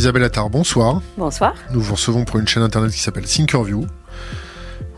[0.00, 1.02] Isabelle Attard, bonsoir.
[1.18, 1.54] Bonsoir.
[1.72, 3.84] Nous vous recevons pour une chaîne internet qui s'appelle Thinkerview.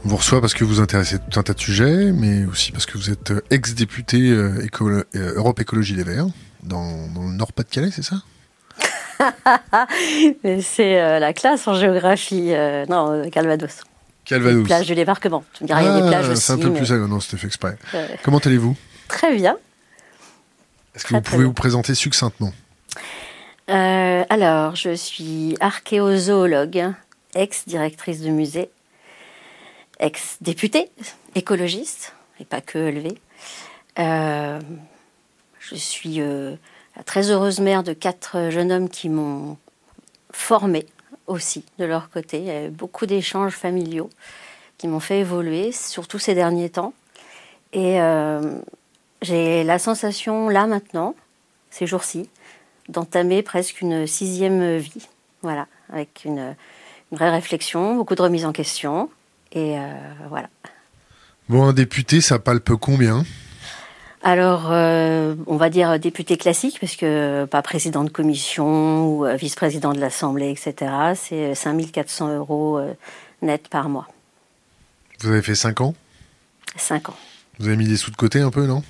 [0.04, 2.86] On vous reçoit parce que vous intéressez tout un tas de sujets, mais aussi parce
[2.86, 5.02] que vous êtes ex-député euh, euh,
[5.34, 6.26] Europe Écologie Les Verts,
[6.62, 8.22] dans, dans le Nord-Pas-de-Calais, c'est ça?
[10.60, 12.52] C'est euh, la classe en géographie.
[12.54, 13.80] euh, non, euh, Calvados.
[14.24, 14.62] Calvados.
[14.64, 15.42] Plage du débarquement.
[15.54, 16.42] Tu me diras, il y a des plages Ah, aussi.
[16.42, 17.76] c'est un peu mais- plus ça, non, c'était fait exprès.
[17.96, 18.76] Euh, Comment allez-vous?
[19.08, 19.56] Très bien.
[20.94, 22.52] Est-ce que Très, vous pouvez vous présenter succinctement?
[23.68, 26.92] Euh, alors, je suis archéozoologue,
[27.34, 28.70] ex-directrice de musée,
[30.00, 30.90] ex-députée,
[31.34, 33.18] écologiste, et pas que élevée.
[33.98, 34.60] Euh,
[35.60, 36.56] je suis euh,
[36.96, 39.56] la très heureuse mère de quatre jeunes hommes qui m'ont
[40.32, 40.86] formée
[41.28, 42.38] aussi de leur côté.
[42.38, 44.10] Il y a eu beaucoup d'échanges familiaux
[44.76, 46.94] qui m'ont fait évoluer, surtout ces derniers temps.
[47.72, 47.98] Et
[49.22, 51.14] j'ai la sensation, là maintenant,
[51.70, 52.28] ces jours-ci,
[52.92, 55.08] d'entamer presque une sixième vie.
[55.42, 56.54] Voilà, avec une,
[57.10, 59.10] une vraie réflexion, beaucoup de remises en question.
[59.52, 59.94] Et euh,
[60.28, 60.48] voilà.
[61.48, 63.24] Bon, un député, ça palpe combien?
[64.22, 69.34] Alors, euh, on va dire député classique, parce que pas président de commission ou euh,
[69.34, 70.92] vice-président de l'Assemblée, etc.
[71.16, 72.94] C'est 5400 euros euh,
[73.42, 74.06] net par mois.
[75.20, 75.94] Vous avez fait 5 ans?
[76.76, 77.16] 5 ans.
[77.58, 78.82] Vous avez mis des sous de côté un peu, non?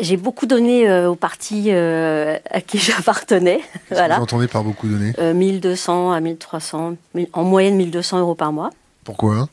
[0.00, 3.60] J'ai beaucoup donné euh, au parti euh, à qui j'appartenais.
[3.88, 4.16] Que voilà.
[4.16, 8.52] Vous entendez par beaucoup donné Euh, 1200 à 1300, mille- en moyenne 1200 euros par
[8.52, 8.70] mois,
[9.04, 9.48] Pourquoi?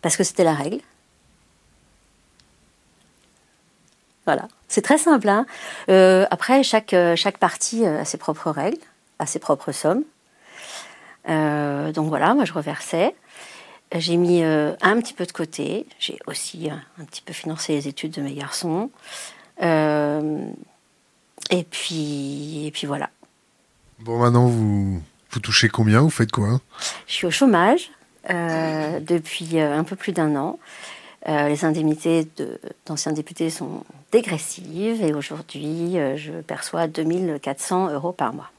[0.00, 0.78] Parce que c'était la règle.
[4.26, 5.28] Voilà, c'est très simple.
[5.28, 5.46] hein.
[5.88, 8.78] Euh, après, chaque, euh, chaque parti a ses propres règles,
[9.18, 10.04] a ses propres sommes.
[11.26, 13.14] Donc voilà, moi je reversais.
[13.94, 15.86] J'ai mis un petit peu de côté.
[15.98, 18.90] J'ai aussi un petit peu financé les études de mes garçons.
[19.62, 20.46] Euh,
[21.50, 23.10] et puis, et puis voilà.
[24.00, 26.00] Bon, maintenant, vous, vous touchez combien?
[26.00, 26.60] Vous faites quoi?
[27.06, 27.90] Je suis au chômage
[28.30, 30.58] euh, depuis euh, un peu plus d'un an.
[31.28, 33.82] Euh, les indemnités de- d'anciens députés sont
[34.12, 38.50] dégressives et aujourd'hui, euh, je perçois 2400 euros par mois.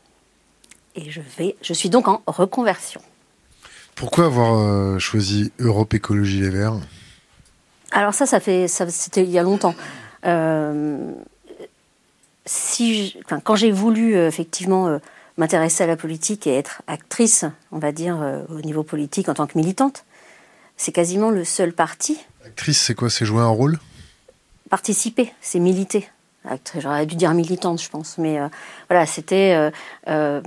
[0.96, 3.02] Et je, vais, je suis donc en reconversion.
[3.96, 6.76] Pourquoi avoir euh, choisi Europe Écologie Les Verts?
[7.92, 9.74] Alors ça, ça fait, ça, c'était il y a longtemps.
[10.25, 11.12] Euh,
[12.46, 15.00] si, je- enfin, quand j'ai voulu euh, effectivement euh,
[15.38, 18.18] m'intéresser à la politique et être actrice, on va dire
[18.50, 20.03] au niveau politique en tant que militante,
[20.78, 23.09] c'est quasiment le seul parti Actrice, c'est quoi?
[23.09, 23.79] C'est jouer un rôle?
[24.69, 26.09] Participer, c'est militer.
[26.79, 28.47] J'aurais dû dire militante, je pense, mais euh,
[28.90, 29.72] voilà, c'était euh,
[30.08, 30.41] euh,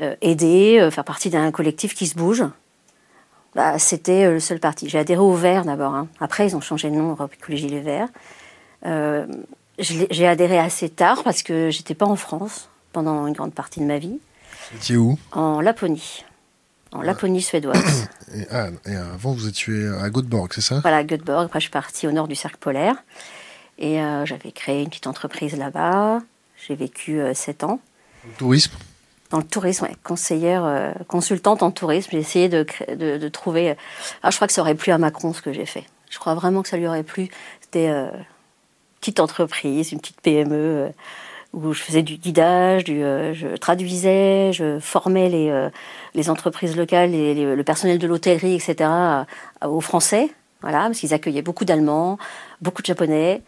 [0.00, 2.44] euh, aider, faire partie d'un collectif qui se bouge.
[3.54, 4.88] Bah, c'était le seul parti.
[4.88, 5.94] J'ai adhéré au Vert d'abord.
[5.94, 6.08] hein.
[6.20, 8.08] Après, ils ont changé de nom, Europe Écologie Les Verts.
[8.86, 9.26] Euh,
[9.78, 13.84] J'ai adhéré assez tard parce que j'étais pas en France pendant une grande partie de
[13.86, 14.18] ma vie,
[14.70, 15.18] Vous étiez où?
[15.32, 16.24] En Laponie,
[16.92, 18.08] en Laponie suédoise.
[18.34, 20.80] et, ah, et avant, vous étiez à Göteborg, c'est ça?
[20.80, 21.46] Voilà, Göteborg.
[21.46, 22.96] Après, je suis partie au nord du cercle polaire.
[23.78, 26.18] Et euh, j'avais créé une petite entreprise là-bas.
[26.68, 27.80] J'ai vécu euh, sept ans.
[28.26, 28.72] Le Tourisme?
[29.30, 32.10] Dans le tourisme, ouais, conseillère, euh, consultante en tourisme.
[32.12, 33.74] J'ai essayé de, cré- de, de trouver.
[34.22, 35.84] Ah, je crois que ça aurait plu à Macron ce que j'ai fait.
[36.10, 37.30] Je crois vraiment que ça lui aurait plu.
[37.62, 37.88] C'était
[39.02, 40.88] petite entreprise, une petite PME euh,
[41.52, 45.68] où je faisais du guidage, du, euh, je traduisais, je formais les, euh,
[46.14, 48.88] les entreprises locales, les- le personnel de l'hôtellerie, etc.,
[49.66, 50.30] aux Français.
[50.62, 52.16] Voilà, parce qu'ils accueillaient beaucoup d'Allemands,
[52.60, 53.42] beaucoup de Japonais,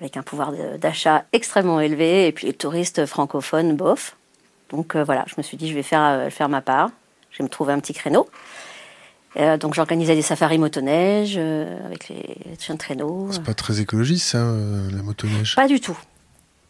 [0.00, 4.16] avec un pouvoir d'achat extrêmement élevé, et puis les touristes francophones, bof.
[4.70, 6.90] Donc voilà, je me suis dit, je vais faire, faire ma part.
[7.32, 8.28] Je vais me trouver un petit créneau.
[9.36, 13.28] Euh, donc j'organisais des safaris motoneige euh, avec les chiens de traîneau.
[13.30, 15.54] C'est pas très écologiste, ça, euh, la motoneige?
[15.54, 15.96] Pas du tout.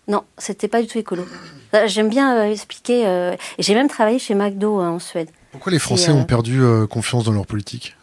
[0.08, 1.24] Non, c'était pas du tout écolo.
[1.74, 3.06] Euh, J'aime bien euh, expliquer.
[3.06, 5.30] euh, et j'ai même travaillé chez McDo hein, en Suède.
[5.52, 7.96] Pourquoi les Français euh, ont perdu euh, confiance dans leur politique?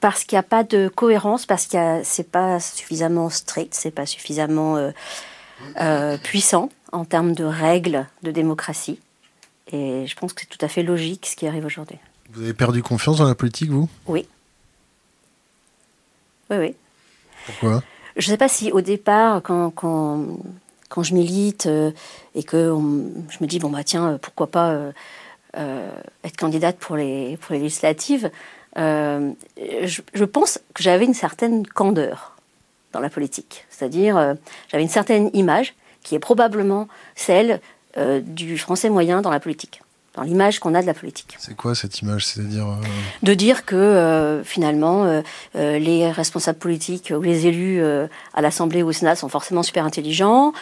[0.00, 4.06] Parce qu'il n'y a pas de cohérence, parce que c'est pas suffisamment strict, c'est pas
[4.06, 4.90] suffisamment euh,
[5.80, 8.98] euh, puissant en termes de règles de démocratie.
[9.72, 11.98] Et je pense que c'est tout à fait logique ce qui arrive aujourd'hui.
[12.32, 13.88] Vous avez perdu confiance dans la politique, vous?
[14.06, 14.26] Oui.
[16.50, 16.74] Oui, oui.
[17.46, 17.82] Pourquoi?
[18.16, 20.38] Je ne sais pas si au départ, quand, quand,
[20.88, 21.90] quand je milite euh,
[22.34, 24.92] et que on- je me dis, bon, bah tiens, pourquoi pas euh,
[25.56, 25.90] euh,
[26.24, 28.30] être candidate pour les, pour les législatives,
[28.76, 32.36] je, je pense que j'avais une certaine candeur
[32.92, 33.66] dans la politique.
[33.68, 34.34] C'est-à-dire,
[34.70, 37.60] j'avais une certaine image qui est probablement celle
[38.22, 39.81] du français moyen dans la politique,
[40.14, 41.36] dans l'image qu'on a de la politique.
[41.38, 42.26] C'est quoi cette image?
[42.26, 42.66] C'est-à-dire.
[42.66, 42.74] euh,
[43.22, 45.22] de dire que euh, finalement euh,
[45.78, 47.82] les responsables politiques ou les élus
[48.34, 50.52] à l'Assemblée ou au Sénat sont forcément super intelligents.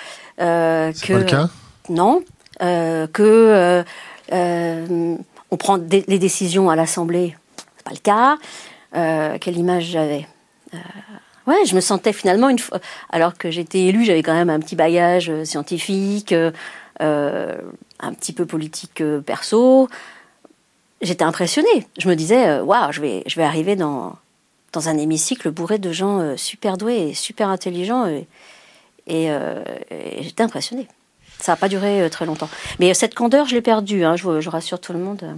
[0.40, 1.48] euh, c'est que, pas le cas?
[1.88, 2.22] Non.
[2.60, 3.84] que
[4.30, 7.36] on prend les décisions à l'Assemblée.
[7.76, 9.38] C'est pas le cas.
[9.38, 10.28] quelle image j'avais?
[11.46, 12.78] Ouais, je me sentais finalement une fois,
[13.10, 16.32] alors que j'étais élue, j'avais quand même un petit bagage scientifique,
[18.02, 19.88] un petit peu politique perso
[21.00, 21.86] j'étais impressionnée.
[21.98, 24.16] Je me disais, euh, waouh, je vais, je vais arriver dans,
[24.72, 28.06] dans un hémicycle bourré de gens euh, super doués et super intelligents.
[28.06, 28.26] Et,
[29.30, 29.64] euh,
[30.20, 30.86] j'étais impressionnée.
[31.38, 32.50] Ça n'a pas duré très longtemps.
[32.78, 35.36] Mais cette candeur, je l'ai perdue, hein, je, je, rassure tout le monde.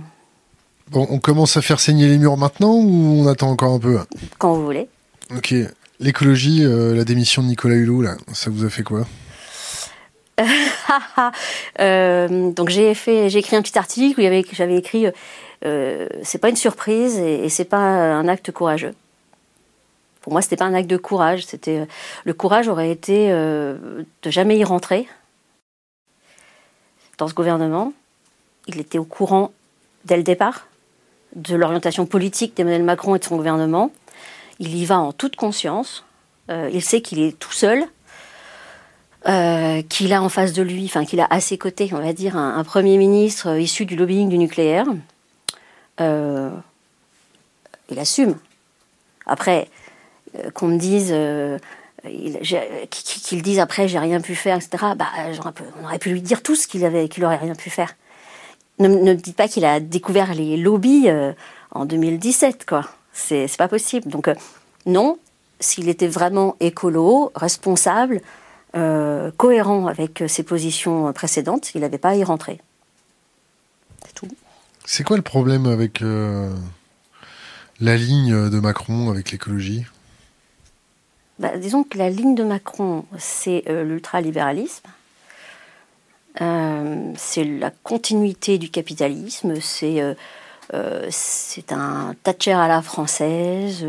[0.91, 3.99] Bon, on commence à faire saigner les murs maintenant ou on attend encore un peu?
[4.39, 4.89] Quand vous voulez.
[5.35, 5.55] Ok.
[6.01, 9.07] L'écologie, la démission de Nicolas Hulot, là, ça vous a fait quoi?
[11.79, 15.07] donc j'ai fait, j'ai écrit un petit article où j'avais écrit
[15.65, 18.95] euh, c'est pas une surprise et, c'est pas un acte courageux.
[20.21, 21.47] Pour moi, c'était pas un acte de courage.
[21.47, 21.87] C'était euh,
[22.25, 25.09] le courage aurait été euh, de jamais y rentrer
[27.19, 27.93] dans ce gouvernement.
[28.67, 29.53] Il était au courant
[30.05, 30.67] dès le départ
[31.35, 33.91] de l'orientation politique d'Emmanuel Macron et de son gouvernement.
[34.59, 36.05] Il y va en toute conscience.
[36.49, 37.87] il sait qu'il est tout seul,
[39.25, 42.37] qu'il a en face de lui, enfin qu'il a à ses côtés, on va dire,
[42.37, 44.87] un premier ministre issu du lobbying du nucléaire,
[46.01, 46.51] euh,
[47.91, 48.37] il assume.
[49.27, 49.69] Après,
[50.37, 51.59] euh, qu'on me dise, euh,
[52.03, 54.95] qu'il dise après, j'ai rien pu faire, etc.
[54.97, 55.07] Bah,
[55.81, 57.95] on aurait pu lui dire tous qu'il avait, qu'il aurait rien pu faire.
[58.79, 61.09] Ne me dites pas qu'il a découvert les lobbies
[61.71, 62.89] en 2017, quoi.
[63.13, 64.11] C'est pas possible.
[64.11, 64.29] Donc
[64.87, 65.19] non,
[65.61, 68.21] s'il était vraiment écolo, responsable,
[68.73, 72.61] cohérent avec ses positions précédentes, il n'avait pas à y rentrer.
[74.05, 74.29] C'est tout.
[74.85, 76.53] C'est quoi le problème avec euh,
[77.81, 79.85] la ligne de Macron avec l'écologie?
[81.39, 84.89] Bah, Disons que la ligne de Macron, c'est euh, l'ultralibéralisme.
[86.41, 90.03] Euh, c'est la continuité du capitalisme, c'est
[91.11, 93.87] c'est un Thatcher à la française.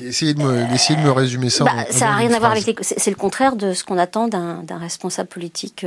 [0.00, 1.64] Essayez, de me, de me résumer ça.
[1.64, 2.78] Bah, ça n'a rien à voir avec.
[2.82, 5.84] C'est le contraire de ce qu'on attend d'un responsable politique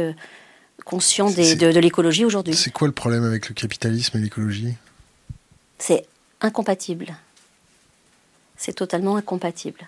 [0.86, 2.56] conscient de, l'écologie aujourd'hui.
[2.56, 4.74] C'est quoi le problème avec le capitalisme et l'écologie?
[5.78, 6.06] C'est
[6.42, 7.16] incompatible.
[8.58, 9.88] C'est totalement incompatible.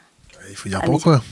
[0.49, 1.23] Il faut dire pourquoi.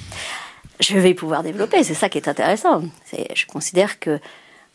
[0.80, 2.84] Je vais pouvoir développer, c'est ça qui est intéressant.
[3.12, 4.20] je considère que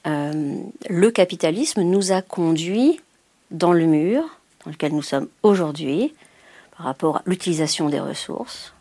[0.07, 0.57] euh,
[0.89, 3.01] le capitalisme nous a conduits
[3.51, 4.23] dans le mur
[4.65, 6.15] dans lequel nous sommes aujourd'hui
[6.77, 8.73] par rapport à l'utilisation des ressources,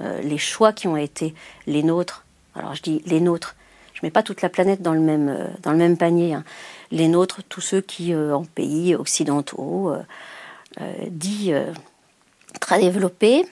[0.00, 1.34] euh, les choix qui ont été
[1.66, 2.24] les nôtres.
[2.54, 3.56] Alors je dis les nôtres,
[3.94, 6.34] je mets pas toute la planète dans le même, euh, panier.
[6.34, 6.44] Hein.
[6.90, 9.92] Les nôtres, tous ceux qui, euh, en pays occidentaux,
[11.08, 11.52] dits
[12.60, 13.44] très développés,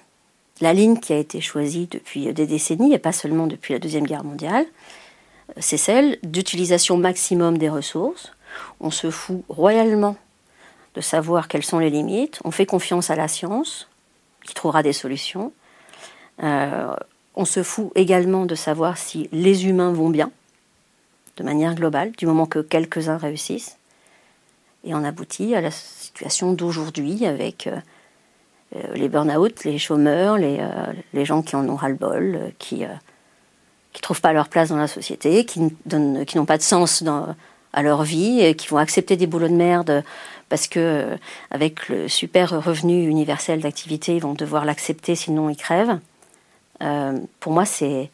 [0.61, 4.07] la ligne qui a été choisie depuis des décennies, et pas seulement depuis la Deuxième
[4.07, 4.65] Guerre mondiale,
[5.59, 8.33] c'est celle d'utilisation maximum des ressources.
[8.81, 10.17] On se fout royalement
[10.99, 12.41] de savoir quelles sont les limites.
[12.45, 13.89] On fait confiance à la science,
[14.45, 15.53] qui trouvera des solutions.
[16.43, 20.33] on se fout également de savoir si les humains vont bien
[21.37, 23.79] de manière globale, du moment que quelques-uns réussissent.
[24.85, 27.77] Et on aboutit à la situation d'aujourd'hui avec euh,
[28.75, 34.01] euh, les burn-out, les chômeurs, les, euh, les, gens qui en ont ras-le-bol, qui ne
[34.03, 37.37] trouvent pas leur place dans la société, qui n'ont pas de sens dans,
[37.73, 40.05] à leur vie, et qui vont accepter des boulots de merde
[40.49, 41.19] parce que
[41.51, 45.99] avec le super revenu universel d'activité, ils vont devoir l'accepter, sinon ils crèvent.
[47.41, 48.11] pour moi, c'est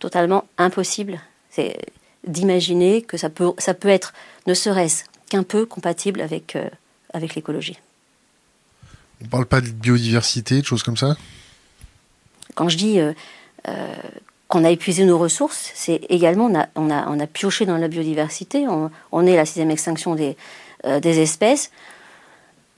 [0.00, 1.20] totalement impossible.
[1.50, 1.78] C'est
[2.26, 4.12] d'imaginer que ça peut, ça peut être,
[4.46, 6.68] ne serait-ce qu'un peu compatible avec, euh,
[7.12, 7.78] avec l'écologie.
[9.20, 11.16] On ne parle pas de biodiversité, de choses comme ça?
[12.54, 13.12] Quand je dis euh,
[13.68, 13.94] euh,
[14.52, 18.68] qu'on a épuisé nos ressources, c'est également, on a, on, a, pioché dans la biodiversité,
[18.68, 20.36] on, on est la sixième extinction des,
[20.84, 21.70] des espèces.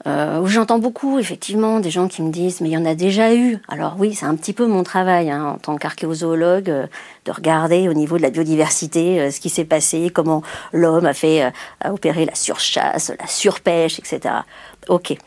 [0.07, 3.33] Euh, j'entends beaucoup, effectivement, des gens qui me disent mais il y en a déjà
[3.33, 3.57] eu.
[3.67, 6.87] Alors oui, c'est un petit peu mon travail hein, en tant qu'archéozoologue euh,
[7.25, 11.13] de regarder au niveau de la biodiversité euh, ce qui s'est passé, comment l'homme a
[11.13, 11.51] fait
[11.81, 14.35] a opéré la surchasse, la surpêche, etc.
[14.89, 15.17] Ok.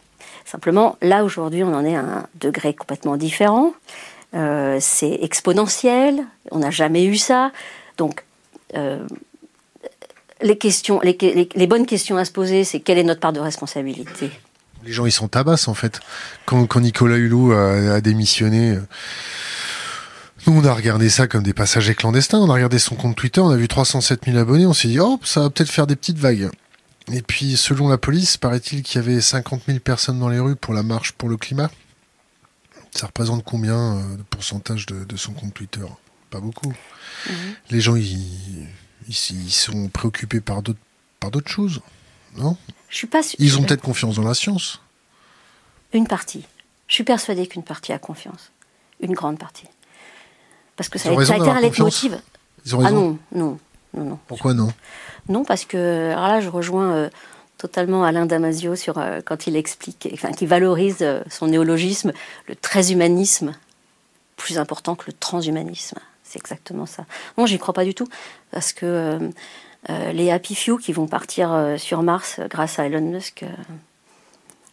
[0.44, 3.72] Simplement, là aujourd'hui, on en est à un degré complètement différent.
[4.32, 6.24] C'est exponentiel.
[6.50, 7.52] On n'a jamais eu ça.
[7.96, 8.24] Donc
[10.42, 14.30] les questions, les, bonnes questions à se poser, c'est quelle est notre part de responsabilité?
[14.84, 16.00] Les gens, ils sont tabasse, en fait.
[16.46, 18.78] Quand, Nicolas Hulot a, démissionné,
[20.46, 22.38] nous, on a regardé ça comme des passagers clandestins.
[22.38, 24.66] On a regardé son compte Twitter, on a vu 307 000 abonnés.
[24.66, 26.48] On s'est dit, oh, ça va peut-être faire des petites vagues.
[27.12, 30.56] Et puis, selon la police, paraît-il qu'il y avait 50 000 personnes dans les rues
[30.56, 31.70] pour la marche pour le climat.
[32.94, 35.84] Ça représente combien euh, de pourcentage de, son compte Twitter?
[36.30, 36.72] Pas beaucoup.
[37.28, 37.34] Mhm.
[37.70, 38.66] Les gens, ils,
[39.08, 40.80] ils, ils sont préoccupés par d'autres
[41.20, 41.80] par d'autres choses,
[42.36, 42.56] non?
[42.88, 43.20] Je suis pas.
[43.38, 44.80] Ils ont peut-être confiance dans la science.
[45.92, 46.44] Une partie.
[46.86, 48.50] Je suis persuadée qu'une partie a confiance.
[49.00, 49.66] Une grande partie.
[50.76, 52.20] Parce que ça, a, ça a raison été un leitmotiv.
[52.64, 53.58] Ils ont Ah non, non,
[53.94, 54.18] non, non.
[54.26, 54.72] Pourquoi non?
[55.28, 57.10] Non, parce que alors là, je rejoins euh,
[57.58, 62.12] totalement Alain Damasio sur euh, quand il explique, enfin, qui valorise euh, son néologisme,
[62.46, 63.54] le transhumanisme,
[64.36, 65.98] plus important que le transhumanisme.
[66.22, 67.04] C'est exactement ça.
[67.36, 68.08] Non, j'y crois pas du tout,
[68.52, 69.30] parce que
[69.90, 73.44] euh, les Happy Few qui vont partir sur Mars grâce à Elon Musk,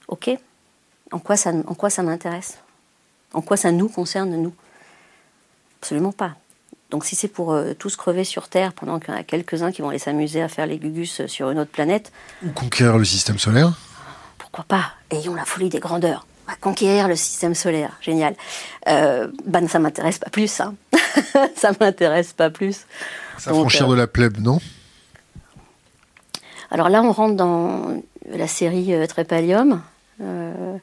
[0.08, 0.38] ok.
[1.12, 2.58] En quoi ça, en quoi ça m'intéresse?
[3.34, 4.54] En quoi ça nous concerne nous?
[5.80, 6.36] Absolument pas.
[6.96, 9.74] Donc si c'est pour euh, tous crever sur Terre pendant qu'il y en a quelques-uns
[9.74, 12.98] qui vont aller s'amuser à faire les gugus euh, sur une autre planète, Ou conquérir
[12.98, 13.74] le système solaire
[14.38, 14.94] pourquoi pas?
[15.12, 16.25] Ayons la folie des grandeurs.
[16.48, 17.98] On va conquérir le système solaire.
[18.00, 18.34] Génial.
[18.88, 20.62] Euh, ben, ça m'intéresse pas plus.
[20.62, 20.75] Hein.
[21.58, 22.86] ça m'intéresse pas plus.
[23.38, 24.62] S'affranchir de la plèbe, non?
[26.72, 29.82] Alors là, on rentre dans la série Trépalium,
[30.22, 30.78] euh,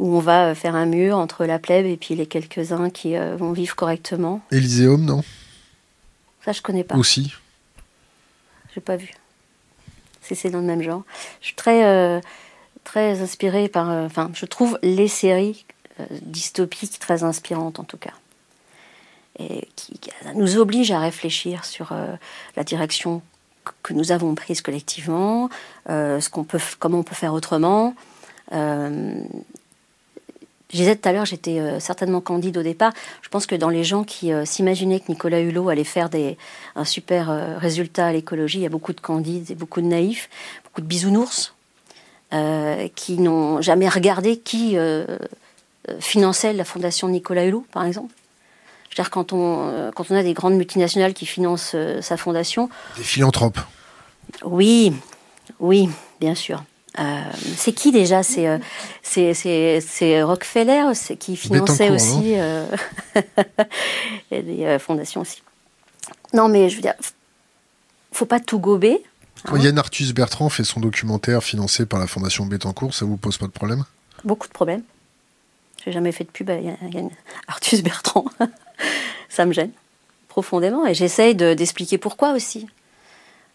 [0.00, 3.36] où on va faire un mur entre la plèbe et puis les quelques-uns qui euh,
[3.36, 4.40] vont vivre correctement.
[4.50, 5.22] Élyséeum, non?
[6.42, 6.96] Ça, je connais pas.
[6.96, 7.34] Aussi.
[8.74, 9.10] J'ai pas vu.
[10.22, 11.02] Si c'est dans le même genre.
[11.42, 12.18] Je suis très, euh,
[12.82, 13.90] très inspirée par.
[13.90, 15.66] euh, Enfin, je trouve les séries
[16.00, 18.14] euh, dystopiques très inspirantes, en tout cas.
[19.38, 22.14] Et qui, qui nous obligent à réfléchir sur euh,
[22.56, 23.20] la direction
[23.82, 25.50] que- nous avons prise collectivement,
[25.90, 27.94] euh, ce qu'on peut, comment on peut faire autrement.
[28.52, 29.14] Euh,
[30.72, 32.92] je disais tout à l'heure, j'étais euh, certainement candide au départ.
[33.22, 36.38] Je pense que dans les gens qui euh, s'imaginaient que Nicolas Hulot allait faire des,
[36.76, 39.86] un super euh, résultat à l'écologie, il y a beaucoup de candides et beaucoup de
[39.86, 40.30] naïfs,
[40.64, 41.54] beaucoup de bisounours,
[42.94, 44.76] qui n'ont jamais regardé qui
[45.98, 48.14] finançait la fondation Nicolas Hulot, par exemple.
[48.84, 52.70] Je veux dire, quand on, quand on a des grandes multinationales qui financent sa fondation,
[52.96, 53.58] Des philanthropes.
[54.44, 54.92] oui,
[55.58, 55.88] oui,
[56.20, 56.62] bien sûr.
[56.98, 57.22] Euh,
[57.56, 58.58] c'est qui déjà C'est euh,
[59.02, 60.84] c'est- Rockefeller
[61.18, 62.34] qui finançait aussi.
[62.36, 62.66] euh,
[64.30, 65.42] des euh, fondations aussi.
[66.32, 66.94] Non, mais je veux dire,
[68.12, 69.02] faut pas tout gober.
[69.44, 73.38] Quand Yann Arthus Bertrand fait son documentaire financé par la Fondation Bettencourt, ça vous pose
[73.38, 73.84] pas de problème?
[74.24, 74.82] Beaucoup de problèmes.
[75.84, 77.10] J'ai jamais fait de pub à Yann-
[77.48, 78.26] Arthus Bertrand.
[79.28, 79.70] Ça me gêne
[80.28, 82.66] profondément et j'essaye de- d'expliquer pourquoi aussi.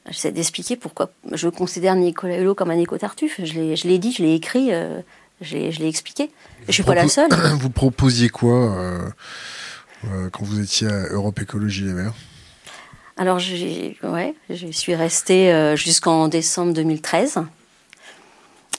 [0.10, 3.40] J'essaie d'expliquer pourquoi je considère Nicolas Hulot comme un éco-tartuffe.
[3.44, 5.02] Je l'ai je l'ai dit, je l'ai écrit, euh,
[5.42, 6.30] je l'ai expliqué.
[6.68, 7.32] Je suis pas la seule.
[7.60, 9.10] Vous proposiez quoi euh,
[10.06, 12.14] euh, quand vous étiez à Europe Écologie Les Verts?
[13.18, 17.40] Alors, ouais, je suis restée euh, jusqu'en décembre 2013.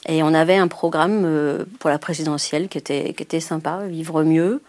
[0.07, 4.61] Et on avait un programme pour la présidentielle qui était, qui était sympa, Vivre mieux.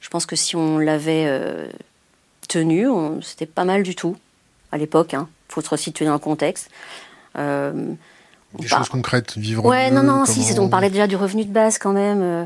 [0.00, 1.68] Je pense que si on l'avait
[2.48, 2.86] tenu,
[3.20, 4.16] c'était pas mal du tout
[4.72, 5.12] à l'époque.
[5.14, 5.18] Il
[5.52, 6.70] faut se resituer dans le contexte.
[7.36, 7.72] Euh,
[8.58, 11.06] Des Bah, choses concrètes, vivre Ouais, mieux, non, non, si, comment- c'est- on parlait déjà
[11.06, 12.20] du revenu de base quand même.
[12.22, 12.44] euh,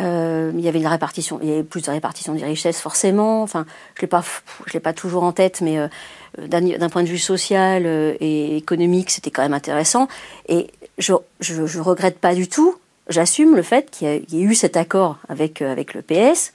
[0.00, 3.42] euh, il y avait répartition, il y avait plus de répartition des richesses forcément.
[3.42, 4.22] Enfin, je l'ai pas,
[4.66, 5.88] je l'ai pas toujours en tête, mais euh,
[6.48, 10.08] d'un point de vue social et économique, c'était quand même intéressant.
[10.48, 10.66] Et
[10.98, 12.74] je, je, je regrette pas du tout.
[13.08, 16.52] J'assume le fait qu'il y, ait eu cet accord avec avec le PS.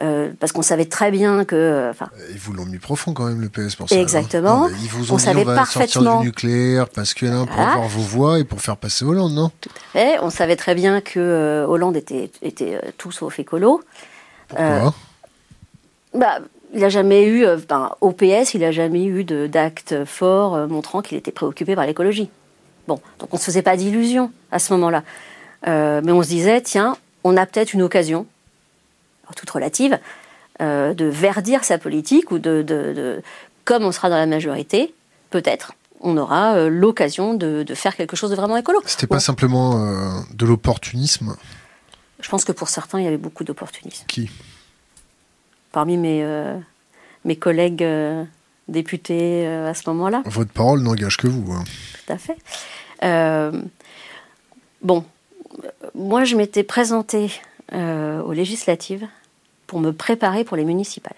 [0.00, 3.24] Euh, parce qu'on savait très bien que, euh, enfin, Ils vous l'ont mis profond quand
[3.26, 3.94] même, le PS, pour ça.
[3.96, 3.98] hein.
[3.98, 4.60] Exactement.
[4.62, 7.14] Non, mais ils vous ont On dit savait on va sortir parfaitement- du nucléaire parce
[7.22, 7.72] un pour Voilà.
[7.72, 9.50] avoir vos voix et pour faire passer Hollande, non?
[9.94, 13.82] Eh, on savait très bien que euh, Hollande était, était euh, tout sauf écolo.
[14.48, 14.94] Pourquoi?
[16.14, 16.38] Bah,
[16.74, 20.66] il n'a jamais eu, euh, ben, au PS, il n'a jamais eu d'acte fort euh,
[20.66, 22.30] montrant qu'il était préoccupé par l'écologie.
[22.86, 25.02] Bon, donc on ne se faisait pas d'illusions à ce moment-là.
[25.66, 28.26] Euh, mais on se disait, tiens, on a peut-être une occasion,
[29.34, 29.98] toute relative,
[30.60, 33.22] euh, de verdir sa politique ou de, de- de-
[33.64, 34.94] comme on sera dans la majorité,
[35.30, 38.80] peut-être, on aura euh, l'occasion de, de faire quelque chose de vraiment écolo.
[38.86, 41.36] C'était pas simplement euh, de l'opportunisme?
[42.20, 44.04] Je pense que pour certains, il y avait beaucoup d'opportunisme.
[44.08, 44.30] Qui?
[45.70, 46.24] Parmi mes,
[47.24, 47.86] mes collègues
[48.66, 50.22] députés à ce moment-là.
[50.24, 51.52] Votre parole n'engage que vous.
[51.52, 51.62] hein.
[52.06, 52.36] Tout à fait.
[54.82, 55.04] Bon,
[55.94, 57.30] moi, je m'étais présentée
[57.72, 59.06] aux législatives
[59.68, 61.14] pour me préparer pour les municipales.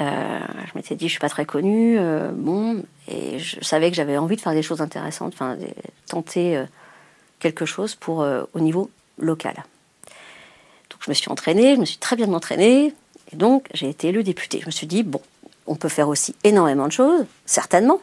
[0.00, 3.96] Euh, je m'étais dit, je suis pas très connue, euh, bon, et je savais que
[3.96, 5.56] j'avais envie de faire des choses intéressantes, enfin,
[6.06, 6.64] tenter euh,
[7.40, 9.54] quelque chose pour au niveau local.
[10.90, 12.92] Donc, je me suis entraînée, je me suis très bien entraînée,
[13.32, 14.60] et donc j'ai été élue députée.
[14.60, 15.20] Je me suis dit, bon,
[15.66, 18.00] on peut faire aussi énormément de choses, certainement.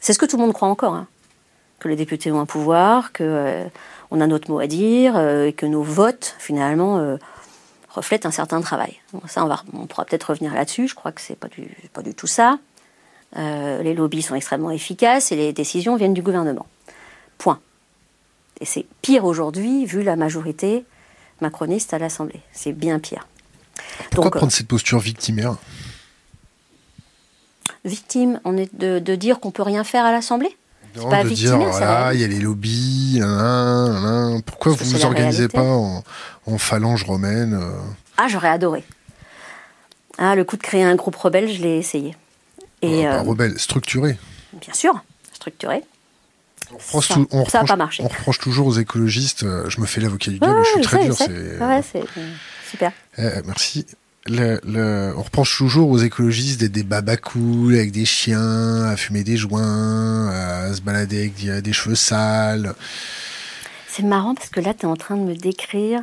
[0.00, 1.06] C'est ce que tout le monde croit encore, hein.
[1.78, 3.64] que les députés ont un pouvoir, que
[4.12, 7.16] on a notre mot à dire, euh, et que nos votes, finalement, euh,
[7.88, 9.00] reflète un certain travail.
[9.26, 10.86] ça, on, va, on pourra peut-être revenir là-dessus.
[10.86, 12.58] Je crois que c'est pas du, pas du tout ça.
[13.38, 16.66] Euh, les lobbies sont extrêmement efficaces et les décisions viennent du gouvernement.
[17.38, 17.58] Point.
[18.60, 20.84] Et c'est pire aujourd'hui, vu la majorité
[21.40, 22.40] macroniste à l'Assemblée.
[22.52, 23.26] C'est bien pire.
[24.10, 25.56] Pourquoi prendre cette posture victimaire?
[27.86, 30.54] Victime, on est de, dire qu'on peut rien faire à l'Assemblée?
[30.96, 33.20] Non, pas de dire, voilà, il y a les lobbies,
[34.46, 36.02] pourquoi vous ne vous organisez pas en,
[36.58, 37.70] phalange romaine euh
[38.16, 38.84] Ah, j'aurais adoré.
[40.18, 42.14] Ah, le coup de créer un groupe rebelle, je l'ai essayé.
[42.82, 44.18] Et, ah, euh, rebelle, structuré.
[44.52, 45.82] Bien sûr, structuré.
[46.70, 48.02] On reproche, ça, on reproche, pas marché.
[48.02, 51.04] on reproche toujours aux écologistes, euh, je me fais l'avocat du diable, je suis très
[51.04, 51.16] dur.
[51.60, 52.04] Ouais, c'est
[52.70, 52.92] super.
[54.28, 60.28] On reproche toujours aux écologistes des débats cool avec des chiens, à fumer des joints,
[60.28, 62.74] à se balader avec des, cheveux sales.
[63.88, 66.02] C'est marrant parce que là, tu es en train de me décrire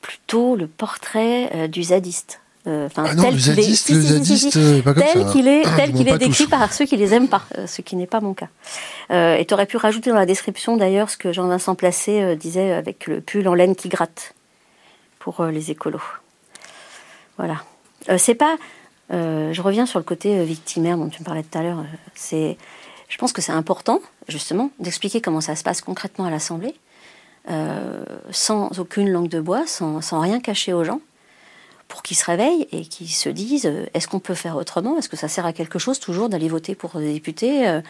[0.00, 2.40] plutôt le portrait euh, du zadiste.
[2.66, 5.32] Euh, ah non, le zadiste, le zadiste, euh, pas comme tel ça.
[5.32, 8.06] Qu'il est, tel qu'il est décrit par ceux qui les aiment pas, ce qui n'est
[8.06, 8.48] pas mon cas.
[9.10, 13.06] et tu aurais pu rajouter dans la description d'ailleurs ce que Jean-Vincent Placé disait avec
[13.06, 14.34] le pull en laine qui gratte
[15.18, 16.21] pour les écolos.
[17.36, 17.62] Voilà.
[18.08, 18.56] Euh, c'est pas.
[19.12, 21.84] Euh, je reviens sur le côté euh, victimaire dont tu me parlais tout à l'heure.
[22.14, 22.56] c'est,
[23.08, 26.74] je pense que c'est important, justement, d'expliquer comment ça se passe concrètement à l'Assemblée,
[28.30, 31.00] sans aucune langue de bois, sans, sans, rien cacher aux gens,
[31.88, 34.96] pour qu'ils se réveillent et qu'ils se disent est-ce qu'on peut faire autrement?
[34.96, 37.80] Est-ce que ça sert à quelque chose toujours d'aller voter pour des députés?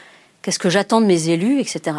[0.40, 1.98] Qu'est-ce que j'attends de mes élus, etc.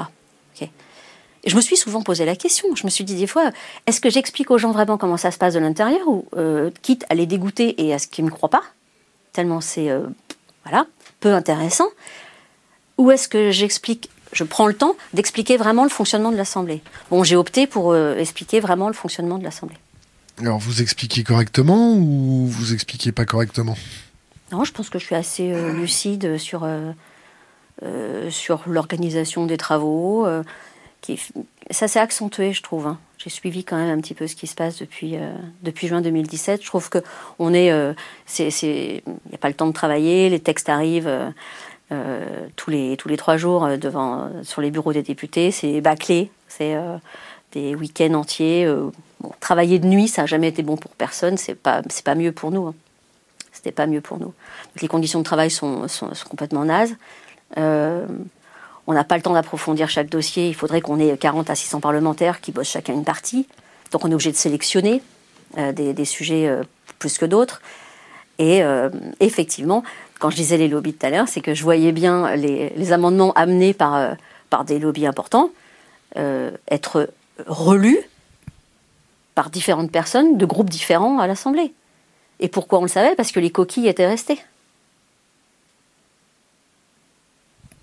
[1.45, 2.73] Je me suis souvent posé la question.
[2.75, 3.51] Je me suis dit des fois,
[3.85, 7.05] est-ce que j'explique aux gens vraiment comment ça se passe de l'intérieur ou euh, quitte
[7.09, 8.63] à les dégoûter et à ce qu'ils ne me croient pas,
[9.33, 10.05] tellement c'est euh,
[10.63, 10.85] voilà
[11.19, 11.87] peu intéressant,
[12.97, 16.81] ou est-ce que j'explique, je prends le temps d'expliquer vraiment le fonctionnement de l'Assemblée?
[17.09, 19.77] Bon, j'ai opté pour euh, expliquer vraiment le fonctionnement de l'Assemblée.
[20.39, 23.75] Alors vous expliquez correctement ou vous expliquez pas correctement?
[24.51, 26.67] Non, je pense que je suis assez lucide sur
[28.29, 30.25] sur l'organisation des travaux
[31.69, 32.87] ça s'est accentué, je trouve.
[32.87, 32.99] Hein.
[33.17, 35.31] J'ai suivi quand même un petit peu ce qui se passe depuis, euh,
[35.81, 36.61] juin 2017.
[36.61, 36.99] Je trouve que
[37.39, 37.93] euh,
[38.33, 41.33] il n'y a pas le temps de travailler, les textes arrivent
[41.91, 45.51] euh, tous les trois jours devant sur les bureaux des députés.
[45.51, 46.75] C'est bâclé, c'est
[47.53, 48.67] des week-ends entiers.
[49.39, 51.37] travailler de nuit, ça n'a jamais été bon pour personne.
[51.37, 52.67] C'est pas pas mieux pour nous.
[52.67, 52.75] Hein.
[53.51, 54.33] C'était pas mieux pour nous.
[54.81, 56.95] Les conditions de travail sont, sont, sont complètement nazes.
[58.87, 60.49] On n'a pas le temps d'approfondir chaque dossier.
[60.49, 63.47] Il faudrait qu'on ait 40 à 600 parlementaires qui bossent chacun une partie.
[63.91, 65.01] Donc on est obligé de sélectionner
[65.57, 66.63] euh, des, sujets euh,
[66.99, 67.61] plus que d'autres.
[68.39, 69.83] Et euh, effectivement,
[70.19, 73.31] quand je disais les lobbies tout à l'heure, c'est que je voyais bien les, amendements
[73.33, 74.15] amenés par,
[74.49, 75.49] par des lobbies importants
[76.69, 77.09] être
[77.47, 77.97] relus
[79.33, 81.73] par différentes personnes de groupes différents à l'Assemblée.
[82.39, 83.15] Et pourquoi on le savait?
[83.15, 84.39] Parce que les coquilles étaient restées.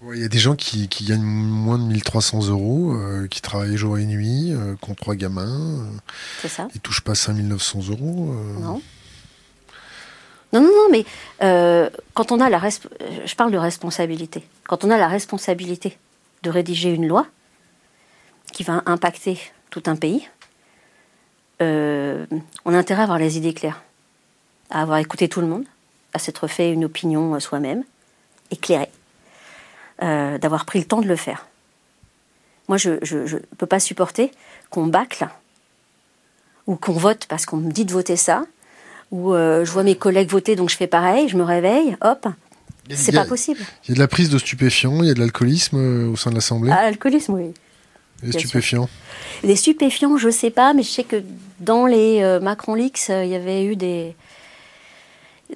[0.02, 3.98] Il y a des gens qui, gagnent moins de 1300 euros, euh, qui travaillent jour
[3.98, 5.78] et nuit, euh, qui ont trois gamins.
[5.78, 5.84] Euh,
[6.40, 6.68] c'est ça.
[6.74, 8.34] Ils touchent pas 5900 euros.
[8.60, 8.80] Non.
[10.52, 11.04] Non, non, non, mais
[12.14, 14.42] quand on a la je parle de responsabilité.
[14.66, 15.96] Quand on a la responsabilité
[16.42, 17.26] de rédiger une loi
[18.52, 20.28] qui va impacter tout un pays,
[21.60, 23.82] on a intérêt à avoir les idées claires,
[24.70, 25.66] à avoir écouté tout le monde,
[26.14, 27.84] à s'être fait une opinion soi-même,
[28.50, 28.90] éclairée.
[30.02, 31.46] Euh, d'avoir pris le temps de le faire.
[32.68, 34.30] Moi, je ne peux pas supporter
[34.70, 35.28] qu'on bâcle
[36.66, 38.46] ou qu'on vote parce qu'on me dit de voter ça,
[39.10, 42.28] ou euh, je vois mes collègues voter donc je fais pareil, je me réveille, hop,
[42.88, 43.60] c'est pas possible.
[43.84, 46.16] Il y a de la prise de stupéfiants, il y a de l'alcoolisme euh, au
[46.16, 47.52] sein de l'Assemblée ah, L'alcoolisme, oui.
[48.22, 48.88] Les stupéfiants
[49.42, 51.22] Les stupéfiants, je sais pas, mais je sais que
[51.58, 54.14] dans les Macron Leaks, il y avait eu des,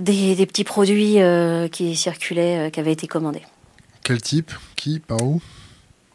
[0.01, 1.17] des, des petits produits
[1.71, 3.43] qui circulaient, qui avaient été commandés.
[4.05, 5.41] Quel type Qui Par où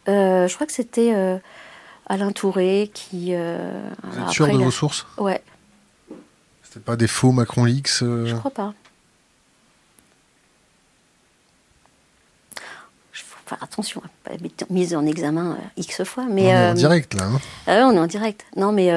[0.07, 1.37] euh, Je crois que c'était euh,
[2.05, 3.33] Alain Touré qui.
[3.33, 5.41] Euh, Vous êtes sûr de vos sources Ouais.
[6.63, 8.73] C'était pas des faux Macron Leaks Je crois pas.
[13.11, 14.33] Il faut faire attention, pas
[14.69, 16.25] mise en examen X fois.
[16.29, 17.23] Mais, on est en direct là.
[17.23, 17.39] Hein.
[17.65, 18.45] Ah on est en direct.
[18.55, 18.91] Non, mais.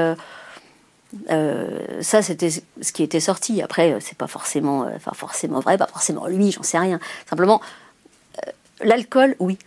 [2.03, 3.63] ça, c'était ce qui était sorti.
[3.63, 7.01] Après, c'est pas forcément, enfin, forcément vrai, pas forcément lui, j'en sais rien.
[7.27, 7.63] Simplement,
[8.83, 9.59] L'alcool, oui.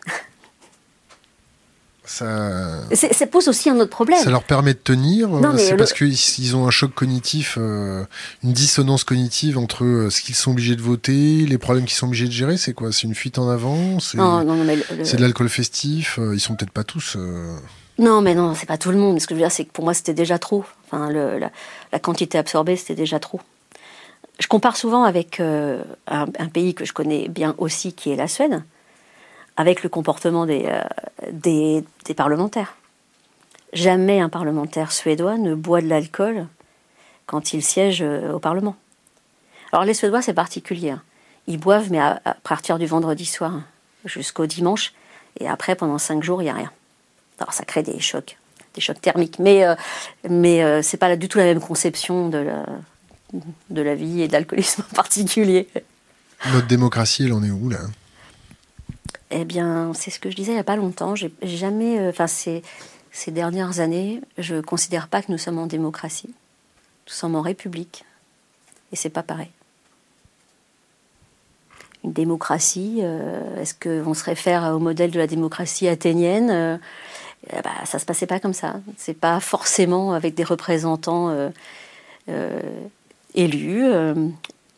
[2.05, 2.83] Ça...
[2.93, 3.27] ça...
[3.27, 4.19] pose aussi un autre problème.
[4.19, 5.33] Ça leur permet de tenir.
[5.33, 8.05] Euh, c'est parce qu'ils ont un choc cognitif, euh,
[8.43, 12.07] une dissonance cognitive entre euh, ce qu'ils sont obligés de voter, les problèmes qu'ils sont
[12.07, 12.57] obligés de gérer.
[12.57, 12.91] C'est quoi?
[12.91, 17.17] C'est une fuite en avant C'est de l'alcool festif Ils sont peut-être pas tous.
[17.97, 19.19] Non, mais non, c'est pas tout le monde.
[19.19, 20.65] Ce que je veux dire, c'est que pour moi, c'était déjà trop.
[20.85, 23.41] Enfin, la, quantité absorbée, c'était déjà trop.
[24.39, 28.61] Je compare souvent avec un, pays que je connais bien aussi, qui est la Suède,
[29.57, 30.69] avec le comportement des,
[31.31, 31.83] des,
[32.15, 32.75] parlementaires.
[33.73, 36.47] Jamais un parlementaire suédois ne boit de l'alcool
[37.25, 38.75] quand il siège au Parlement.
[39.71, 40.91] Alors les Suédois, c'est particulier.
[40.91, 41.01] Hein.
[41.47, 43.61] Ils boivent, mais à, partir du vendredi soir
[44.05, 44.93] jusqu'au dimanche.
[45.39, 46.71] Et après, pendant cinq jours, il n'y a rien.
[47.39, 48.37] Alors ça crée des chocs,
[48.73, 49.37] des chocs thermiques.
[49.39, 49.75] Mais, euh,
[50.29, 52.65] mais euh, c'est pas du tout la même conception de la,
[53.69, 55.67] de la vie et de l'alcoolisme en particulier.
[56.53, 57.79] Notre démocratie, elle en est où là?
[59.31, 61.15] Eh bien, c'est ce que je disais il n'y a pas longtemps.
[61.15, 62.61] J'ai jamais, euh, enfin, ces,
[63.27, 66.29] dernières années, je ne considère pas que nous sommes en démocratie.
[67.07, 68.05] Nous sommes en république.
[68.91, 69.49] Et c'est pas pareil
[72.05, 76.77] une démocratie euh, Est-ce qu'on se réfère au modèle de la démocratie athénienne euh,
[77.51, 78.75] ben, Ça se passait pas comme ça.
[78.97, 81.29] C'est pas forcément avec des représentants
[82.29, 82.61] euh,
[83.33, 83.85] élus.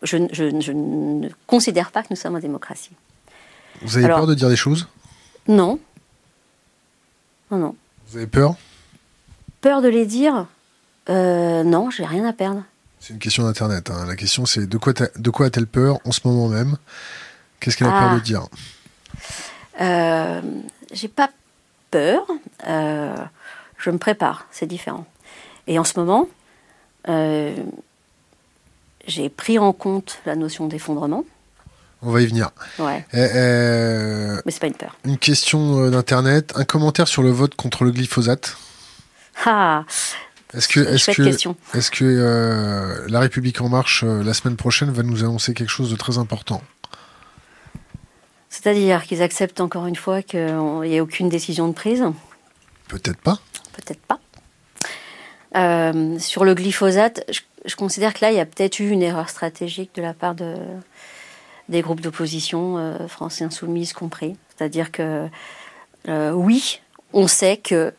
[0.01, 2.91] Je, ne considère pas que nous sommes en démocratie.
[3.81, 4.87] Vous avez peur de dire des choses?
[5.47, 5.79] Non.
[7.51, 7.75] Non, non.
[8.07, 8.55] Vous avez peur?
[9.61, 10.47] Peur de les dire
[11.07, 12.63] Non, j'ai rien à perdre.
[12.99, 13.89] C'est une question d'Internet.
[13.89, 14.05] Hein.
[14.05, 16.77] La question, c'est de quoi, de quoi a-t-elle peur en ce moment même?
[17.59, 18.19] Qu'est-ce qu'elle a peur de ah.
[18.19, 18.47] dire?
[19.81, 20.41] Euh,
[20.91, 21.29] J'ai pas
[21.91, 22.25] peur.
[22.67, 23.15] Euh,
[23.77, 24.47] je me prépare.
[24.51, 25.05] C'est différent.
[25.67, 26.27] Et en ce moment,
[27.07, 27.55] euh,
[29.05, 31.23] j'ai pris en compte la notion d'effondrement.
[32.01, 32.51] On va y venir.
[32.79, 33.05] Ouais.
[33.13, 34.95] Mais c'est pas une peur.
[35.03, 36.53] Une question d'Internet.
[36.55, 38.55] Un commentaire sur le vote contre le glyphosate
[39.45, 39.83] Ah
[40.53, 44.91] est-ce que, est-ce que, est-ce que euh, La République en marche, euh, la semaine prochaine,
[44.91, 46.61] va nous annoncer quelque chose de très important?
[48.49, 52.03] C'est-à-dire qu'ils acceptent encore une fois qu'il n'y ait aucune décision de prise?
[52.87, 53.39] Peut-être pas.
[53.73, 54.19] Peut-être pas.
[55.57, 57.29] Euh, sur le glyphosate,
[57.65, 60.33] je, considère que là, il y a peut-être eu une erreur stratégique de la part
[60.33, 60.55] de,
[61.69, 64.35] des groupes d'opposition, français insoumis compris.
[64.55, 65.27] C'est-à-dire que,
[66.07, 66.81] oui,
[67.13, 67.93] on sait que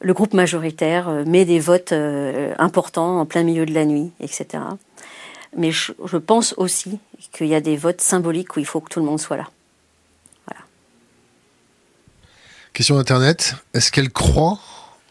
[0.00, 4.12] le groupe majoritaire euh, met des votes euh, importants en plein milieu de la nuit,
[4.20, 4.64] etc.
[5.56, 6.98] Mais je, pense aussi
[7.32, 9.48] qu'il y a des votes symboliques où il faut que tout le monde soit là.
[12.74, 13.56] Question d'Internet.
[13.74, 14.60] Est-ce qu'elle croit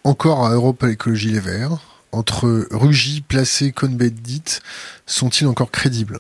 [0.05, 1.79] encore à Europe à l'écologie Les Verts?
[2.13, 4.61] Entre Rugy, Placé, Cohn-Bendit,
[5.05, 6.19] sont-ils encore crédibles?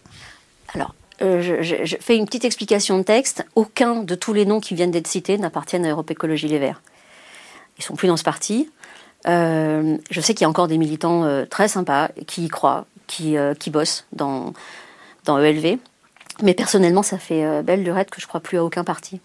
[1.21, 3.45] Euh, je, je, fais une petite explication de texte.
[3.55, 6.81] Aucun de tous les noms qui viennent d'être cités n'appartiennent à Europe Écologie Les Verts.
[7.77, 8.69] Ils sont plus dans ce parti.
[9.27, 12.85] Euh, je sais qu'il y a encore des militants euh, très sympas qui y croient,
[13.07, 14.53] qui, qui bossent dans,
[15.25, 15.79] dans ELV.
[16.43, 19.19] Mais personnellement, ça fait belle lurette que je crois plus à aucun parti.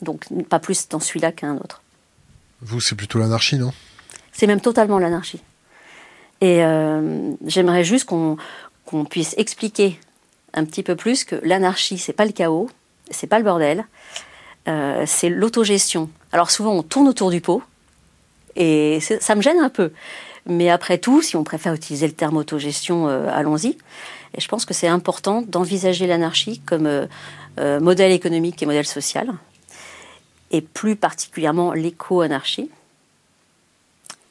[0.00, 1.82] Donc pas plus dans celui-là qu'un autre.
[2.62, 3.72] Vous, c'est plutôt l'anarchie, non?
[4.32, 5.42] C'est même totalement l'anarchie.
[6.40, 6.62] Et
[7.44, 9.98] j'aimerais juste qu'on puisse expliquer
[10.56, 12.68] un petit peu plus que l'anarchie, c'est pas le chaos,
[13.10, 13.86] c'est pas le bordel,
[15.06, 16.10] c'est l'autogestion.
[16.32, 17.62] Alors souvent, on tourne autour du pot,
[18.56, 19.92] et ça me gêne un peu.
[20.46, 23.76] Mais après tout, si on préfère utiliser le terme autogestion, euh, allons-y.
[24.34, 27.06] Et je pense que c'est important d'envisager l'anarchie comme euh,
[27.58, 29.34] euh, modèle économique et modèle social,
[30.52, 32.70] et plus particulièrement l'éco-anarchie.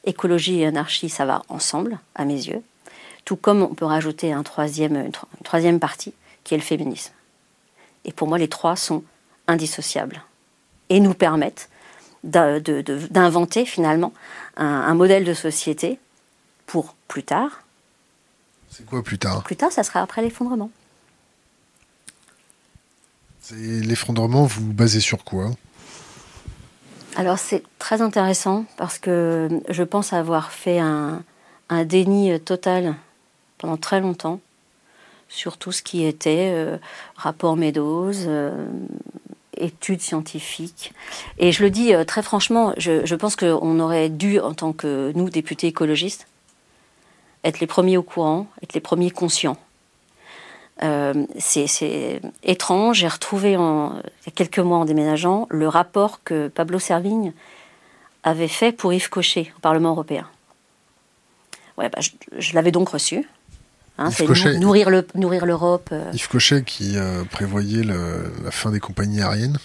[0.04, 2.62] Écologie et anarchie, ça va ensemble, à mes yeux.
[3.26, 5.12] Tout comme on peut rajouter un troisième, une
[5.44, 7.12] troisième partie, qui est le féminisme.
[8.06, 9.02] Et pour moi, les trois sont
[9.48, 10.22] indissociables
[10.88, 11.68] et nous permettent
[12.22, 14.12] d'inventer finalement
[14.56, 15.98] un, modèle de société
[16.66, 17.62] pour plus tard.
[18.70, 19.42] C'est quoi plus tard?
[19.42, 20.70] Plus tard, ça sera après l'effondrement.
[23.52, 25.50] L'effondrement, vous vous basez sur quoi?
[27.16, 31.22] Alors c'est très intéressant parce que je pense avoir fait un,
[31.84, 32.94] déni total
[33.58, 34.40] pendant très longtemps
[35.28, 36.78] sur tout ce qui était euh,
[37.16, 38.66] rapport Meadows, euh,
[39.56, 40.92] études scientifiques.
[41.38, 45.12] Et je le dis euh, très franchement, je, pense qu'on aurait dû, en tant que
[45.14, 46.28] nous, députés écologistes,
[47.44, 49.56] être les premiers au courant, être les premiers conscients.
[50.82, 56.48] Euh, c'est étrange, j'ai retrouvé il y a quelques mois en déménageant le rapport que
[56.48, 57.32] Pablo Servigne
[58.24, 60.28] avait fait pour Yves Cochet au Parlement européen.
[61.78, 62.00] Ouais, bah,
[62.36, 63.26] je l'avais donc reçu.
[63.98, 64.26] Hein, c'est
[64.58, 65.88] nourrir le nourrir l'Europe.
[65.92, 66.10] Euh.
[66.12, 69.58] Yves Cochet qui euh, prévoyait la fin des compagnies aériennes.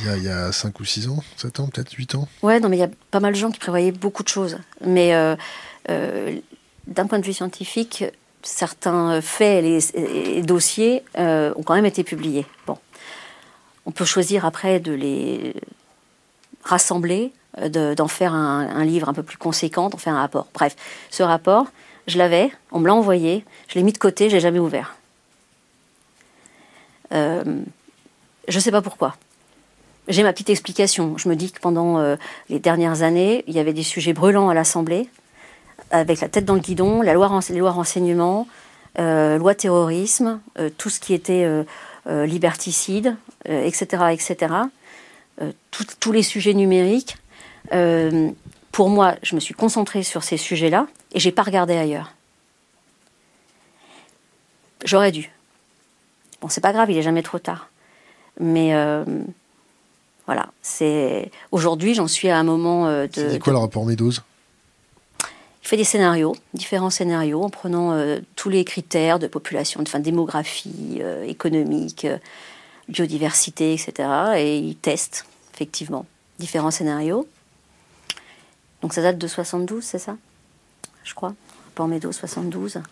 [0.00, 2.76] Il y, a, 5 ou 6 ans, 7 ans, peut-être 8 ans Ouais, non, mais
[2.76, 4.56] il y a pas mal de gens qui prévoyaient beaucoup de choses.
[4.86, 5.34] Mais euh,
[6.86, 8.04] d'un point de vue scientifique,
[8.44, 9.64] certains faits
[9.96, 12.46] et, dossiers ont quand même été publiés.
[12.68, 12.78] Bon.
[13.86, 15.54] On peut choisir après de les,
[16.62, 17.32] rassembler,
[17.70, 20.46] d'en faire un, livre un peu plus conséquent, d'en faire un rapport.
[20.54, 20.76] Bref,
[21.10, 21.66] ce rapport,
[22.08, 24.96] je l'avais, on me l'a envoyé, je l'ai mis de côté, je l'ai jamais ouvert.
[27.12, 27.54] je
[28.52, 29.14] ne sais pas pourquoi.
[30.08, 31.16] J'ai ma petite explication.
[31.18, 32.16] Je me dis que pendant
[32.48, 35.08] les dernières années, il y avait des sujets brûlants à l'Assemblée,
[35.90, 38.48] avec la tête dans le guidon, la loi, les lois renseignement,
[38.98, 44.54] euh, loi terrorisme, euh, tout ce qui était euh, liberticide, etc., etc.
[45.70, 47.16] tous les sujets numériques.
[48.72, 52.12] pour moi, je me suis concentrée sur ces sujets-là et j'ai pas regardé ailleurs.
[54.84, 55.30] J'aurais dû.
[56.40, 57.68] Bon, c'est pas grave, il est jamais trop tard.
[58.40, 58.72] Mais
[60.26, 63.08] voilà, c'est aujourd'hui, j'en suis à un moment de.
[63.12, 64.20] C'est quoi le rapport Meadows?
[65.68, 70.96] Fait des scénarios, différents scénarios, en prenant euh, tous les critères de population, enfin démographie,
[71.00, 72.16] euh, économique, euh,
[72.88, 74.08] biodiversité, etc.
[74.38, 76.06] Et il teste, effectivement,
[76.38, 77.28] différents scénarios.
[78.80, 80.16] Donc ça date de 72, c'est ça?
[81.08, 81.34] Je crois.
[81.74, 82.82] Port Médo 72.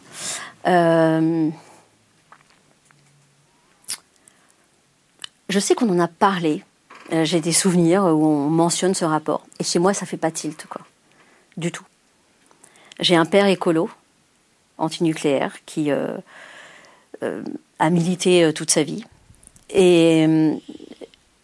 [5.48, 6.64] je sais qu'on en a parlé.
[7.10, 9.46] J'ai des souvenirs où on mentionne ce rapport.
[9.60, 10.80] Et chez moi, ça fait pas tilt, quoi.
[11.58, 11.84] Du tout.
[13.00, 13.90] J'ai un père écolo,
[14.78, 16.16] antinucléaire, qui euh,
[17.22, 17.42] euh,
[17.78, 19.04] a milité euh, toute sa vie.
[19.68, 20.26] Et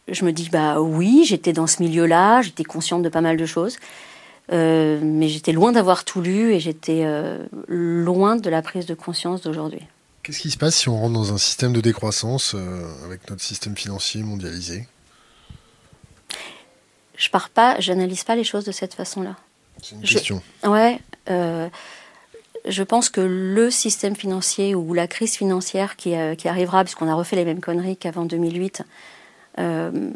[0.08, 3.46] je me dis, bah oui, j'étais dans ce milieu-là, j'étais consciente de pas mal de
[3.46, 3.78] choses,
[4.50, 7.04] mais j'étais loin d'avoir tout lu et j'étais
[7.68, 9.82] loin de la prise de conscience d'aujourd'hui.
[10.22, 12.54] Qu'est-ce qui se passe si on rentre dans un système de décroissance
[13.04, 14.86] avec notre système financier mondialisé?
[17.16, 19.36] Je pars pas, j'analyse pas les choses de cette façon-là.
[19.80, 20.42] C'est une question.
[20.64, 21.00] Ouais,
[21.30, 21.68] euh,
[22.66, 27.08] je pense que le système financier ou la crise financière qui, euh, qui arrivera, puisqu'on
[27.08, 28.82] a refait les mêmes conneries qu'avant 2008,
[29.58, 30.10] euh,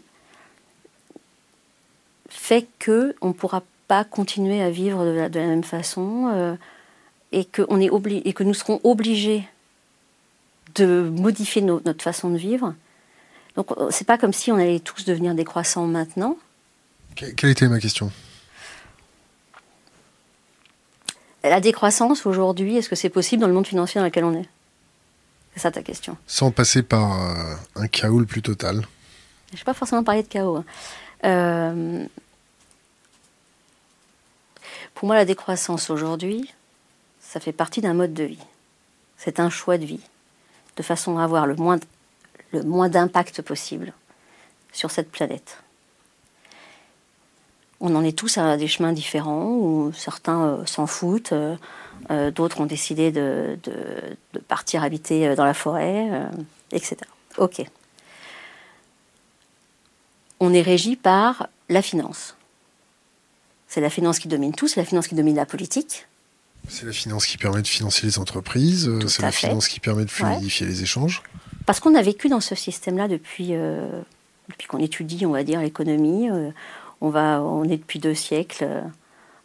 [2.29, 6.57] fait qu'on ne pourra pas continuer à vivre de la, même façon
[7.33, 7.91] et, que on est
[8.25, 9.49] et que nous serons obligés
[10.75, 12.75] de modifier notre façon de vivre.
[13.57, 16.37] Donc c'est pas comme si on allait tous devenir décroissants maintenant.
[17.15, 18.13] Quelle était ma question?
[21.43, 24.49] La décroissance aujourd'hui, est-ce que c'est possible dans le monde financier dans lequel on est?
[25.55, 26.19] C'est ça ta question.
[26.27, 28.85] Sans passer par euh, un chaos le plus total.
[29.51, 30.57] Je ne vais pas forcément parler de chaos.
[30.57, 30.65] Hein.
[31.25, 32.05] Euh,
[34.97, 36.53] pour moi, la décroissance aujourd'hui,
[37.21, 38.45] ça fait partie d'un mode de vie.
[39.17, 40.01] C'est un choix de vie,
[40.77, 41.79] de façon à avoir le moins,
[42.51, 43.93] le moins d'impact possible
[44.73, 45.59] sur cette planète
[47.81, 51.57] on en est tous à des chemins différents, où certains euh, s'en foutent, euh,
[52.11, 53.59] euh, d'autres ont décidé de,
[54.49, 56.09] partir habiter dans la forêt,
[56.73, 56.97] etc.
[57.39, 57.63] Ok.
[60.39, 62.37] On est régi par la finance.
[63.69, 66.07] C'est la finance qui domine tout, c'est la finance qui domine la politique.
[66.69, 70.11] C'est la finance qui permet de financer les entreprises, c'est la finance qui permet de
[70.11, 71.23] fluidifier les échanges.
[71.65, 73.53] Parce qu'on a vécu dans ce système-là depuis,
[74.49, 76.29] depuis qu'on étudie, on va dire, l'économie
[77.01, 78.81] on, va, on est depuis deux siècles euh,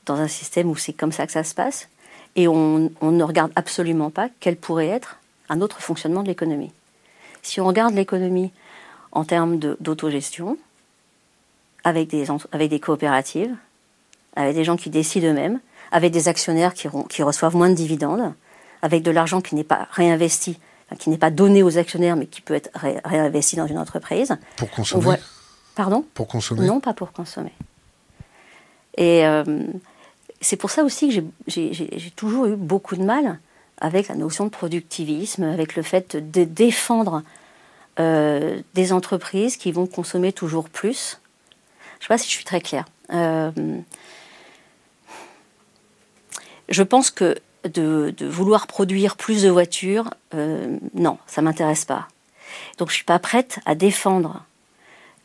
[0.05, 1.89] dans un système où c'est comme ça que ça se passe,
[2.35, 5.17] et on, ne regarde absolument pas quel pourrait être
[5.49, 6.71] un autre fonctionnement de l'économie.
[7.41, 8.51] Si on regarde l'économie
[9.11, 10.57] en termes d'autogestion,
[11.83, 13.53] avec des, avec des coopératives,
[14.35, 15.59] avec des gens qui décident eux-mêmes,
[15.91, 18.33] avec des actionnaires qui, qui, reçoivent moins de dividendes,
[18.81, 20.57] avec de l'argent qui n'est pas réinvesti,
[20.99, 22.69] qui n'est pas donné aux actionnaires, mais qui peut être
[23.05, 24.37] réinvesti dans une entreprise.
[24.57, 25.17] Pour consommer.
[25.75, 26.05] Pardon?
[26.13, 27.53] Pour consommer Non, pas pour consommer.
[28.97, 29.43] Et euh,
[30.41, 33.39] c'est pour ça aussi que j'ai toujours eu beaucoup de mal
[33.79, 37.23] avec la notion de productivisme, avec le fait de défendre
[37.99, 41.19] euh, des entreprises qui vont consommer toujours plus.
[41.99, 42.85] Je ne sais pas si je suis très claire.
[43.11, 43.51] Euh,
[46.71, 50.09] je pense que de, vouloir produire plus de voitures,
[50.93, 52.07] non, ça ne m'intéresse pas.
[52.77, 54.43] Donc je ne suis pas prête à défendre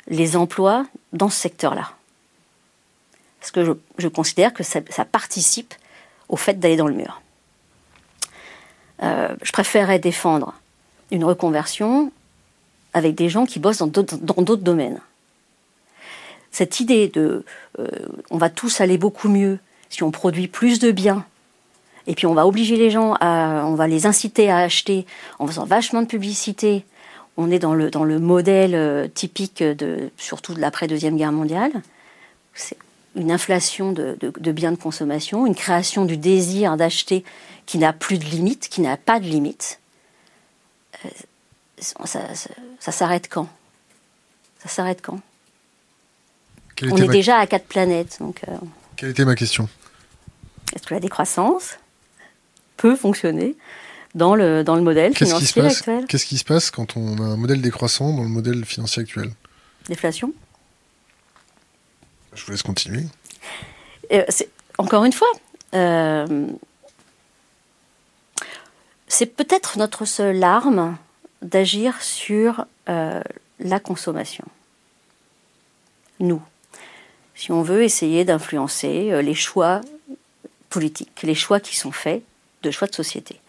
[0.09, 1.93] les emplois dans ce secteur-là.
[3.41, 5.75] Parce que je, considère que ça, participe
[6.29, 7.21] au fait d'aller dans le mur.
[9.03, 10.55] Euh, je préférerais défendre
[11.11, 12.11] une reconversion
[12.93, 15.01] avec des gens qui bossent dans d'autres domaines.
[16.51, 17.45] Cette idée de
[17.79, 17.87] euh,
[18.31, 19.59] on va tous aller beaucoup mieux
[19.91, 21.25] si on produit plus de biens,
[22.07, 25.07] et puis on va obliger les gens à, on va les inciter à acheter
[25.39, 26.85] en faisant vachement de publicité,
[27.37, 31.73] on est dans le, dans le modèle euh, typique de, surtout de l'après-deuxième guerre mondiale.
[32.55, 32.79] C'est
[33.15, 34.17] une inflation de,
[34.53, 37.25] biens de consommation, une création du désir d'acheter
[37.67, 39.81] qui n'a plus de limite, qui n'a pas de limite.
[41.05, 41.09] Euh,
[41.79, 43.49] ça, s'arrête quand?
[44.59, 45.21] Ça s'arrête quand?
[46.83, 48.19] On est déjà à quatre planètes.
[48.21, 48.43] Donc,
[48.97, 49.69] Quelle était ma question?
[50.75, 51.79] Est-ce que la décroissance?
[52.77, 53.57] Peut fonctionner
[54.15, 57.37] dans le, dans le modèle financier actuel Qu'est-ce qui se passe quand on a un
[57.37, 59.31] modèle décroissant dans le modèle financier actuel
[59.89, 60.33] Déflation
[62.35, 63.05] Je vous laisse continuer.
[64.79, 65.29] encore une fois,
[65.75, 66.47] euh,
[69.09, 70.97] c'est peut-être notre seule arme
[71.43, 73.21] d'agir sur euh,
[73.61, 74.45] la consommation.
[76.21, 76.43] Nous,
[77.35, 79.81] si on veut essayer d'influencer euh, les choix
[80.71, 82.23] politiques, les choix qui sont faits,
[82.63, 83.41] de choix de société,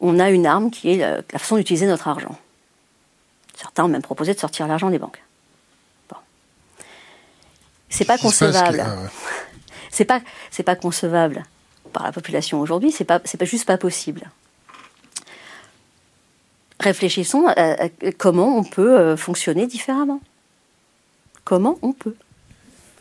[0.00, 2.38] on a une arme qui est la, façon d'utiliser notre argent.
[3.56, 5.22] Certains ont même proposé de sortir l'argent des banques.
[6.08, 6.16] Bon.
[7.88, 8.84] C'est pas concevable.
[9.90, 11.42] C'est pas, c'est pas concevable
[11.92, 12.92] par la population aujourd'hui.
[12.92, 14.30] C'est pas, c'est pas juste pas possible.
[16.78, 20.20] Réfléchissons à, comment on peut euh, fonctionner différemment.
[21.42, 22.14] Comment on peut.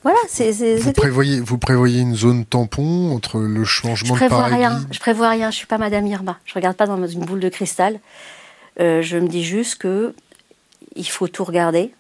[0.07, 0.77] Voilà, c'est.
[0.77, 4.79] Vous prévoyez, vous prévoyez une zone tampon entre le changement je prévois de rien.
[4.89, 5.51] Je prévois rien.
[5.51, 6.39] Je suis pas Madame Irma.
[6.45, 7.99] Je regarde pas dans une boule de cristal.
[8.79, 10.15] Euh, je me dis juste que
[10.95, 11.91] il faut tout regarder.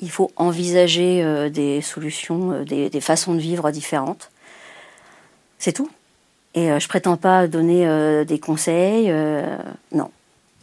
[0.00, 4.30] Il faut envisager euh, des solutions, euh, des, façons de vivre différentes.
[5.58, 5.90] C'est tout.
[6.54, 9.12] Et je prétends pas donner des conseils.
[9.92, 10.12] non.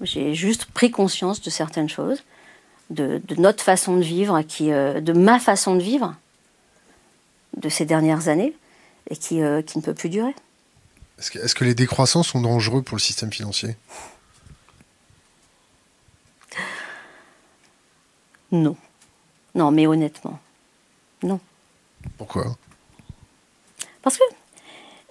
[0.02, 2.24] J'ai juste pris conscience de certaines choses
[2.90, 6.16] de, notre façon de vivre, qui, euh, de ma façon de vivre
[7.58, 8.54] de ces dernières années,
[9.10, 10.36] et qui, euh, qui ne peut plus durer.
[11.20, 13.76] Est-ce que, est que, les décroissants sont dangereux pour le système financier?
[18.52, 18.76] Non.
[19.56, 20.40] Non, mais honnêtement,
[21.22, 21.40] non.
[22.18, 22.58] Pourquoi?
[24.02, 24.24] Parce que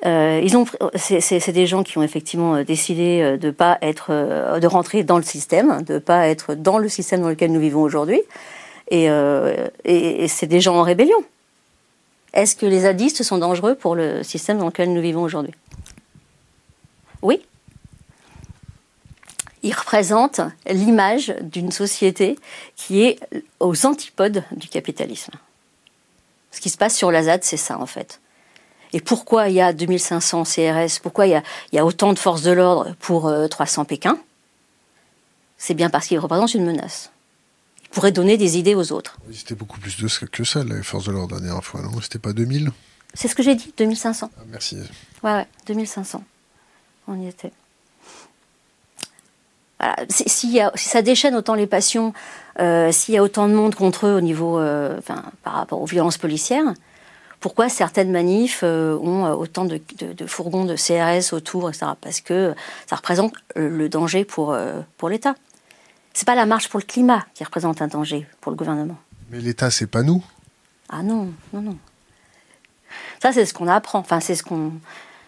[0.05, 4.11] euh, ils ont, c'est des gens qui ont effectivement euh, décidé euh, de pas être,
[4.59, 7.83] de rentrer dans le système, de pas être dans le système dans lequel nous vivons
[7.83, 8.21] aujourd'hui,
[8.91, 9.07] et,
[9.85, 11.17] et, c'est des gens en rébellion.
[12.35, 15.55] Est-ce que les zadistes sont dangereux pour le système dans lequel nous vivons aujourd'hui?
[17.23, 17.41] Oui.
[19.63, 22.39] Ils représentent l'image d'une société
[22.77, 23.21] qui est
[23.61, 25.33] aux antipodes du capitalisme.
[26.51, 28.21] Ce qui se passe sur la ZAD, c'est ça en fait.
[28.93, 32.51] Et pourquoi il y a 2500 CRS Pourquoi il y a, autant de forces de
[32.51, 34.19] l'ordre pour 300 euh, Pékin
[35.57, 37.11] C'est bien parce qu'ils représentent une menace.
[37.85, 39.19] Ils pourraient donner des idées aux autres.
[39.33, 42.01] C'était beaucoup plus de que ça, les forces de l'ordre, la dernière fois, non?
[42.03, 42.71] C'était pas 2000
[43.15, 44.31] C'est ce que j'ai dit, 2500.
[44.37, 44.77] Ah, merci.
[45.23, 46.23] Ouais, ouais, 2500.
[47.09, 47.53] On y était.
[49.81, 49.97] Voilà.
[50.11, 52.13] Si, ça déchaîne autant les passions,
[52.61, 55.81] euh, s'il y a autant de monde contre eux au niveau, euh, enfin, par rapport
[55.81, 56.75] aux violences policières,
[57.43, 59.81] pourquoi certaines manifs euh, ont euh, autant de,
[60.27, 61.87] fourgons de CRS autour, etc.
[62.01, 62.55] Parce que
[62.87, 64.57] ça représente euh, le danger pour,
[64.97, 65.35] pour l'État.
[66.15, 68.97] C'est pas la marche pour le climat qui représente un danger pour le gouvernement.
[69.31, 70.25] Mais l'État, c'est pas nous.
[70.89, 71.77] Ah non, non, non.
[73.21, 73.99] Ça, c'est ce qu'on apprend.
[73.99, 74.73] Enfin, c'est ce qu'on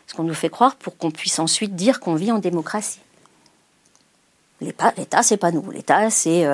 [0.06, 3.00] ce qu'on nous fait croire pour qu'on puisse ensuite dire qu'on vit en démocratie.
[4.60, 5.68] L'État, c'est pas nous.
[5.70, 6.46] L'État, c'est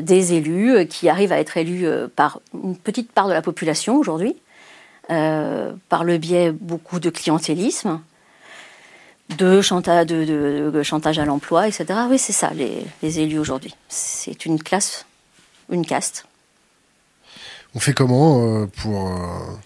[0.00, 4.36] des élus qui arrivent à être élus par une petite part de la population aujourd'hui,
[5.10, 8.00] euh, par le biais beaucoup de clientélisme,
[9.36, 11.86] de, chantage, à l'emploi, etc.
[12.08, 13.74] Oui, c'est ça, les, élus aujourd'hui.
[13.88, 15.06] C'est une classe,
[15.70, 16.26] une caste.
[17.74, 19.08] On fait comment euh, pour...
[19.08, 19.58] Euh,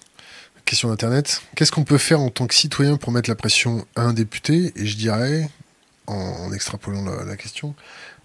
[0.65, 1.43] question d'Internet?
[1.55, 4.73] Qu'est-ce qu'on peut faire en tant que citoyen pour mettre la pression à un député?
[4.77, 5.51] Et je dirais,
[6.07, 7.75] en, extrapolant la, la, question,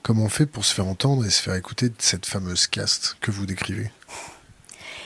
[0.02, 3.18] comment on fait pour se faire entendre et se faire écouter de cette fameuse caste
[3.20, 3.92] que vous décrivez?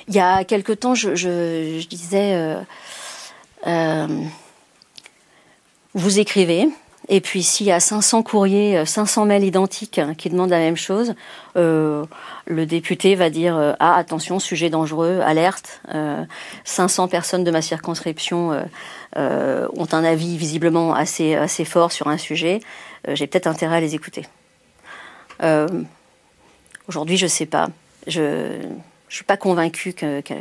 [0.07, 2.61] Il y a quelque temps, je, disais, euh,
[3.67, 4.07] euh,
[5.93, 6.69] vous écrivez,
[7.09, 10.77] et puis s'il y a 500 courriers, 500 mails identiques hein, qui demandent la même
[10.77, 11.13] chose,
[11.57, 12.05] euh,
[12.45, 15.81] le député va dire ah attention sujet dangereux, alerte.
[16.63, 18.51] 500 personnes de ma circonscription
[19.15, 22.61] ont un avis visiblement assez fort sur un sujet.
[23.07, 24.25] J'ai peut-être intérêt à les écouter.
[26.87, 27.69] Aujourd'hui, je sais pas.
[29.11, 30.33] Je suis pas convaincue que, que,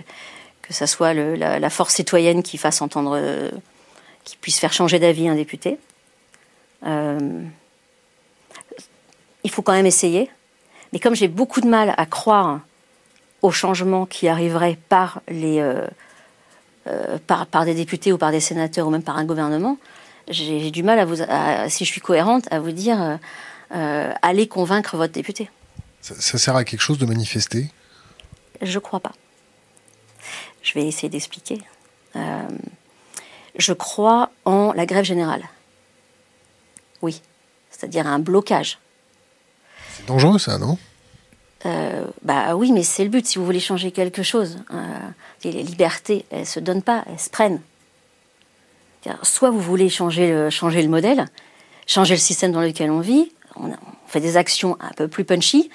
[0.70, 3.50] ça soit la, force citoyenne qui fasse entendre, euh,
[4.22, 5.78] qui puisse faire changer d'avis un député.
[6.86, 7.42] Euh,
[9.42, 10.30] il faut quand même essayer.
[10.92, 12.60] Mais comme j'ai beaucoup de mal à croire
[13.42, 18.90] au changement qui arriverait par, les, euh, par, des députés ou par des sénateurs ou
[18.90, 19.78] même par un gouvernement,
[20.28, 21.16] j'ai du mal à vous,
[21.68, 23.18] si je suis cohérente, à vous dire
[23.70, 25.50] allez convaincre votre député.
[26.00, 27.70] ça sert à quelque chose de manifester?
[28.60, 29.12] Je crois pas.
[30.62, 31.62] Je vais essayer d'expliquer.
[32.16, 32.48] Euh,
[33.56, 35.42] je crois en la grève générale.
[37.02, 37.22] Oui,
[37.70, 38.78] c'est-à-dire un blocage.
[39.94, 40.78] C'est dangereux ça, non?
[42.22, 43.26] Bah oui, mais c'est le but.
[43.26, 44.58] Si vous voulez changer quelque chose,
[45.44, 47.60] les libertés, elles se donnent pas, elles se prennent.
[49.22, 51.26] Soit vous voulez changer le, changer le modèle,
[51.86, 53.72] changer le système dans lequel on vit, on,
[54.06, 55.70] fait des actions un peu plus punchy,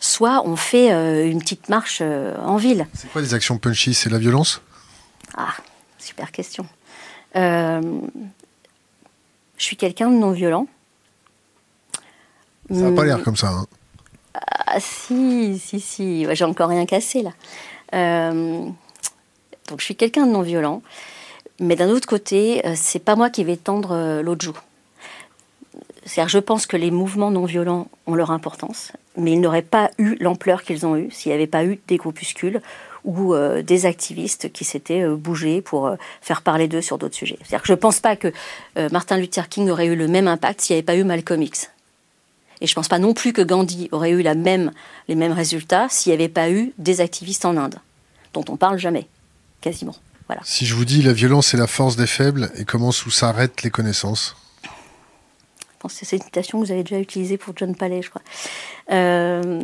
[0.00, 2.86] soit on fait euh, une petite marche euh, en ville.
[2.94, 3.94] C'est quoi des actions punchy?
[3.94, 4.62] C'est la violence?
[5.36, 5.54] Ah,
[5.98, 6.66] super question.
[7.36, 8.00] Euh,
[9.56, 10.66] je suis quelqu'un de non violent.
[12.70, 13.48] Ça n'a pas l'air comme ça.
[13.48, 13.66] Hein.
[14.34, 16.26] Ah, si, si, si.
[16.32, 17.32] J'ai encore rien cassé là.
[18.32, 20.82] donc je suis quelqu'un de non violent.
[21.58, 24.56] Mais d'un autre côté, c'est pas moi qui vais tendre l'autre joue.
[26.06, 29.90] C'est-à-dire, je pense que les mouvements non violents ont leur importance, mais ils n'auraient pas
[29.98, 32.60] eu l'ampleur qu'ils ont eue s'il n'y avait pas eu des groupuscules
[33.04, 37.14] ou euh, des activistes qui s'étaient euh, bougés pour euh, faire parler d'eux sur d'autres
[37.14, 37.38] sujets.
[37.40, 38.32] C'est-à-dire que je ne pense pas que
[38.92, 41.70] Martin Luther King aurait eu le même impact s'il n'y avait pas eu Malcolm X.
[42.60, 44.70] Et je ne pense pas non plus que Gandhi aurait eu même,
[45.08, 47.76] les mêmes résultats s'il n'y avait pas eu des activistes en Inde,
[48.34, 49.06] dont on parle jamais,
[49.60, 49.96] quasiment.
[50.26, 50.42] Voilà.
[50.44, 53.70] Si je vous dis la violence est la force des faibles et comment s'arrêtent les
[53.70, 54.36] connaissances?
[55.88, 58.22] C'est une citation que vous avez déjà utilisée pour John Palais, je crois.
[58.90, 59.62] Euh,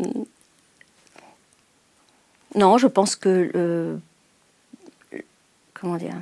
[2.54, 3.98] non, je pense que.
[5.74, 6.14] comment dire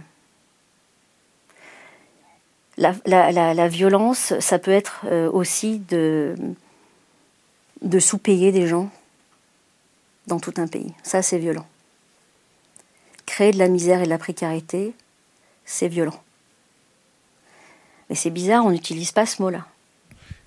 [2.76, 6.36] la, violence, ça peut être euh, aussi de
[8.01, 8.90] sous-payer des gens
[10.26, 10.92] dans tout un pays.
[11.03, 11.66] Ça, c'est violent.
[13.26, 14.95] Créer de la misère et de la précarité,
[15.64, 16.20] c'est violent.
[18.09, 19.66] Mais c'est bizarre, on n'utilise pas ce mot-là.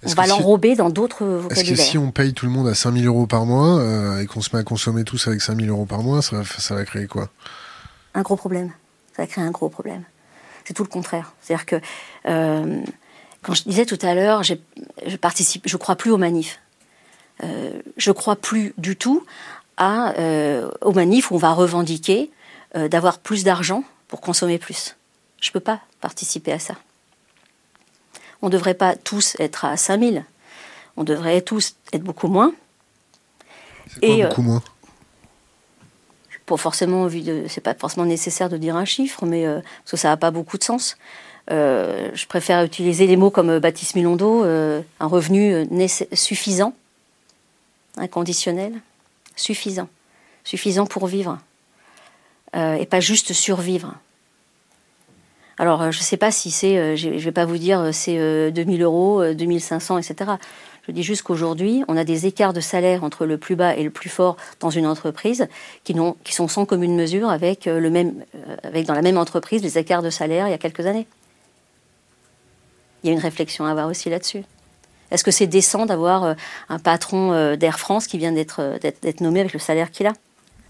[0.04, 1.64] On va l'enrober dans d'autres vocabulaires.
[1.64, 4.28] Est-ce que si on paye tout le monde à 5000 euros par mois euh, et
[4.28, 6.44] qu'on se met à consommer tous avec 5000 euros par mois, ça,
[6.76, 7.30] va créer quoi?
[8.14, 8.72] Un gros problème.
[9.16, 10.04] Ça va créer un gros problème.
[10.66, 11.34] C'est tout le contraire.
[11.42, 11.76] C'est-à-dire que,
[12.28, 12.82] euh,
[13.42, 14.56] quand je disais tout à l'heure, je
[15.20, 16.60] participe, je crois plus aux manifs.
[17.44, 19.26] Euh, je crois plus du tout
[19.78, 22.32] à, euh, aux manifs où on va revendiquer
[22.76, 24.98] d'avoir plus d'argent pour consommer plus.
[25.42, 26.76] Je ne peux pas participer à ça
[28.42, 30.24] on ne devrait pas tous être à 5000.
[30.96, 32.54] On devrait tous être beaucoup moins.
[34.02, 34.64] Beaucoup euh, moins?
[36.46, 37.08] Pour forcément,
[37.48, 40.32] c'est pas forcément nécessaire de dire un chiffre, mais euh, parce que ça n'a pas
[40.32, 40.98] beaucoup de sens.
[41.52, 45.68] Euh, je préfère utiliser des mots comme Baptiste Milondo, un revenu
[46.14, 46.74] suffisant,
[47.98, 48.74] inconditionnel,
[49.36, 49.90] suffisant,
[50.44, 51.38] suffisant pour vivre,
[52.54, 53.94] et pas juste survivre.
[55.58, 57.80] Alors, euh, je ne sais pas si c'est, euh, je ne vais pas vous dire
[57.80, 60.32] euh, c'est 2000 euros, 2500, etc.
[60.88, 63.84] Je dis juste qu'aujourd'hui, on a des écarts de salaire entre le plus bas et
[63.84, 65.48] le plus fort dans une entreprise
[65.84, 68.24] qui, qui sont sans commune mesure avec, le même,
[68.64, 71.06] avec dans la même entreprise les écarts de salaire il y a quelques années.
[73.04, 74.44] Il y a une réflexion à avoir aussi là-dessus.
[75.12, 76.36] Est-ce que c'est décent d'avoir
[76.70, 78.62] un patron d'Air France qui vient d'être
[79.20, 80.14] nommé avec le salaire qu'il a?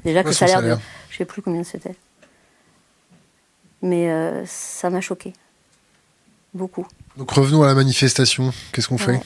[0.03, 0.81] Déjà que le salaire, salaire, de...
[1.09, 1.93] Je ne sais plus combien c'était.
[3.82, 5.34] Mais euh, ça m'a choqué.
[6.53, 6.88] Beaucoup.
[7.17, 8.51] Donc revenons à la manifestation.
[8.71, 9.19] Qu'est-ce qu'on fait?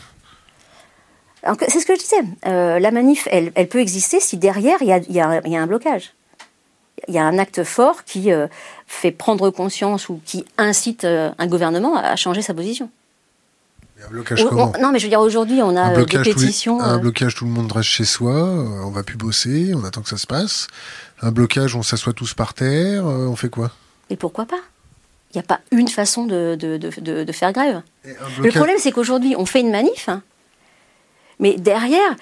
[1.67, 2.21] C'est ce que je disais.
[2.45, 5.55] Euh, la manif, elle, elle, peut exister si derrière, il y a, y, a, y
[5.55, 6.13] a, un blocage.
[7.07, 8.47] Il y a un acte fort qui euh,
[8.85, 12.91] fait prendre conscience ou qui incite un gouvernement à changer sa position.
[14.05, 14.71] un blocage comment?
[14.79, 16.79] Non, mais je veux dire, aujourd'hui, on a un blocage, des pétitions.
[16.79, 20.09] un blocage, tout le monde reste chez soi, on va plus bosser, on attend que
[20.09, 20.67] ça se passe.
[21.21, 23.71] Un blocage, on s'assoit tous par terre, on fait quoi?
[24.11, 24.59] Et pourquoi pas?
[25.33, 27.81] Il n'y a pas une façon de, de, faire grève.
[28.03, 30.21] Le problème, c'est qu'aujourd'hui, on fait une manif, hein.
[31.39, 32.15] mais derrière,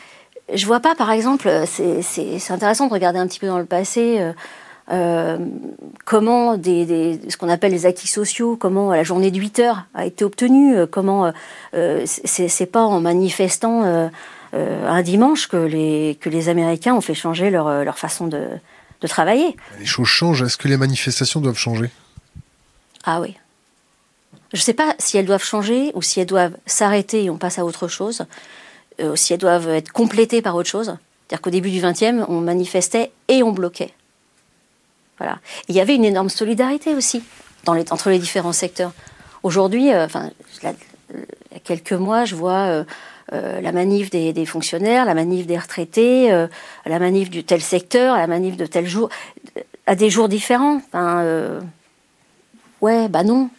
[0.54, 4.18] je vois pas, par exemple, c'est intéressant de regarder un petit peu dans le passé.
[4.20, 4.34] Euh,
[4.92, 5.38] euh,
[6.06, 10.06] comment des, ce qu'on appelle les acquis sociaux, comment la journée de 8 heures a
[10.06, 11.32] été obtenue, euh, comment
[11.74, 14.10] c'est pas en manifestant
[14.54, 18.48] un dimanche que les, que les Américains ont fait changer leur, leur façon de,
[19.02, 19.56] de travailler.
[19.80, 20.42] Les choses changent.
[20.42, 21.90] Est-ce que les manifestations doivent changer?
[23.04, 23.36] Ah oui.
[24.54, 27.38] Je ne sais pas si elles doivent changer ou si elles doivent s'arrêter et on
[27.38, 28.26] passe à autre chose,
[29.00, 30.98] euh, si elles doivent être complétées par autre chose.
[31.28, 33.94] C'est-à-dire qu'au début du XXe, on manifestait et on bloquait.
[35.20, 35.40] Voilà.
[35.68, 37.22] il y avait une énorme solidarité aussi
[37.66, 38.94] dans les, entre les différents secteurs.
[39.44, 40.32] Aujourd'hui, euh, enfin,
[40.64, 40.70] il
[41.54, 42.84] y a quelques mois, je vois euh,
[43.32, 46.48] euh, la manif des, fonctionnaires, la manif des retraités, euh,
[46.86, 49.10] la manif du tel secteur, la manif de tel jour,
[49.86, 50.82] à des jours différents.
[50.96, 51.62] Euh,
[52.82, 53.50] ouais, bah non.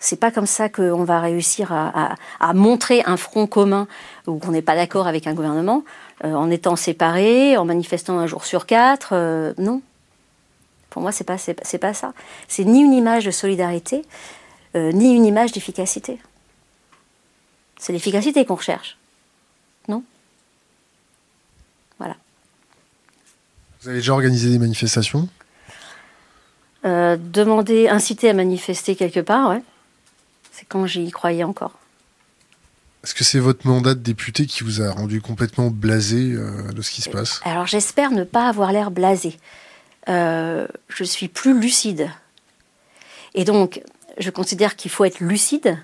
[0.00, 3.86] C'est pas comme ça qu'on va réussir à, montrer un front commun
[4.26, 5.84] où on n'est pas d'accord avec un gouvernement
[6.24, 9.14] en étant séparés, en manifestant un jour sur quatre.
[9.58, 9.80] non.
[10.90, 12.14] Pour moi, c'est pas, c'est, pas ça.
[12.48, 14.02] C'est ni une image de solidarité,
[14.74, 16.18] ni une image d'efficacité.
[17.78, 18.96] C'est l'efficacité qu'on recherche.
[19.88, 20.02] Non
[21.98, 22.16] Voilà.
[23.80, 25.28] Vous avez déjà organisé des manifestations
[26.84, 29.62] euh, Demander, inciter à manifester quelque part, ouais.
[30.50, 31.78] C'est quand j'y croyais encore.
[33.04, 36.82] Est-ce que c'est votre mandat de député qui vous a rendu complètement blasé euh, de
[36.82, 37.40] ce qui se passe?
[37.44, 39.38] Alors j'espère ne pas avoir l'air blasé.
[40.08, 42.10] Euh, je suis plus lucide.
[43.34, 43.82] Et donc,
[44.18, 45.78] je considère qu'il faut être lucide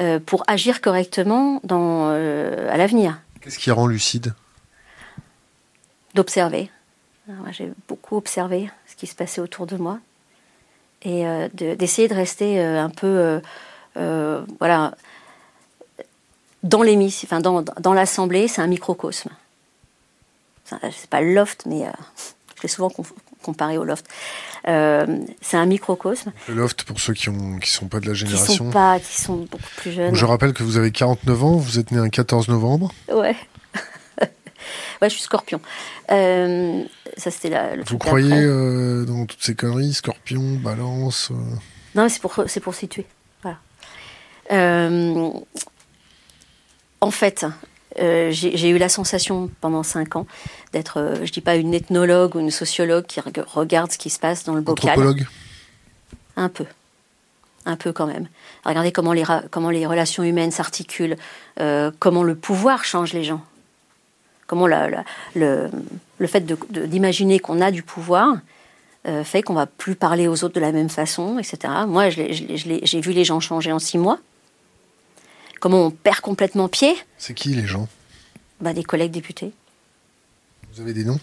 [0.00, 3.20] euh, pour agir correctement dans, à l'avenir.
[3.40, 4.34] Qu'est-ce qui rend lucide?
[6.14, 6.70] D'observer.
[7.52, 9.98] J'ai beaucoup observé ce qui se passait autour de moi
[11.02, 11.24] et
[11.54, 13.40] d'essayer de, rester un peu,
[13.94, 14.94] voilà,
[16.62, 19.30] dans l'émission, enfin dans, dans l'assemblée, c'est un microcosme.
[20.64, 21.90] C'est pas le loft, mais euh,
[22.56, 22.90] je l'ai souvent
[23.42, 24.06] comparé au loft.
[24.68, 26.32] Euh, c'est un microcosme.
[26.48, 28.46] Le loft, pour ceux qui ne qui sont pas de la génération.
[28.46, 30.14] Qui sont pas, qui sont beaucoup plus jeunes.
[30.14, 32.92] Je rappelle que vous avez 49 ans, vous êtes né un 14 novembre.
[33.12, 33.36] Ouais.
[34.20, 34.28] ouais,
[35.02, 35.60] je suis scorpion.
[36.10, 36.84] Euh,
[37.16, 37.76] ça, c'était la.
[37.86, 41.30] vous croyez euh, dans toutes ces conneries, scorpion, balance
[41.94, 43.06] Non, c'est pour, c'est pour situer.
[43.42, 43.58] Voilà.
[47.00, 47.44] En fait,
[47.98, 50.26] euh, j'ai eu la sensation pendant cinq ans
[50.72, 54.18] d'être, euh, je dis pas une ethnologue ou une sociologue qui regarde ce qui se
[54.18, 54.90] passe dans le bocal.
[54.90, 55.26] Anthropologue?
[56.36, 56.64] Un peu.
[57.64, 58.28] Un peu quand même.
[58.64, 61.16] Regardez comment les, comment les relations humaines s'articulent,
[61.60, 63.42] euh, comment le pouvoir change les gens.
[64.46, 65.70] Comment le,
[66.18, 68.36] le, fait d'imaginer qu'on a du pouvoir
[69.24, 71.72] fait qu'on va plus parler aux autres de la même façon, etc.
[71.88, 74.18] Moi, j'ai vu les gens changer en six mois
[75.62, 76.92] comment on perd complètement pied.
[77.18, 77.88] C'est qui les gens
[78.60, 79.52] bah, Des collègues députés.
[80.74, 81.20] Vous avez des noms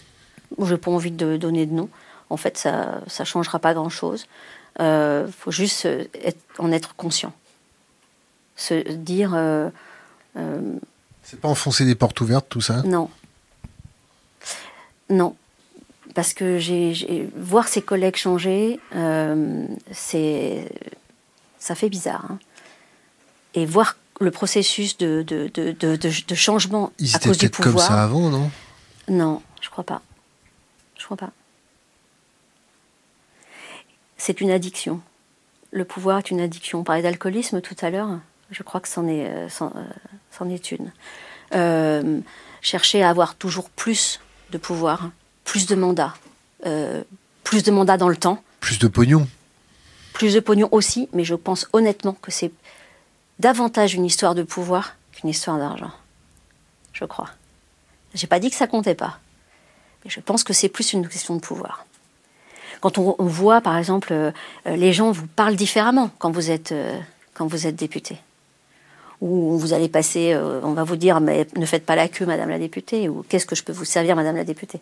[0.58, 1.90] Je n'ai pas envie de donner de noms.
[2.30, 4.26] En fait, ça ne changera pas grand-chose.
[4.78, 5.86] Il euh, faut juste
[6.58, 7.34] en être conscient.
[8.56, 9.34] Se dire...
[9.34, 9.68] Euh,
[10.36, 10.78] euh,
[11.22, 13.10] c'est pas enfoncer des portes ouvertes, tout ça Non.
[15.10, 15.36] Non.
[16.14, 18.80] Parce que j'ai, voir ses collègues changer,
[19.92, 20.72] c'est,
[21.58, 22.24] ça fait bizarre.
[22.30, 22.38] Hein.
[23.54, 27.74] Et voir le processus de, de, de, de changement Ils à cause du pouvoir.
[27.74, 28.50] comme ça avant, non?
[29.08, 30.02] Non, je crois pas.
[30.98, 31.30] Je crois pas.
[34.18, 35.00] C'est une addiction.
[35.72, 36.80] Le pouvoir est une addiction.
[36.80, 38.18] On parlait d'alcoolisme tout à l'heure.
[38.50, 40.92] Je crois que c'en est, euh, euh, est une.
[41.54, 42.20] Euh,
[42.60, 45.10] chercher à avoir toujours plus de pouvoir,
[45.44, 46.14] plus de mandats,
[47.44, 48.42] plus de mandats dans le temps.
[48.60, 49.26] Plus de pognon.
[50.12, 52.52] Plus de pognon aussi, mais je pense honnêtement que c'est
[53.40, 55.90] davantage une histoire de pouvoir qu'une histoire d'argent.
[56.92, 57.30] Je crois.
[58.14, 59.18] J'ai pas dit que ça comptait pas.
[60.04, 61.86] Mais je pense que c'est plus une question de pouvoir.
[62.80, 64.32] Quand on, voit, par exemple, euh,
[64.66, 66.98] les gens vous parlent différemment quand vous êtes, euh,
[67.34, 68.16] quand vous êtes député.
[69.20, 72.24] Ou vous allez passer, euh, on va vous dire, mais ne faites pas la queue,
[72.24, 74.80] Madame la députée, ou qu'est-ce que je peux vous servir, Madame la députée.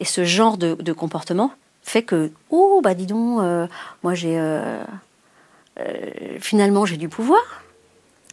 [0.00, 1.52] Et ce genre de, de comportement
[1.82, 3.40] fait que, oh, bah dis donc,
[4.02, 4.36] moi j'ai
[6.40, 7.62] finalement, j'ai du pouvoir.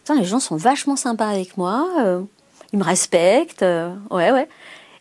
[0.10, 2.22] les gens sont vachement sympas avec moi, euh,
[2.74, 4.48] ils me respectent, euh, ouais, ouais.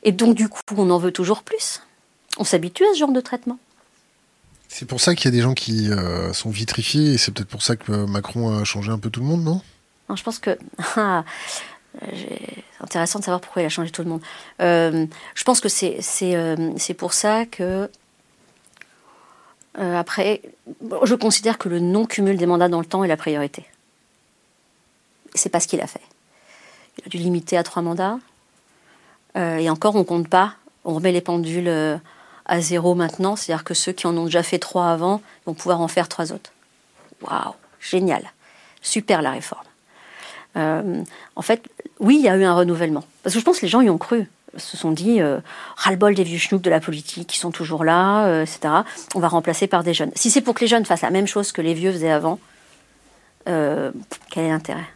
[0.03, 1.82] Et donc, du coup, on en veut toujours plus.
[2.38, 3.59] On s'habitue à ce genre de traitement.
[4.68, 5.88] C'est pour ça qu'il y a des gens qui
[6.32, 9.26] sont vitrifiés, et c'est peut-être pour ça que Macron a changé un peu tout le
[9.26, 9.62] monde, non?
[10.09, 10.59] Non, je pense que.
[10.97, 11.24] Ah,
[12.12, 14.20] c'est intéressant de savoir pourquoi il a changé tout le monde.
[14.59, 17.88] je pense que c'est pour ça que
[19.79, 20.41] euh, après,
[21.03, 23.64] je considère que le non-cumul des mandats dans le temps est la priorité.
[25.35, 26.01] C'est pas ce qu'il a fait.
[26.99, 28.18] Il a dû limiter à trois mandats.
[29.37, 30.55] Euh, et encore, on compte pas.
[30.85, 31.97] On remet les pendules euh,
[32.47, 33.35] à zéro maintenant.
[33.35, 36.33] C'est-à-dire que ceux qui en ont déjà fait trois avant vont pouvoir en faire trois
[36.33, 36.53] autres.
[37.22, 38.33] Waouh, génial.
[38.81, 39.64] Super la réforme.
[40.55, 41.68] en fait,
[41.99, 43.05] oui, il y a eu un renouvellement.
[43.22, 45.40] Parce que je pense que les gens y ont cru se sont dit euh,
[45.76, 48.74] ras-le-bol des vieux schnouks de la politique qui sont toujours là, euh, etc.
[49.14, 50.11] On va remplacer par des jeunes.
[50.14, 52.38] Si c'est pour que les jeunes fassent la même chose que les vieux faisaient avant,
[53.48, 53.90] euh,
[54.30, 54.86] quel est l'intérêt?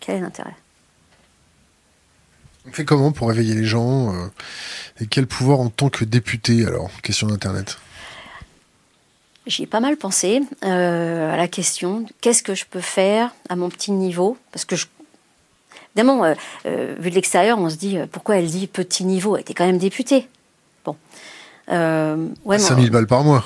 [0.00, 0.54] Quel est l'intérêt?
[2.66, 4.14] On fait comment pour réveiller les gens
[5.00, 6.90] Et quel pouvoir en tant que député, alors?
[7.02, 7.78] Question d'Internet.
[9.48, 13.68] J'y ai pas mal pensé à la question qu'est-ce que je peux faire à mon
[13.68, 14.36] petit niveau?
[14.52, 14.86] Parce que je
[15.94, 16.34] Évidemment, euh,
[16.66, 19.36] euh, vu de l'extérieur, on se dit euh, pourquoi elle dit petit niveau?
[19.36, 20.28] Elle était quand même députée.
[20.84, 20.96] Bon.
[21.68, 23.44] ouais, 5000 balles par mois.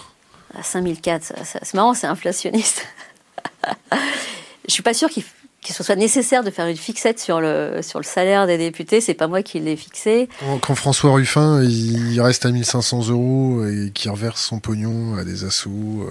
[0.56, 2.86] À 5004, c'est marrant, c'est inflationniste.
[4.68, 5.24] Je suis pas sûre qu'il
[5.72, 9.00] soit nécessaire de faire une fixette sur le, sur le salaire des députés.
[9.00, 10.28] C'est pas moi qui l'ai fixé.
[10.60, 15.44] Quand, François Ruffin il reste à 1500 euros et qui reverse son pognon à des
[15.44, 16.08] assos,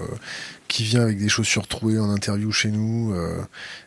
[0.68, 3.14] qui vient avec des chaussures trouées en interview chez nous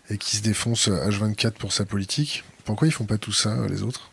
[0.09, 2.43] et qui se défonce H24 pour sa politique.
[2.65, 4.09] Pourquoi ils font pas tout ça, les autres?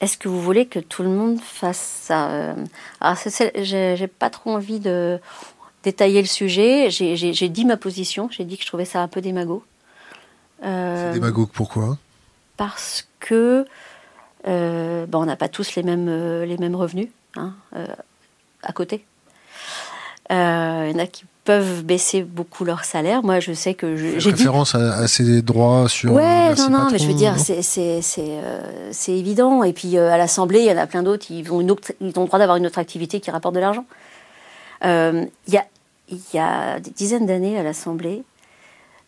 [0.00, 2.54] Est-ce que vous voulez que tout le monde fasse ça euh,
[3.00, 3.18] Alors,
[3.56, 5.18] j'ai pas trop envie de
[5.82, 6.90] détailler le sujet.
[6.90, 8.28] J'ai dit ma position.
[8.30, 9.64] J'ai dit que je trouvais ça un peu démago.
[10.64, 11.98] Euh, C'est démago pourquoi?
[12.56, 13.64] Parce que
[14.46, 17.54] euh, bon, on n'a pas tous les mêmes, les mêmes revenus hein,
[18.62, 19.04] à côté.
[20.30, 23.22] Il y en a qui peuvent baisser beaucoup leur salaire.
[23.22, 26.12] Moi, je sais que j'ai référence à, ces droits sur.
[26.12, 29.64] Ouais, non, non, mais je veux dire, c'est euh, évident.
[29.64, 31.24] Et puis euh, à l'Assemblée, il y en a plein d'autres.
[31.30, 33.60] Ils ont une autre, ils ont le droit d'avoir une autre activité qui rapporte de
[33.60, 33.86] l'argent.
[34.84, 38.22] Euh, il y a des dizaines d'années à l'Assemblée,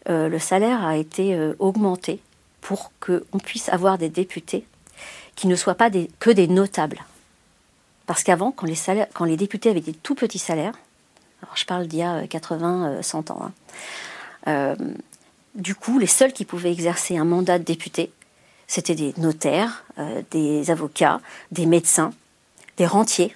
[0.07, 2.21] le salaire a été augmenté
[2.61, 4.67] pour qu'on puisse avoir des députés
[5.35, 7.05] qui ne soient pas que des notables.
[8.07, 8.67] Parce qu'avant, quand
[9.25, 10.75] les, députés avaient des tout petits salaires,
[11.43, 13.43] alors, je parle d'il y a 80, 100 ans.
[13.43, 13.53] Hein.
[14.49, 14.77] Euh,
[15.55, 18.13] du coup, les seuls qui pouvaient exercer un mandat de député,
[18.67, 22.13] c'était des notaires, euh, des avocats, des médecins,
[22.77, 23.35] des rentiers,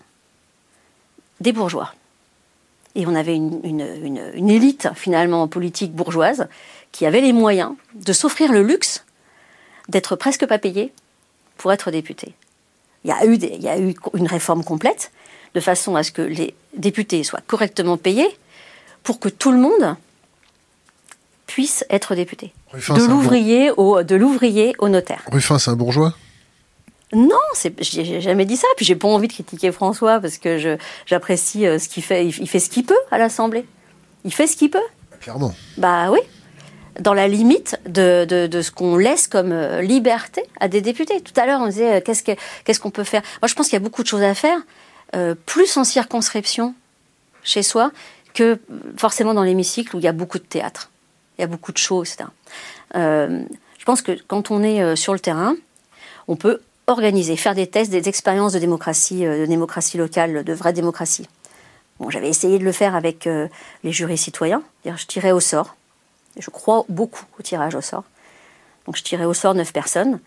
[1.40, 1.94] des bourgeois.
[2.94, 6.46] Et on avait une, une, élite, finalement, politique bourgeoise,
[6.92, 9.04] qui avait les moyens de s'offrir le luxe
[9.88, 10.92] d'être presque pas payé
[11.56, 12.34] pour être député.
[13.04, 15.10] Il y, a eu il y a eu une réforme complète,
[15.54, 18.28] de façon à ce que les députés soient correctement payés
[19.02, 19.96] pour que tout le monde
[21.46, 22.52] puisse être député.
[22.72, 25.22] de l'ouvrier au, de l'ouvrier au notaire.
[25.30, 26.14] Ruffin, c'est un bourgeois?
[27.14, 27.36] Non,
[27.78, 28.66] j'ai jamais dit ça.
[28.76, 32.26] Puis j'ai pas envie de critiquer François parce que j'apprécie euh, ce qu'il fait.
[32.26, 33.64] Il, fait ce qu'il peut à l'Assemblée.
[34.24, 34.78] Il fait ce qu'il peut.
[35.20, 35.54] Clairement.
[35.78, 36.20] Bah oui.
[37.00, 41.20] Dans la limite de, de, ce qu'on laisse comme euh, liberté à des députés.
[41.20, 43.22] Tout à l'heure, on disait euh, qu'est-ce qu'on peut faire?
[43.42, 44.58] Moi, je pense qu'il y a beaucoup de choses à faire.
[45.16, 46.74] Euh, plus en circonscription
[47.42, 47.90] chez soi
[48.32, 48.60] que
[48.96, 50.90] forcément dans l'hémicycle où il y a beaucoup de théâtre,
[51.38, 52.24] il y a beaucoup de shows, etc.
[52.96, 53.42] Euh,
[53.78, 55.56] je pense que quand on est sur le terrain,
[56.28, 60.72] on peut organiser, faire des tests, des expériences de démocratie, de démocratie locale, de vraie
[60.72, 61.28] démocratie.
[61.98, 63.28] Bon, j'avais essayé de le faire avec
[63.84, 64.62] les jurys citoyens.
[64.84, 65.76] Je tirais au sort.
[66.38, 68.04] Je crois beaucoup au tirage au sort.
[68.86, 70.18] Donc je tirais au sort neuf personnes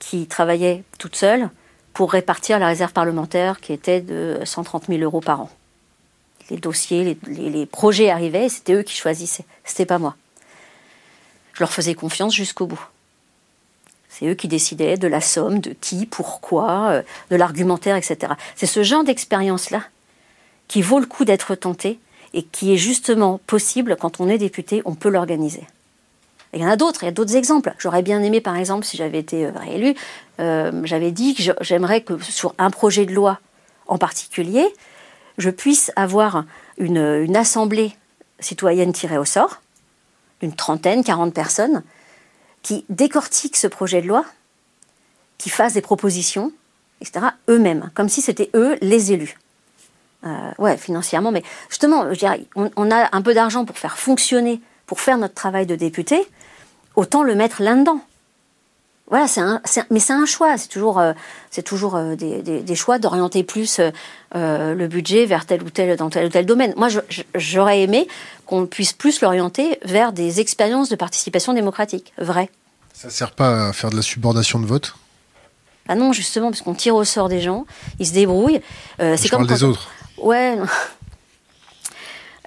[0.00, 1.48] qui travaillaient toutes seules,
[1.94, 5.50] pour répartir la réserve parlementaire qui était de 130 000 euros par an.
[6.50, 10.14] Les dossiers, les, projets arrivaient, c'était eux qui choisissaient, c'était pas moi.
[11.54, 12.84] Je leur faisais confiance jusqu'au bout.
[14.16, 18.34] C'est eux qui décidaient de la somme, de qui, pourquoi, euh, de l'argumentaire, etc.
[18.54, 19.82] C'est ce genre d'expérience-là
[20.68, 21.98] qui vaut le coup d'être tenté
[22.32, 25.66] et qui est justement possible quand on est député, on peut l'organiser
[26.54, 27.74] il y en a d'autres, il y a d'autres exemples.
[27.78, 29.94] J'aurais bien aimé, par exemple, si j'avais été euh, réélu,
[30.40, 33.40] euh, j'avais dit que j'aimerais que sur un projet de loi
[33.86, 34.66] en particulier,
[35.36, 36.44] je puisse avoir
[36.78, 37.96] une, assemblée
[38.38, 39.60] citoyenne tirée au sort,
[40.40, 41.82] d'une trentaine, quarante personnes,
[42.64, 44.24] qui décortiquent ce projet de loi,
[45.38, 46.50] qui fassent des propositions,
[47.00, 49.38] etc., eux-mêmes, comme si c'était eux les élus.
[50.24, 54.62] Euh, ouais, financièrement, mais justement, je dirais, on a un peu d'argent pour faire fonctionner,
[54.86, 56.26] pour faire notre travail de député,
[56.96, 58.00] autant le mettre là-dedans.
[59.10, 60.56] Voilà, c'est un, mais c'est un choix.
[60.56, 61.12] C'est toujours, euh,
[61.50, 63.78] c'est toujours euh, des, choix d'orienter plus
[64.34, 66.72] euh, le budget vers tel ou tel dans tel ou tel domaine.
[66.76, 66.88] Moi,
[67.34, 68.08] j'aurais aimé
[68.46, 72.50] qu'on puisse plus l'orienter vers des expériences de participation démocratique, vrai.
[72.94, 74.94] Ça sert pas à faire de la subordination de vote?
[75.86, 77.66] Ah non, justement, parce qu'on tire au sort des gens,
[77.98, 78.62] ils se débrouillent.
[78.98, 79.90] c'est comme parle des autres.
[80.16, 80.56] Ouais.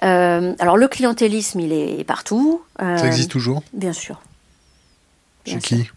[0.00, 2.62] alors le clientélisme, il est partout.
[2.80, 3.62] Ça existe toujours?
[3.72, 4.20] Bien sûr.
[5.46, 5.88] Chez qui?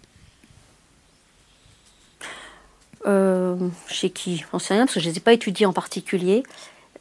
[3.06, 3.56] Euh,
[3.88, 6.44] Chez qui J'en sais rien, parce que je ne les ai pas étudiés en particulier.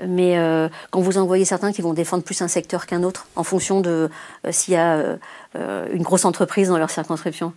[0.06, 3.44] Mais euh, quand vous envoyez certains qui vont défendre plus un secteur qu'un autre, en
[3.44, 4.08] fonction de
[4.46, 5.18] euh, s'il y a
[5.54, 7.52] une grosse entreprise dans leur circonscription,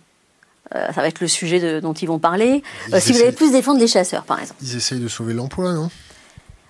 [0.72, 2.62] ça va être le sujet dont ils vont parler.
[2.98, 4.60] si vous allez plus défendre les chasseurs, par exemple.
[4.62, 5.88] Ils essayent de sauver l'emploi, non?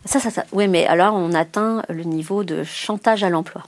[0.05, 0.45] Ça, ça, ça.
[0.53, 3.62] Oui, mais alors on atteint le niveau de chantage à l'emploi.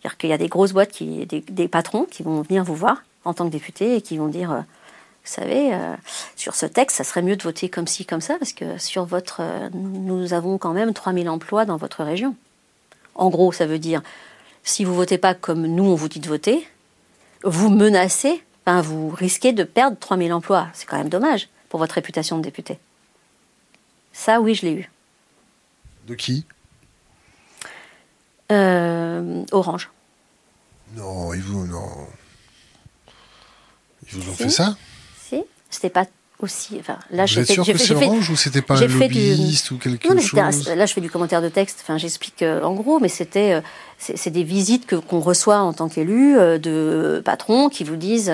[0.00, 3.02] C'est-à-dire qu'il y a des grosses boîtes, qui, des patrons qui vont venir vous voir
[3.24, 4.64] en tant que député et qui vont dire,
[5.26, 5.96] vous savez, euh,
[6.36, 9.04] sur ce texte, ça serait mieux de voter comme ci, comme ça, parce que sur
[9.04, 12.36] votre, euh, nous avons quand même 3000 emplois dans votre région.
[13.16, 14.02] En gros, ça veut dire,
[14.62, 16.68] si vous votez pas comme nous, on vous dit de voter,
[17.42, 20.68] vous menacez, vous risquez de perdre 3000 emplois.
[20.74, 22.78] C'est quand même dommage pour votre réputation de député.
[24.12, 24.90] Ça, oui, je l'ai eu.
[26.06, 26.46] De qui?
[28.48, 29.90] Orange.
[30.94, 32.06] Non, ils vous, non.
[34.06, 34.76] Ils vous ont fait ça?
[35.76, 36.06] C'était pas
[36.40, 36.78] aussi.
[36.80, 40.08] Enfin, là, vous êtes sûr que c'est Orange ou c'était pas un lobbyiste ou quelque
[40.08, 40.68] non, chose?
[40.68, 41.80] Là, je fais du commentaire de texte.
[41.82, 43.60] Enfin, j'explique euh, en gros, mais c'était euh,
[43.98, 48.32] c'est des visites que qu'on reçoit en tant qu'élu euh, de patrons qui vous disent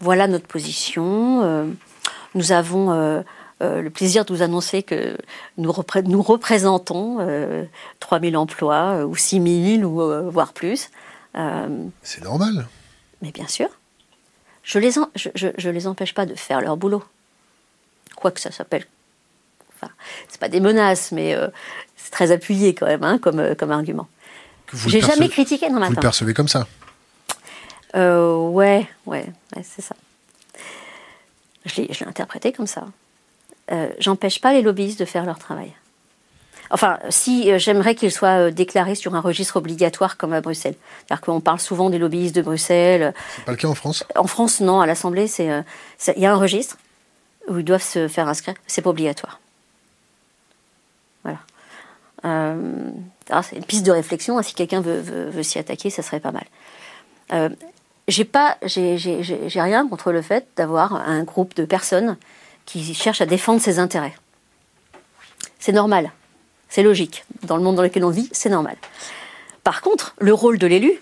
[0.00, 1.74] voilà notre position.
[2.34, 3.22] nous avons
[3.60, 5.16] le plaisir de vous annoncer que
[5.56, 5.72] nous,
[6.04, 7.18] nous représentons
[8.00, 10.90] 3000 emplois ou 6000 ou voire plus.
[12.02, 12.66] C'est normal.
[13.22, 13.68] Mais bien sûr.
[14.62, 14.92] Je les,
[15.34, 17.02] je, les empêche pas de faire leur boulot.
[18.16, 18.86] Quoi que ça s'appelle.
[19.74, 19.92] Enfin,
[20.28, 21.36] c'est pas des menaces, mais
[21.96, 24.08] c'est très appuyé quand même hein, comme, comme argument.
[24.86, 25.68] J'ai jamais critiqué.
[25.68, 26.66] Non, Vous le percevez comme ça
[27.94, 29.26] euh, Ouais, ouais,
[29.62, 29.94] c'est ça.
[31.64, 32.86] Je l'ai interprété comme ça.
[33.70, 35.72] Euh, J'empêche pas les lobbyistes de faire leur travail.
[36.72, 40.74] Enfin, si euh, j'aimerais qu'ils soient euh, déclarés sur un registre obligatoire comme à Bruxelles.
[40.98, 43.12] C'est-à-dire qu'on parle souvent des lobbyistes de Bruxelles.
[43.36, 44.04] C'est pas le cas en France?
[44.16, 44.80] En France, non.
[44.80, 45.48] À l'Assemblée, c'est
[46.16, 46.78] il y a un registre
[47.48, 48.54] où ils doivent se faire inscrire.
[48.66, 49.40] C'est pas obligatoire.
[51.24, 51.38] Voilà.
[53.42, 54.38] c'est une piste de réflexion.
[54.38, 56.44] Hein, si quelqu'un veut, veut s'y attaquer, ça serait pas mal.
[57.32, 57.48] Euh,
[58.08, 62.16] j'ai pas, j'ai rien contre le fait d'avoir un groupe de personnes
[62.66, 64.14] qui cherchent à défendre ses intérêts.
[65.58, 66.12] C'est normal,
[66.72, 67.26] c'est logique.
[67.42, 68.76] Dans le monde dans lequel on vit, c'est normal.
[69.62, 70.94] Par contre, le rôle de l'élu,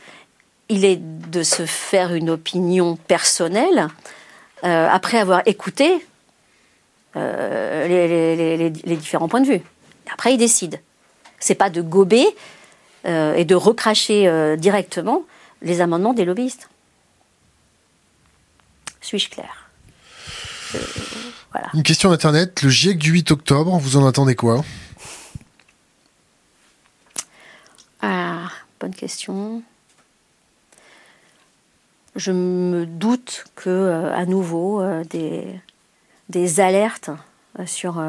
[0.68, 3.86] il est de se faire une opinion personnelle
[4.64, 6.04] euh, après avoir écouté
[7.14, 9.60] euh, les, différents points de vue.
[10.12, 10.80] Après, il décide.
[11.38, 12.26] C'est pas de gober
[13.06, 15.22] euh, et de recracher directement
[15.62, 16.68] les amendements des lobbyistes.
[19.00, 19.70] Suis-je clair?
[21.74, 22.60] Une question d'Internet.
[22.62, 24.64] Le GIEC du 8 octobre, vous en attendez quoi?
[28.02, 28.48] Ah,
[28.80, 29.62] bonne question.
[32.16, 37.10] Je me doute que, euh, à nouveau, euh, des, alertes
[37.66, 38.00] sur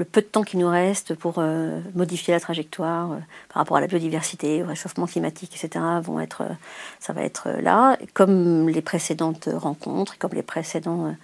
[0.00, 3.18] le peu de temps qui nous reste pour euh, modifier la trajectoire euh,
[3.52, 6.54] par rapport à la biodiversité, au réchauffement climatique, etc., vont être, euh,
[7.00, 11.14] ça va être là, comme les précédentes rencontres, comme les précédents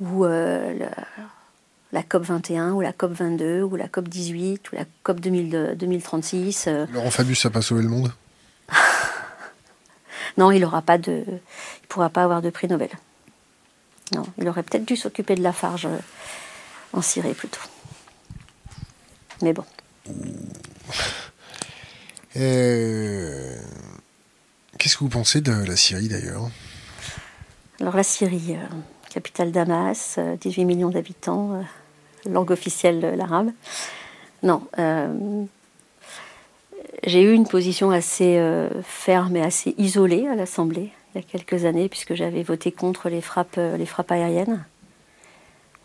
[0.00, 0.24] où
[1.92, 6.68] la, COP 21 ou la COP 22 ou la COP 18 ou la COP 2036.
[6.92, 8.12] Laurent Fabius, ça pas sauvé le monde?
[10.38, 12.90] Non, il aura pas de, il pourra pas avoir de prix Nobel.
[14.14, 15.98] Non, il aurait peut-être dû s'occuper de la farge euh,
[16.92, 17.60] en Syrie plutôt.
[19.42, 19.64] Mais bon.
[22.36, 23.56] Euh,
[24.78, 26.50] qu'est-ce que vous pensez de la Syrie d'ailleurs?
[27.80, 28.66] Alors la Syrie, euh,
[29.10, 31.64] capitale Damas, 18 millions d'habitants,
[32.26, 33.50] langue officielle l'arabe.
[34.42, 34.62] Non,
[37.04, 38.40] j'ai eu une position assez
[38.82, 43.08] ferme et assez isolée à l'Assemblée il y a quelques années, puisque j'avais voté contre
[43.08, 44.64] les frappes, euh, les frappes aériennes.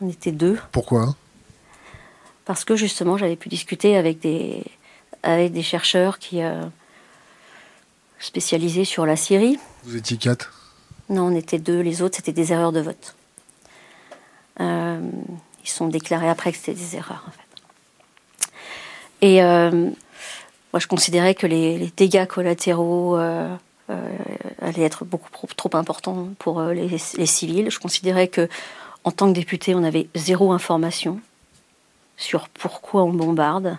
[0.01, 0.59] On était deux.
[0.71, 1.15] Pourquoi?
[2.45, 4.63] Parce que justement, j'avais pu discuter avec des,
[5.23, 6.61] avec des chercheurs qui euh,
[8.19, 9.57] spécialisés sur la Syrie.
[9.83, 10.53] Vous étiez quatre?
[11.09, 11.79] Non, on était deux.
[11.79, 13.15] Les autres, c'était des erreurs de vote.
[14.59, 14.99] Euh,
[15.65, 17.25] ils sont déclarés après que c'était des erreurs.
[19.21, 23.17] Et moi, je considérais que les, dégâts collatéraux
[23.91, 24.17] euh,
[24.61, 26.97] allait être beaucoup trop important pour euh, les,
[27.27, 27.69] civils.
[27.69, 28.49] Je considérais que,
[29.03, 31.19] en tant que député, on avait zéro information
[32.17, 33.77] sur pourquoi on bombarde,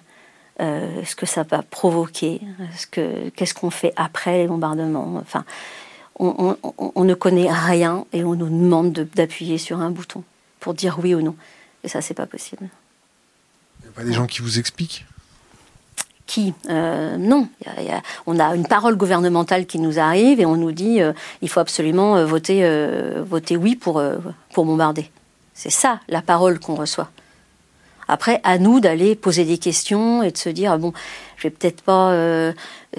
[0.61, 2.41] euh, ce que ça va provoquer,
[2.77, 5.17] ce que, qu'est-ce qu'on fait après les bombardements.
[5.21, 5.45] Enfin,
[6.21, 6.57] on,
[7.05, 10.23] ne connaît rien et on nous demande d'appuyer sur un bouton
[10.61, 11.35] pour dire oui ou non.
[11.87, 12.69] Et ça, c'est pas possible.
[13.81, 15.07] Il n'y a pas des gens qui vous expliquent?
[16.27, 16.53] Qui?
[16.69, 17.49] Euh, Non.
[18.27, 21.13] on a une parole gouvernementale qui nous arrive et on nous dit euh,
[21.43, 22.69] il faut absolument euh, voter,
[23.23, 24.03] voter oui pour,
[24.53, 25.09] pour bombarder.
[25.55, 27.09] C'est ça la parole qu'on reçoit.
[28.09, 30.93] Après, à nous d'aller poser des questions et de se dire bon,
[31.37, 32.13] je vais peut-être pas,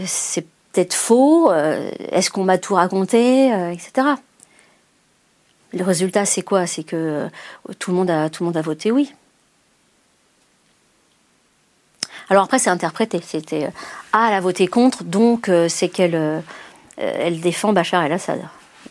[0.06, 1.52] c'est peut-être faux.
[1.52, 4.16] Est-ce qu'on m'a tout raconté, etc.
[5.74, 6.66] Le résultat, c'est quoi?
[6.66, 7.30] C'est que
[7.80, 9.14] tout le monde a tout le monde a voté oui.
[12.30, 13.22] Alors après, c'est interprété.
[13.26, 13.72] C'était euh,
[14.14, 16.42] ah, elle a voté contre, donc euh, c'est qu'elle euh,
[16.98, 18.42] elle défend Bachar el-Assad.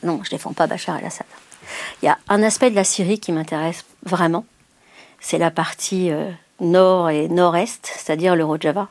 [0.03, 1.27] Non, je défends pas Bachar el-Assad.
[2.03, 4.47] Il y a un aspect de la Syrie qui m'intéresse vraiment.
[5.21, 6.13] C'est la partie
[6.61, 8.89] nord et nord-est, c'est-à-dire le Rojava.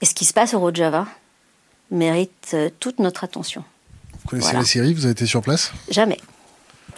[0.00, 1.06] Et ce qui se passe au Rojava
[1.90, 3.62] mérite toute notre attention.
[4.22, 4.94] Vous connaissez la Syrie?
[4.94, 5.72] Vous avez été sur place?
[5.90, 6.18] Jamais.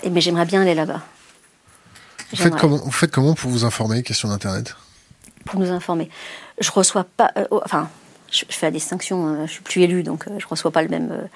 [0.03, 1.03] Et, mais j'aimerais bien aller là-bas.
[2.31, 4.77] Vous faites, comment, vous faites comment pour vous informer Question d'Internet?
[5.45, 6.11] Pour nous informer.
[6.61, 7.89] Je reçois pas, euh, oh, enfin,
[8.31, 9.37] je, fais la distinction.
[9.37, 11.29] je euh, je suis plus élu, donc euh, je reçois pas le même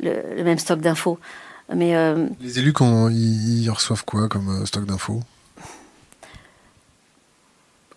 [0.00, 1.18] le, même stock d'infos.
[1.74, 1.94] Mais
[2.40, 5.20] les élus, quand ils, reçoivent quoi comme stock d'infos?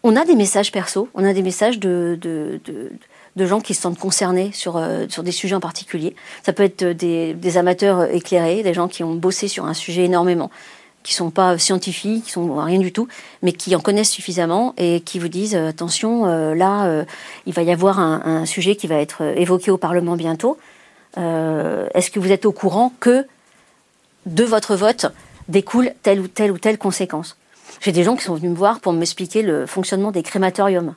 [0.03, 2.61] On a des messages perso, on a des messages de, de
[3.43, 6.15] gens qui se sentent concernés sur, sur des sujets en particulier.
[6.43, 10.05] Ça peut être des, des, amateurs éclairés, des gens qui ont bossé sur un sujet
[10.05, 10.49] énormément,
[11.03, 13.07] qui sont pas scientifiques, qui sont rien du tout,
[13.41, 17.03] mais qui en connaissent suffisamment et qui vous disent attention, là,
[17.45, 20.57] il va y avoir un, un, sujet qui va être évoqué au Parlement bientôt.
[21.17, 23.25] Est-ce que vous êtes au courant que
[24.25, 25.07] de votre vote
[25.49, 27.37] découle telle ou telle ou telle conséquence?
[27.81, 30.95] J'ai des gens qui sont venus me voir pour m'expliquer le fonctionnement des crématoriums.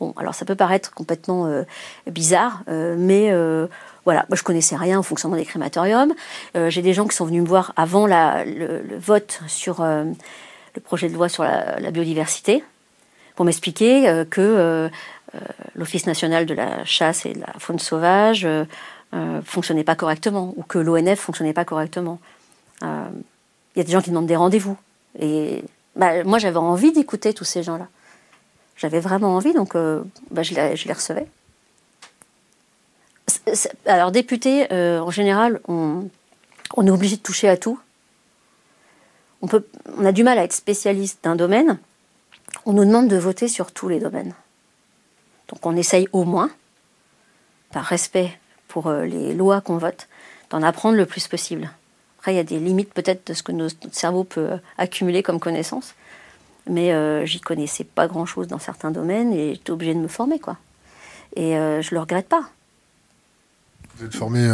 [0.00, 1.64] Bon, alors ça peut paraître complètement euh,
[2.06, 3.66] bizarre, euh, mais euh,
[4.04, 6.14] voilà, moi je connaissais rien au fonctionnement des crématoriums.
[6.54, 11.14] J'ai des gens qui sont venus me voir avant le, vote sur le projet de
[11.14, 12.64] loi sur la, biodiversité
[13.36, 14.88] pour m'expliquer que
[15.74, 18.48] l'Office national de la chasse et de la faune sauvage
[19.44, 22.18] fonctionnait pas correctement ou que l'ONF fonctionnait pas correctement.
[22.82, 22.88] Il
[23.76, 24.78] y a des gens qui demandent des rendez-vous.
[25.20, 25.64] Et
[25.96, 27.88] bah, moi, j'avais envie d'écouter tous ces gens-là.
[28.78, 31.26] J'avais vraiment envie, donc euh, bah, je, les, recevais.
[33.84, 36.08] alors, député, en général, on,
[36.78, 37.78] est obligé de toucher à tout.
[39.42, 39.48] On,
[39.98, 41.78] on a du mal à être spécialiste d'un domaine.
[42.64, 44.32] On nous demande de voter sur tous les domaines.
[45.48, 46.50] Donc, on essaye au moins,
[47.72, 50.08] par respect pour euh, les lois qu'on vote,
[50.50, 51.70] d'en apprendre le plus possible.
[52.18, 55.22] Après, il y a des limites peut-être de ce que notre cerveau peut euh, accumuler
[55.22, 55.94] comme connaissance,
[56.68, 60.38] mais euh, j'y connaissais pas grand-chose dans certains domaines et j'étais obligée de me former,
[60.38, 60.56] quoi.
[61.36, 62.50] Et euh, je le regrette pas.
[63.96, 64.48] Vous êtes formé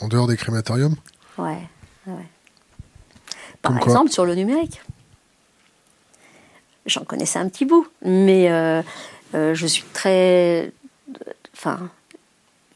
[0.00, 0.94] en dehors des crématoriums?
[1.36, 1.58] Ouais,
[2.06, 2.26] ouais.
[3.60, 4.82] Par exemple, sur le numérique.
[6.86, 8.48] J'en connaissais un petit bout, mais
[9.32, 10.72] je suis très.
[11.54, 11.90] Enfin,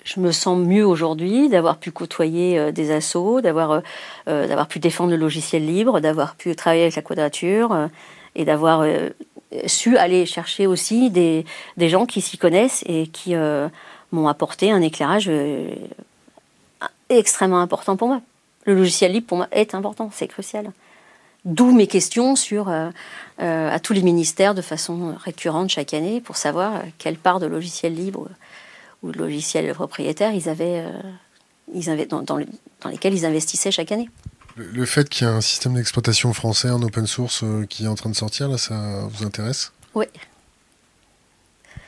[0.07, 3.81] je me sens mieux aujourd'hui d'avoir pu côtoyer euh, des assos, d'avoir euh,
[4.29, 7.89] euh, d'avoir pu défendre le logiciel libre, d'avoir pu travailler avec la quadrature
[8.37, 8.87] et d'avoir
[9.67, 11.45] su aller chercher aussi des,
[11.77, 13.35] des gens qui s'y connaissent et qui
[14.13, 15.31] m'ont apporté un éclairage
[17.09, 18.21] extrêmement important pour moi.
[18.65, 20.71] Le logiciel libre pour moi est important, c'est crucial.
[21.45, 22.69] D'où mes questions sur
[23.39, 27.95] à tous les ministères de façon récurrente chaque année pour savoir quelle part de logiciel
[27.95, 28.29] libre
[29.03, 30.93] ou de logiciels propriétaires, ils avaient, euh,
[31.75, 32.37] ils dans, dans,
[32.91, 34.09] lesquels ils investissaient chaque année.
[34.57, 37.89] Le, fait qu'il y ait un système d'exploitation français en open source euh, qui est
[37.89, 39.73] en train de sortir, là, ça vous intéresse?
[39.95, 40.07] Oui.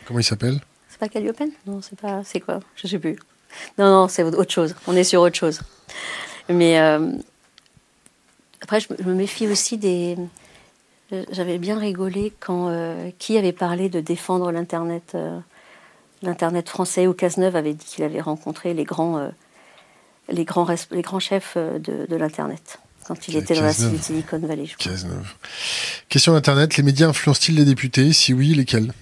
[0.06, 0.60] Comment il s'appelle?
[0.88, 1.50] C'est pas Calliopen?
[1.66, 2.22] Non, c'est pas.
[2.24, 2.60] C'est quoi?
[2.76, 3.18] Je sais plus.
[3.78, 4.74] Non, non, c'est autre chose.
[4.86, 5.60] On est sur autre chose.
[6.50, 7.10] Mais euh,
[8.60, 10.16] après, je, me méfie aussi des.
[11.30, 12.70] J'avais bien rigolé quand
[13.18, 15.16] qui avait parlé de défendre l'internet
[16.22, 19.28] l'Internet français au Cazeneuve avait dit qu'il avait rencontré les grands, euh,
[20.28, 24.38] les grands, les grands chefs euh, de, de l'Internet quand il était dans la Silicon
[24.38, 24.66] Valley.
[24.66, 25.34] Je Cazeneuve.
[26.10, 28.12] Question d'Internet, les médias influencent-ils les députés?
[28.12, 28.92] Si oui, lesquels?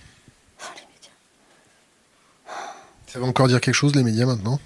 [0.61, 2.55] Oh, les médias.
[3.09, 4.61] Ça va encore dire quelque chose, les médias, maintenant?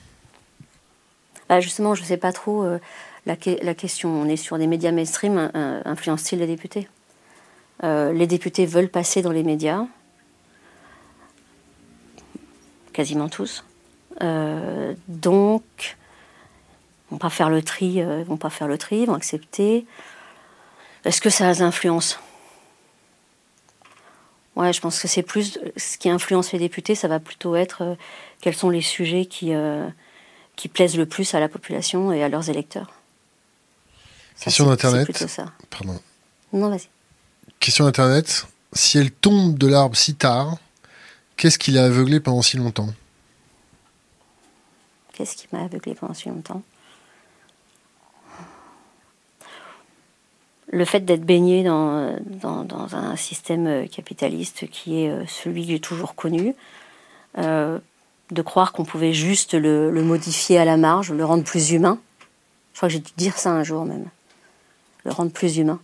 [1.49, 2.79] Bah Justement, je ne sais pas trop euh,
[3.25, 4.11] la, la, question.
[4.11, 6.87] On est sur des médias mainstream, influencent-ils les députés?
[7.83, 9.87] Les députés veulent passer dans les médias
[12.93, 13.65] quasiment tous.
[14.23, 15.97] Euh, donc,
[17.11, 19.87] vont pas faire le tri, euh, vont pas faire le tri, vont accepter.
[21.05, 22.21] Est-ce que ça les influence?
[24.57, 27.83] Ouais, je pense que c'est plus ce qui influence les députés, ça va plutôt être
[27.83, 27.95] euh,
[28.41, 29.53] quels sont les sujets qui,
[30.57, 32.93] qui plaisent le plus à la population et à leurs électeurs.
[34.41, 35.09] Question d'Internet.
[35.69, 36.01] Pardon.
[36.53, 36.89] Non, vas-y.
[37.59, 38.47] Question d'Internet.
[38.73, 40.57] Si elle tombe de l'arbre si tard,
[41.41, 42.91] Qu'est-ce qui l'a aveuglé pendant si longtemps?
[45.15, 46.63] Qu'est-ce qui m'a aveuglé pendant si longtemps?
[50.73, 56.15] Le fait d'être baigné dans, dans, un système capitaliste qui est euh, celui j'ai toujours
[56.15, 56.55] connu,
[57.39, 57.79] euh,
[58.31, 61.99] de croire qu'on pouvait juste le, modifier à la marge, le rendre plus humain.
[62.73, 64.07] Je crois que j'ai dû dire ça un jour même.
[65.05, 65.81] Le rendre plus humain.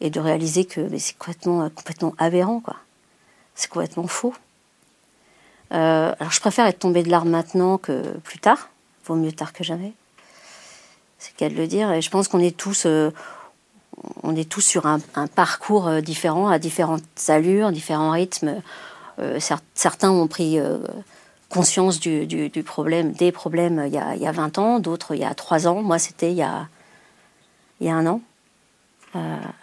[0.00, 2.76] Et de réaliser que c'est complètement, complètement aberrant, quoi.
[3.54, 4.34] C'est complètement faux.
[5.72, 8.70] Euh, alors je préfère être tombé de l'arbre maintenant que plus tard.
[9.04, 9.92] Vaut mieux tard que jamais.
[11.18, 11.90] C'est qu'à de le dire.
[11.92, 13.10] Et je pense qu'on est tous, euh,
[14.22, 15.00] on est tous sur un,
[15.34, 18.62] parcours euh, différent, à différentes allures, différents rythmes.
[19.38, 20.58] certains ont pris
[21.50, 25.20] conscience du, problème, des problèmes il y, a, il y a 20 ans, d'autres il
[25.20, 25.82] y a 3 ans.
[25.82, 26.68] Moi, c'était il, y a,
[27.82, 28.22] un an.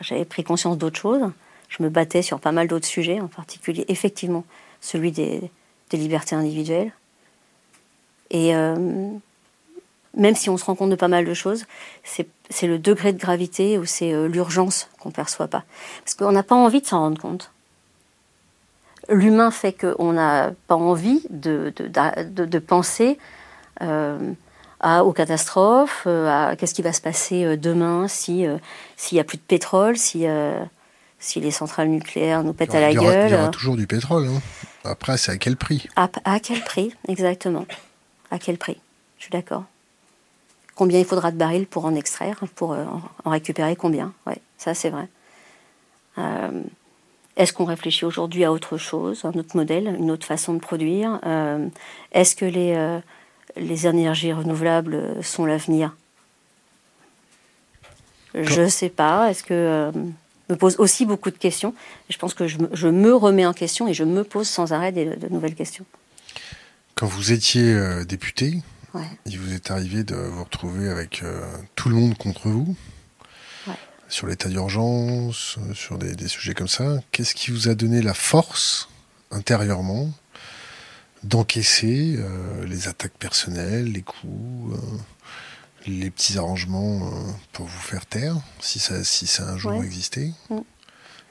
[0.02, 1.32] J'avais pris conscience d'autres choses.
[1.70, 4.46] Je me battais sur pas mal d'autres sujets, en particulier, effectivement,
[4.80, 5.50] celui des,
[5.90, 6.92] des libertés individuelles.
[8.30, 9.10] Et euh,
[10.18, 11.66] même si on se rend compte de pas mal de choses,
[12.04, 15.64] c'est le degré de gravité ou c'est euh, l'urgence qu'on ne perçoit pas.
[16.04, 17.52] Parce qu'on n'a pas envie de s'en rendre compte.
[19.10, 23.18] l'humain fait qu'on n'a pas envie de, de, de, penser
[23.82, 24.18] euh,
[24.80, 28.46] à, aux catastrophes, euh, à qu'est-ce qui va se passer demain si
[28.98, 30.26] s'il n'y a plus de pétrole, si,
[31.20, 33.30] si les centrales nucléaires nous pètent à la gueule.
[33.30, 34.28] Il y aura toujours du pétrole.
[34.28, 34.42] Hein.
[34.84, 35.88] Après, c'est à quel prix?
[35.96, 37.66] À, à, quel prix, exactement.
[38.32, 38.78] À quel prix?
[39.18, 39.66] Je suis d'accord.
[40.78, 42.78] Combien il faudra de barils pour en extraire, pour
[43.26, 45.08] en récupérer combien Ouais, ça c'est vrai.
[47.38, 51.20] Est-ce qu'on réfléchit aujourd'hui à autre chose, un autre modèle, une autre façon de produire?
[51.24, 51.68] Euh,
[52.12, 53.00] Est-ce que les, euh,
[53.56, 55.96] les énergies renouvelables sont l'avenir?
[58.34, 59.30] Je ne sais pas.
[59.30, 59.92] Est-ce que euh,
[60.50, 61.76] me pose aussi beaucoup de questions.
[62.10, 64.92] Je pense que je, je, me remets en question et je me pose sans arrêt
[64.92, 65.86] de nouvelles questions.
[66.96, 68.62] Quand vous étiez député,
[69.26, 71.24] il vous est arrivé de vous retrouver avec
[71.76, 72.76] tout le monde contre vous?
[74.10, 77.00] Sur l'état d'urgence, euh, sur des, sujets comme ça.
[77.12, 78.88] Qu'est-ce qui vous a donné la force
[79.32, 80.10] intérieurement
[81.24, 84.98] d'encaisser euh, les attaques personnelles, les coups, euh,
[85.88, 87.12] les petits arrangements
[87.52, 90.32] pour vous faire taire, si ça, si ça a un jour existé?
[90.50, 90.60] Mm.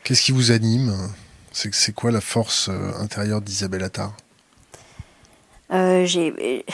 [0.04, 0.94] Qu'est-ce qui vous anime?
[1.52, 4.14] C'est, c'est quoi la force intérieure d'Isabelle Attard?
[5.70, 6.64] J'ai,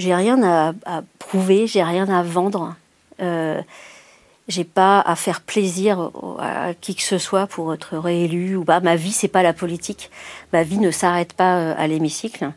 [0.00, 0.72] j'ai rien à,
[1.18, 2.74] prouver, j'ai rien à vendre
[4.50, 8.80] j'ai pas à faire plaisir à qui que ce soit pour être réélu ou pas.
[8.80, 10.10] Ma vie, c'est pas la politique.
[10.52, 12.50] Ma vie ne s'arrête pas euh, à l'hémicycle.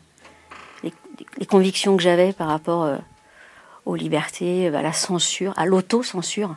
[0.82, 2.96] Les, convictions que j'avais par rapport euh,
[3.86, 6.56] aux libertés, à la censure, à l'auto-censure,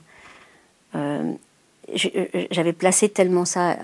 [0.96, 1.34] euh,
[2.52, 3.78] j'avais placé tellement ça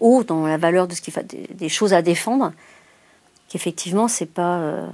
[0.00, 2.52] haut dans la valeur de ce qui fait des choses à défendre
[3.48, 4.88] qu'effectivement, c'est pas.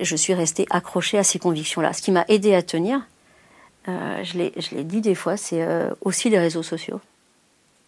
[0.00, 1.92] Je suis restée accrochée à ces convictions-là.
[1.92, 3.00] Ce qui m'a aidé à tenir,
[3.88, 4.36] euh, je
[4.74, 7.00] l'ai dit des fois, c'est euh, aussi les réseaux sociaux.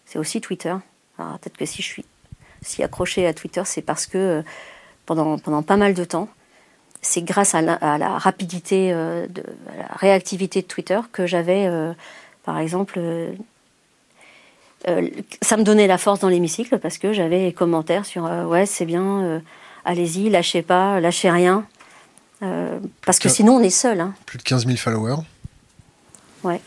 [0.06, 0.74] C'est aussi Twitter.
[1.18, 2.04] Alors peut-être que si je suis
[2.62, 4.42] si accrochée à Twitter, c'est parce que euh,
[5.06, 6.28] pendant, pendant pas mal de temps,
[7.00, 9.42] c'est grâce à la, rapidité, de,
[9.72, 11.70] à la réactivité de Twitter que j'avais,
[12.42, 12.98] par exemple,
[14.84, 18.84] ça me donnait la force dans l'hémicycle parce que j'avais des commentaires sur ouais c'est
[18.84, 19.40] bien,
[19.84, 21.64] allez-y, lâchez pas, lâchez rien,
[22.40, 24.00] parce que sinon on est seul.
[24.00, 24.14] Hein.
[24.26, 25.22] Plus de 15 000 followers.
[26.44, 26.60] Ouais.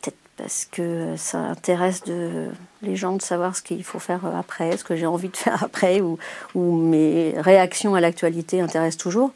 [0.00, 2.48] Peut-être parce que ça intéresse de,
[2.82, 5.62] les gens de savoir ce qu'il faut faire après, ce que j'ai envie de faire
[5.62, 6.18] après, ou,
[6.54, 9.32] ou mes réactions à l'actualité intéressent toujours.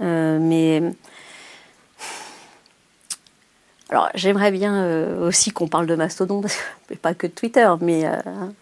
[0.00, 0.82] Euh, mais.
[3.90, 6.42] Alors, j'aimerais bien euh, aussi qu'on parle de Mastodon,
[7.02, 8.12] pas que de Twitter, mais euh,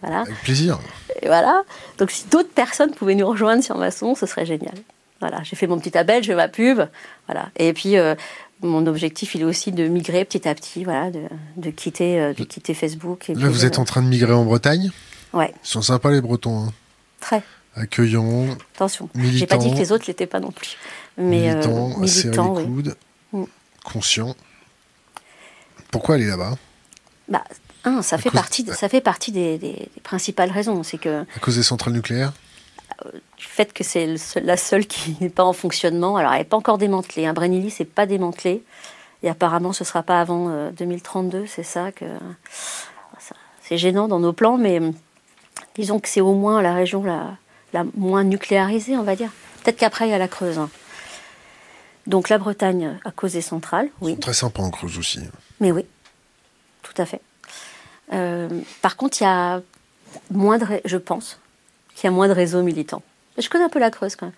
[0.01, 0.21] voilà.
[0.21, 0.79] Avec plaisir.
[1.21, 1.63] Et voilà.
[1.97, 4.75] Donc, si d'autres personnes pouvaient nous rejoindre sur Mastodon, ce serait génial.
[5.19, 6.81] Voilà, j'ai fait mon petit je fais ma pub,
[7.27, 7.49] voilà.
[7.57, 8.15] Et puis euh,
[8.61, 11.23] mon objectif, il est aussi de migrer petit à petit, voilà, de,
[11.57, 13.29] de quitter, euh, de quitter Facebook.
[13.29, 14.91] Et Là, vous êtes en train de migrer en Bretagne?
[15.33, 15.53] Ouais.
[15.63, 16.67] Ils sont sympas les Bretons.
[16.67, 16.73] Hein.
[17.19, 17.43] Très.
[17.75, 18.47] Accueillants.
[18.75, 19.09] Attention.
[19.15, 20.77] J'ai pas dit que les autres l'étaient pas non plus.
[21.17, 22.95] Mais militants, euh, militants les coudes,
[23.33, 23.43] mm.
[23.83, 24.35] conscients.
[25.91, 26.57] Pourquoi aller là-bas?
[27.27, 27.43] Bah,
[27.83, 30.83] un, ça fait, partie, ça fait partie des, des principales raisons.
[30.83, 31.21] C'est que.
[31.21, 32.33] À cause des centrales nucléaires?
[33.37, 36.17] du fait que c'est la seule qui n'est pas en fonctionnement.
[36.17, 37.25] Alors, elle n'est pas encore démantelée.
[37.25, 38.63] Un Brenily, c'est pas démantelé.
[39.23, 41.37] Et apparemment, ce sera pas avant 2032.
[41.37, 42.05] Euh, c'est ça que.
[43.61, 44.93] C'est gênant dans nos plans, mais hum,
[45.75, 47.37] disons que c'est au moins la région la,
[47.71, 49.29] la moins nucléarisée, on va dire.
[49.63, 50.57] Peut-être qu'après, il y a la Creuse.
[50.57, 50.69] Hein.
[52.07, 54.17] Donc, la Bretagne, à cause des centrales, oui.
[54.17, 55.19] très sympa en Creuse aussi.
[55.59, 55.85] Mais oui,
[56.83, 57.21] tout à fait.
[58.13, 58.49] Euh,
[58.81, 59.61] par contre, il y a
[60.31, 61.39] moins de, je pense,
[61.95, 63.03] qu'il y a moins de réseaux militants.
[63.37, 64.35] Je connais un peu la Creuse quand même.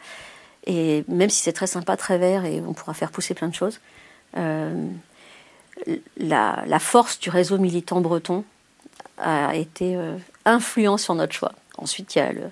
[0.66, 3.56] Et même si c'est très sympa, très vert et on pourra faire pousser plein de
[3.56, 3.80] choses,
[4.38, 4.88] euh,
[6.18, 8.44] la, force du réseau militant breton
[9.18, 11.54] a été euh, influent sur notre choix.
[11.78, 12.44] Ensuite, il y a le,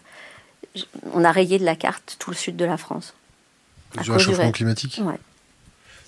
[1.13, 3.13] on a rayé de la carte tout le sud de la France.
[4.01, 5.01] Du réchauffement climatique?
[5.03, 5.19] Ouais.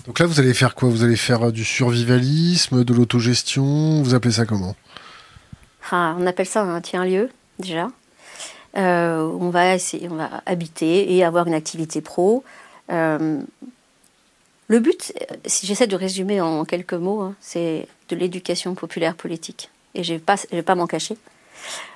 [0.06, 0.89] Donc là, vous allez faire quoi?
[0.89, 4.02] Vous allez faire euh, du survivalisme, de l'autogestion?
[4.02, 4.76] Vous appelez ça comment?
[5.91, 7.30] Ah, On appelle ça un tiers-lieu,
[7.60, 7.89] déjà.
[8.78, 12.43] Euh, on, va essayer, on va habiter et avoir une activité pro.
[12.91, 13.41] Euh,
[14.68, 15.14] le but,
[15.45, 19.70] si j'essaie de résumer en quelques mots, hein, c'est de l'éducation populaire politique.
[19.93, 20.20] Et je ne
[20.52, 21.18] vais pas, m'en cacher.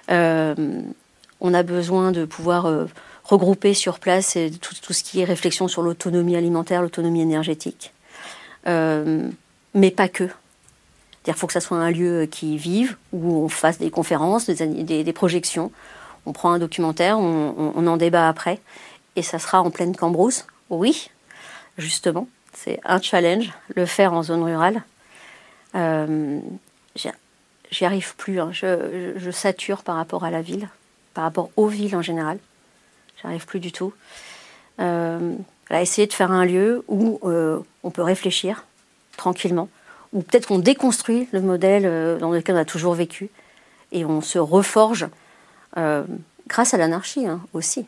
[0.10, 2.88] On a besoin de pouvoir
[3.24, 7.94] regrouper sur place tout, ce qui est réflexion sur l'autonomie alimentaire, l'autonomie énergétique.
[8.66, 10.30] Mais pas que.
[11.28, 15.14] Il faut que ça soit un lieu qui vive, où on fasse des conférences, des,
[15.14, 15.72] projections,
[16.26, 18.60] on prend un documentaire, on, en débat après,
[19.16, 20.46] et ça sera en pleine cambrousse.
[20.70, 21.10] Oui,
[21.78, 24.84] justement, c'est un challenge, le faire en zone rurale.
[25.76, 26.40] Euh,
[27.72, 28.40] j'y arrive plus.
[28.40, 28.52] Hein.
[28.52, 30.70] Je, sature par rapport à la ville,
[31.14, 32.38] par rapport aux villes en général.
[33.22, 33.94] J'arrive plus du tout.
[34.80, 35.36] Euh,
[35.82, 38.66] essayer de faire un lieu où euh, on peut réfléchir
[39.18, 39.70] tranquillement,
[40.14, 43.30] ou peut-être qu'on déconstruit le modèle euh, dans lequel on a toujours vécu,
[43.92, 45.08] et on se reforge,
[45.78, 46.04] euh,
[46.48, 47.86] grâce à l'anarchie hein, aussi,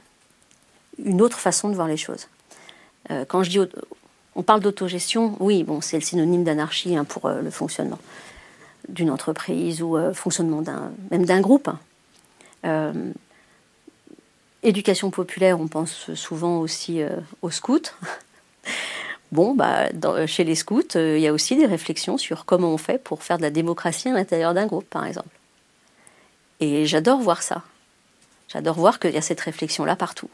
[1.04, 2.28] une autre façon de voir les choses.
[3.28, 3.60] quand je dis,
[4.36, 8.00] on parle d'autogestion, oui, bon, c'est le synonyme d'anarchie hein, pour le fonctionnement
[8.90, 10.64] d'une entreprise ou fonctionnement
[11.12, 11.70] même d'un groupe.
[14.68, 17.02] Éducation populaire, on pense souvent aussi
[17.42, 17.92] aux scouts.
[19.32, 19.90] Bon, bah,
[20.26, 23.24] chez les scouts, euh, il y a aussi des réflexions sur comment on fait pour
[23.24, 25.36] faire de la démocratie à l'intérieur d'un groupe, par exemple.
[26.60, 27.64] Et j'adore voir ça.
[28.48, 30.30] J'adore voir qu'il y a cette réflexion-là partout.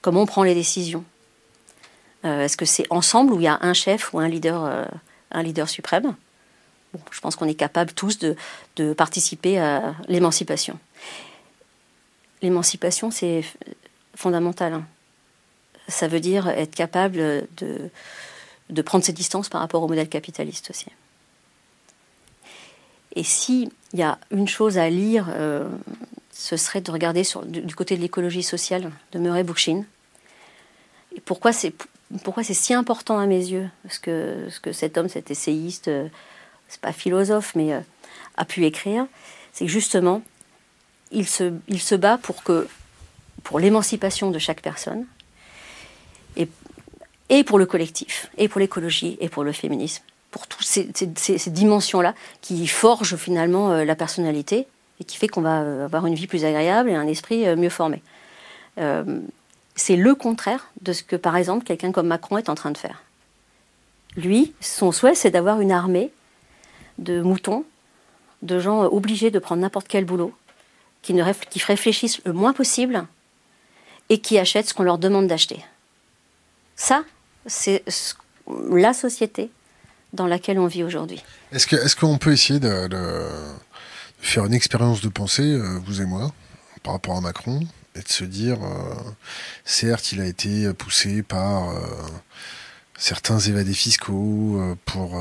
[0.00, 1.04] Comment on prend les décisions
[2.24, 5.66] euh, Est-ce que c'est ensemble ou il y a un chef ou un leader, euh,
[5.66, 6.14] suprême?
[7.10, 10.78] Je pense qu'on est capable tous de participer à l'émancipation.
[12.42, 13.44] L'émancipation, c'est
[14.14, 14.74] fondamental.
[14.74, 14.86] Hein
[15.90, 20.86] ça veut dire être capable de, prendre ses distances par rapport au modèle capitaliste aussi.
[23.16, 25.68] Et s'il y a une chose à lire, euh,
[26.32, 29.84] ce serait de regarder du, côté de l'écologie sociale de Murray Bookchin.
[31.24, 31.74] Pourquoi c'est
[32.52, 33.68] si important à mes yeux?
[33.82, 36.08] Parce que, ce que cet homme, cet essayiste, euh,
[36.68, 37.80] c'est pas philosophe, mais euh,
[38.36, 39.06] a pu écrire,
[39.52, 40.22] c'est que justement,
[41.10, 42.18] il se, bat
[43.42, 45.06] pour l'émancipation de chaque personne,
[47.30, 50.02] et pour le collectif, et pour l'écologie, et pour le féminisme,
[50.32, 54.66] pour toutes ces, dimensions-là qui forgent finalement euh, la personnalité
[55.00, 57.56] et qui fait qu'on va euh, avoir une vie plus agréable et un esprit euh,
[57.56, 58.02] mieux formé.
[59.76, 62.78] c'est le contraire de ce que, par exemple, quelqu'un comme Macron est en train de
[62.78, 63.02] faire.
[64.16, 66.10] Lui, son souhait, c'est d'avoir une armée
[66.98, 67.64] de moutons,
[68.42, 70.34] de gens obligés de prendre n'importe quel boulot,
[71.02, 73.06] qui, ne qui réfléchissent le moins possible
[74.08, 75.64] et qui achètent ce qu'on leur demande d'acheter.
[76.76, 77.04] Ça,
[77.46, 77.84] c'est
[78.70, 79.50] la société
[80.12, 81.22] dans laquelle on vit aujourd'hui.
[81.52, 82.88] Est-ce qu'on est qu'on peut essayer de,
[84.18, 86.32] faire une expérience de pensée, euh, vous et moi,
[86.82, 87.60] par rapport à Macron,
[87.94, 88.94] et de se dire, euh,
[89.64, 91.80] certes, il a été poussé par euh,
[92.98, 95.18] certains évadés fiscaux pour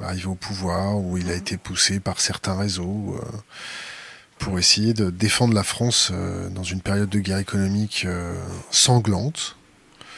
[0.00, 3.18] arriver au pouvoir, ou il a été poussé par certains réseaux
[4.38, 6.12] pour essayer de défendre la France
[6.50, 8.06] dans une période de guerre économique
[8.70, 9.56] sanglante.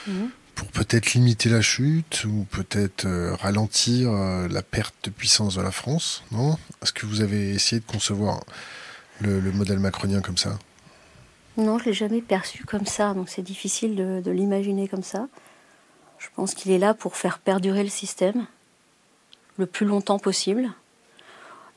[0.06, 0.26] Mmh
[0.60, 5.62] pour peut-être limiter la chute ou peut-être euh, ralentir euh, la perte de puissance de
[5.62, 6.58] la France, non?
[6.82, 8.44] Est-ce que vous avez essayé de concevoir
[9.22, 10.58] le, modèle macronien comme ça?
[11.56, 15.28] Non, je l'ai jamais perçu comme ça, donc c'est difficile de, l'imaginer comme ça.
[16.18, 18.46] Je pense qu'il est là pour faire perdurer le système
[19.56, 20.70] le plus longtemps possible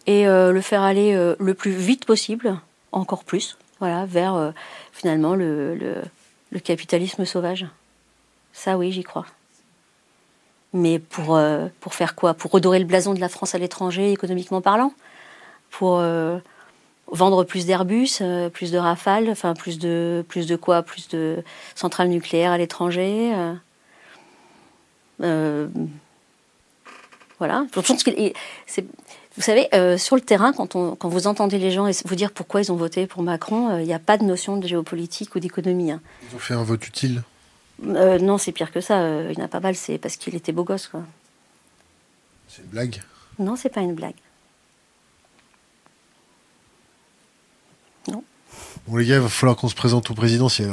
[0.06, 2.58] et euh, le faire aller le plus vite possible,
[2.92, 4.54] encore plus, voilà, vers
[4.92, 6.04] finalement le
[6.64, 7.66] capitalisme sauvage.
[8.54, 9.26] Ça, oui, j'y crois.
[10.74, 12.34] Mais pour, euh, pour faire quoi?
[12.34, 14.94] Pour redorer le blason de la France à l'étranger, économiquement parlant?
[15.70, 16.40] Pour euh,
[17.08, 20.82] vendre plus d'Airbus, euh, plus de Rafale, enfin plus de, plus de quoi?
[20.82, 21.44] Plus de
[21.76, 23.34] centrales nucléaires à l'étranger
[27.40, 27.66] Voilà.
[29.36, 32.62] Vous savez, sur le terrain, quand, on, quand vous entendez les gens vous dire pourquoi
[32.62, 35.92] ils ont voté pour Macron, il n'y a pas de notion de géopolitique ou d'économie.
[35.92, 36.02] Hein.
[36.30, 37.24] Ils ont fait un vote utile
[37.88, 39.00] euh, non, c'est pire que ça.
[39.02, 41.04] Euh, il n'y en a pas mal, c'est parce qu'il était beau gosse, quoi.
[42.48, 43.02] C'est une blague
[43.40, 44.16] Non, c'est pas une blague.
[48.08, 48.24] Non.
[48.88, 50.72] Bon, les gars, il va falloir qu'on se présente au présidentiel.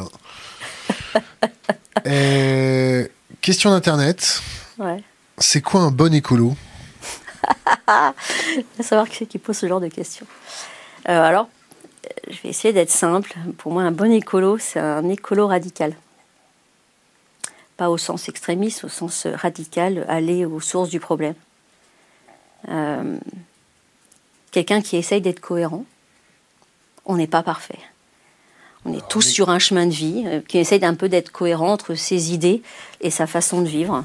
[2.07, 3.09] euh,
[3.41, 4.43] question d'Internet.
[4.79, 5.03] Ouais.
[5.39, 6.55] C'est quoi un bon écolo?
[7.89, 10.27] Il va savoir qui c'est qui pose ce genre de questions.
[11.09, 11.49] Euh, alors,
[12.29, 13.35] je vais essayer d'être simple.
[13.59, 15.95] Pour moi, un bon écolo, c'est un écolo radical
[17.81, 21.33] pas au sens extrémiste, au sens radical, aller aux sources du problème.
[22.69, 23.17] Euh,
[24.51, 25.87] quelqu'un qui essaye d'être cohérent,
[27.07, 27.79] on n'est pas parfait.
[28.85, 31.73] On est tous sur un chemin de vie, euh, qui essaye d'un peu d'être cohérent
[31.73, 32.63] entre ses idées
[33.01, 34.05] et sa façon de vivre.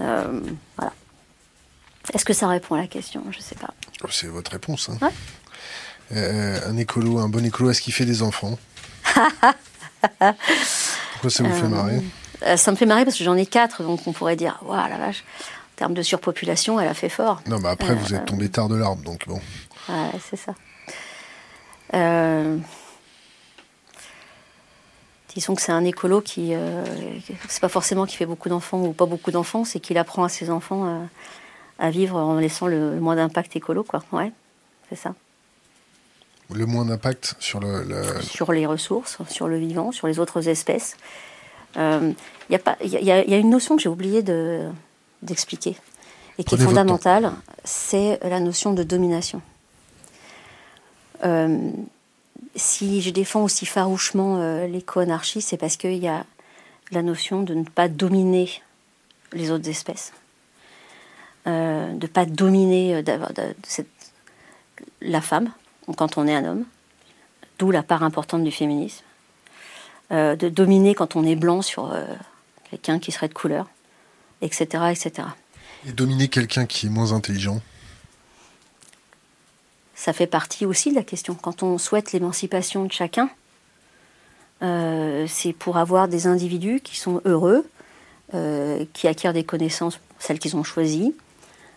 [0.00, 0.40] Euh,
[0.78, 0.94] voilà.
[2.14, 3.22] Est-ce que ça répond à la question?
[3.30, 3.68] Je ne sais pas.
[4.04, 4.88] Oh, c'est votre réponse.
[4.90, 5.10] Hein.
[6.14, 8.58] un écolo, un bon écolo, est-ce qu'il fait des enfants?
[11.12, 12.00] Pourquoi ça vous fait marrer?
[12.46, 14.88] euh, Ça me fait marrer parce que j'en ai quatre, donc on pourrait dire, waouh,
[14.88, 15.24] la vache,
[15.74, 17.42] en termes de surpopulation, elle a fait fort.
[17.46, 19.40] Non, mais après, vous êtes euh, tombé tard de l'arbre, donc bon.
[19.88, 20.54] Ouais, c'est ça.
[21.94, 22.58] Euh,
[25.34, 26.52] disons que c'est un écolo qui.
[27.48, 30.28] c'est pas forcément qu'il fait beaucoup d'enfants ou pas beaucoup d'enfants, c'est qu'il apprend à
[30.28, 31.08] ses enfants
[31.78, 34.02] à vivre en laissant le, moins d'impact écolo, quoi.
[34.12, 34.32] Ouais,
[34.88, 35.14] c'est ça.
[36.52, 37.84] Le moins d'impact sur le,
[38.22, 40.96] Sur les ressources, sur le vivant, sur les autres espèces.
[41.74, 42.12] Il euh,
[42.48, 44.66] y, y, a, y, a une notion que j'ai oublié de,
[45.22, 45.76] d'expliquer
[46.38, 47.32] et qui est fondamentale,
[47.64, 49.42] c'est la notion de domination.
[51.24, 51.70] Euh,
[52.54, 56.24] si je défends aussi farouchement euh, l'éco-anarchie, c'est parce qu'il y a
[56.92, 58.62] la notion de ne pas dominer
[59.32, 60.12] les autres espèces,
[61.48, 63.52] euh, de ne pas dominer euh,
[65.00, 65.50] la femme
[65.96, 66.64] quand on est un homme,
[67.58, 69.04] d'où la part importante du féminisme,
[70.10, 71.96] de dominer quand on est blanc sur
[72.70, 73.66] quelqu'un qui serait de couleur,
[74.42, 75.28] etc., etc.
[75.86, 77.62] Et dominer quelqu'un qui est moins intelligent?
[79.94, 81.34] Ça fait partie aussi de la question.
[81.34, 83.30] Quand on souhaite l'émancipation de chacun,
[84.62, 87.68] euh, c'est pour avoir des individus qui sont heureux,
[88.34, 91.14] euh, qui acquièrent des connaissances, celles qu'ils ont choisies,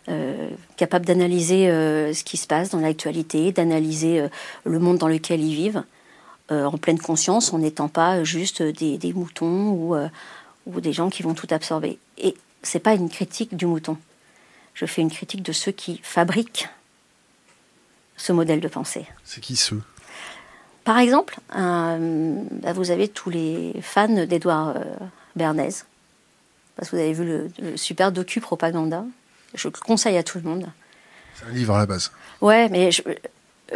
[0.10, 4.28] euh, capables d'analyser ce qui se passe dans l'actualité, d'analyser
[4.64, 5.84] le monde dans lequel ils vivent,
[6.50, 9.96] en pleine conscience, en n'étant pas juste des, des moutons ou,
[10.66, 11.98] ou, des gens qui vont tout absorber.
[12.18, 13.98] Et c'est pas une critique du mouton.
[14.74, 16.68] Je fais une critique de ceux qui fabriquent
[18.18, 19.06] ce modèle de pensée.
[19.24, 19.82] C'est qui ceux?
[20.84, 24.84] Par exemple, euh, bah, vous avez tous les fans d'Edouard euh,
[25.36, 25.84] Bernays,
[26.76, 29.06] parce que vous avez vu le, super docu Propaganda.
[29.54, 30.68] Je le conseille à tout le monde.
[31.36, 32.12] C'est un livre à la base.
[32.42, 32.90] Ouais, mais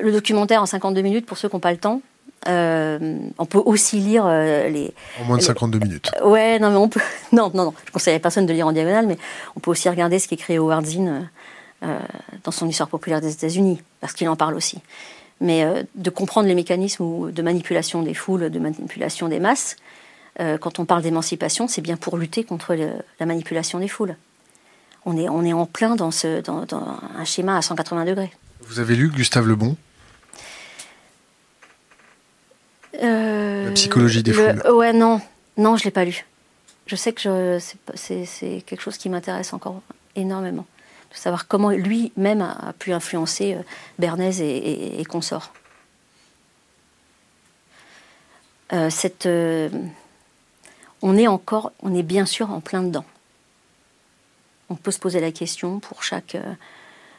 [0.02, 2.02] le documentaire en 52 minutes, pour ceux qui n'ont pas le temps,
[2.48, 4.94] euh, on peut aussi lire les.
[5.22, 6.12] En moins de 52 minutes.
[6.24, 7.02] ouais, non, mais on peut.
[7.32, 7.74] Non, non, non.
[7.86, 9.18] Je conseille à personne de lire en diagonale, mais
[9.56, 11.28] on peut aussi regarder ce qu'écrit Howard Zinn
[11.84, 12.00] euh,
[12.44, 14.80] dans son histoire populaire des États-Unis, parce qu'il en parle aussi.
[15.42, 19.76] Mais euh, de comprendre les mécanismes de manipulation des foules, de manipulation des masses,
[20.40, 22.76] euh, quand on parle d'émancipation, c'est bien pour lutter contre
[23.20, 24.16] la manipulation des foules.
[25.06, 26.66] On est, on est en plein dans, ce, dans,
[27.18, 28.32] un schéma à 180 degrés.
[28.62, 29.78] Vous avez lu Gustave Le Bon
[32.94, 34.64] La psychologie des foules.
[34.72, 35.22] Ouais, non,
[35.58, 36.26] non, je l'ai pas lu.
[36.88, 37.60] Je sais que
[37.96, 39.82] c'est quelque chose qui m'intéresse encore
[40.16, 40.66] énormément
[41.18, 43.62] savoir comment lui-même a, pu influencer euh,
[44.00, 45.54] Bernays et, consorts.
[48.74, 49.70] Euh, cette, euh,
[51.02, 53.06] on est encore, on est bien sûr en plein dedans.
[54.70, 56.38] On peut se poser la question pour chaque,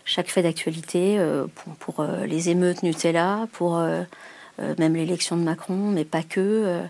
[0.04, 1.24] chaque fait d'actualité,
[1.78, 3.80] pour, les émeutes Nutella, pour
[4.58, 6.80] même l'élection de Macron, mais pas que.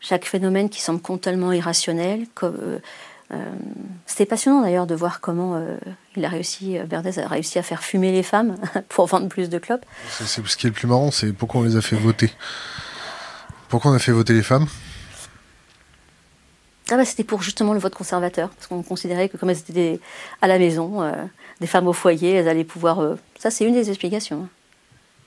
[0.00, 2.26] chaque phénomène qui semble totalement irrationnel,
[3.32, 3.38] euh,
[4.06, 5.76] c'était passionnant d'ailleurs de voir comment euh,
[6.14, 8.56] il a réussi, euh, Berdès a réussi à faire fumer les femmes
[8.88, 9.84] pour vendre plus de clopes.
[10.08, 12.30] C'est, ce qui est le plus marrant, c'est pourquoi on les a fait voter?
[13.68, 14.66] Pourquoi on a fait voter les femmes?
[16.90, 20.00] Ah bah, C'était pour justement le vote conservateur, parce qu'on considérait que comme elles étaient
[20.42, 21.02] à la maison,
[21.60, 23.16] des femmes au foyer, elles allaient pouvoir...
[23.38, 24.48] ça c'est une des explications, hein,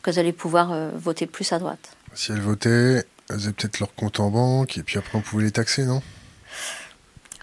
[0.04, 1.96] qu'elles allaient pouvoir voter plus à droite.
[2.14, 5.44] Si elles votaient, elles avaient peut-être leur compte en banque, et puis après on pouvait
[5.44, 6.02] les taxer, non?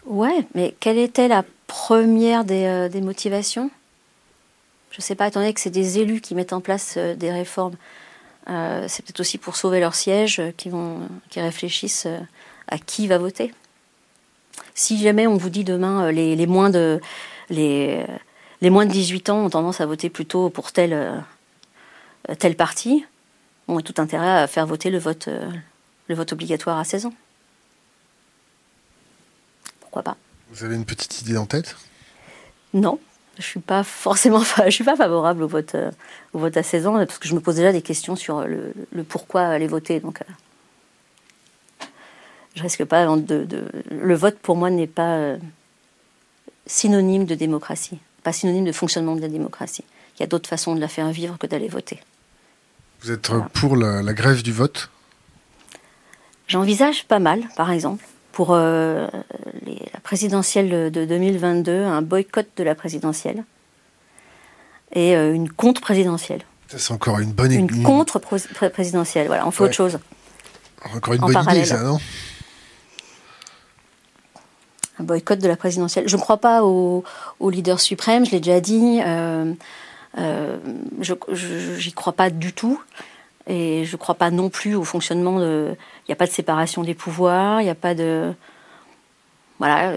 [0.06, 3.70] Ouais, mais quelle était la première des, euh, motivations?
[4.92, 7.14] Je ne sais pas, étant donné que c'est des élus qui mettent en place euh,
[7.16, 7.74] des réformes,
[8.48, 12.06] euh, c'est peut-être aussi pour sauver leur siège qui, vont, qui réfléchissent
[12.68, 13.52] à qui va voter.
[14.74, 17.00] Si jamais on vous dit demain les, moins de,
[17.50, 18.04] les,
[18.60, 21.24] les moins de 18 ans ont tendance à voter plutôt pour tel,
[22.38, 23.04] tel parti,
[23.68, 25.28] on a tout intérêt à faire voter le vote,
[26.08, 27.14] le vote obligatoire à 16 ans
[30.02, 30.16] pas.
[30.50, 31.76] Vous avez une petite idée en tête?
[32.74, 32.98] Non,
[33.38, 35.90] je suis pas forcément, je suis pas favorable au vote, euh,
[36.32, 38.72] au vote à 16 ans parce que je me pose déjà des questions sur le,
[39.08, 40.00] pourquoi aller voter.
[40.00, 40.32] Donc, euh,
[42.56, 43.46] je risque pas de,
[43.90, 45.36] le vote pour moi n'est pas euh,
[46.66, 49.84] synonyme de démocratie, pas synonyme de fonctionnement de la démocratie.
[50.16, 52.00] Il y a d'autres façons de la faire vivre que d'aller voter.
[53.02, 54.90] Vous êtes pour la grève du vote?
[56.48, 58.04] J'envisage pas mal, par exemple
[58.36, 59.06] pour euh,
[59.94, 63.44] la présidentielle de 2022, un boycott de la présidentielle
[64.92, 66.42] et euh, une contre-présidentielle.
[66.68, 69.98] C'est encore une bonne Une contre-présidentielle, voilà, on fait autre chose.
[70.94, 71.98] Encore une bonne idée, ça, non?
[74.98, 76.08] Un boycott de la présidentielle.
[76.08, 77.04] Je ne crois pas au,
[77.40, 79.00] leader suprême, je l'ai déjà dit.
[79.04, 79.52] Euh,
[81.00, 81.14] je
[81.86, 82.80] n'y crois pas du tout.
[83.46, 85.76] Et je ne crois pas non plus au fonctionnement de.
[86.00, 88.32] Il n'y a pas de séparation des pouvoirs, il n'y a pas de.
[89.58, 89.96] Voilà,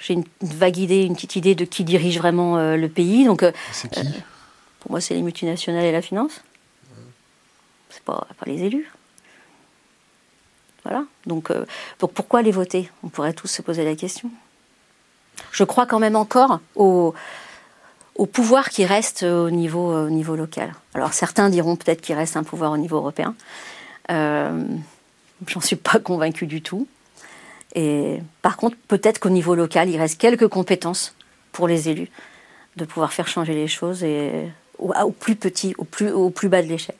[0.00, 3.26] j'ai une vague idée, une petite idée de qui dirige vraiment euh, le pays.
[3.26, 3.52] Donc, euh,
[3.90, 4.00] qui?
[4.00, 4.04] euh,
[4.80, 6.42] Pour moi, c'est les multinationales et la finance.
[7.90, 8.90] C'est pas, pas les élus.
[10.88, 11.04] Voilà.
[11.26, 11.52] Donc,
[11.98, 12.90] pourquoi les voter?
[13.02, 14.30] On pourrait tous se poser la question.
[15.52, 17.14] je crois quand même encore au,
[18.32, 20.72] pouvoir qui reste au niveau, au niveau local.
[20.94, 23.34] Alors certains diront peut-être qu'il reste un pouvoir au niveau européen.
[24.10, 24.64] Euh,
[25.46, 26.88] J'en suis pas convaincue du tout.
[27.74, 31.14] Et par contre, peut-être qu'au niveau local, il reste quelques compétences
[31.52, 32.10] pour les élus
[32.76, 34.04] de pouvoir faire changer les choses
[34.78, 36.96] au, plus petit, au plus bas de l'échelle.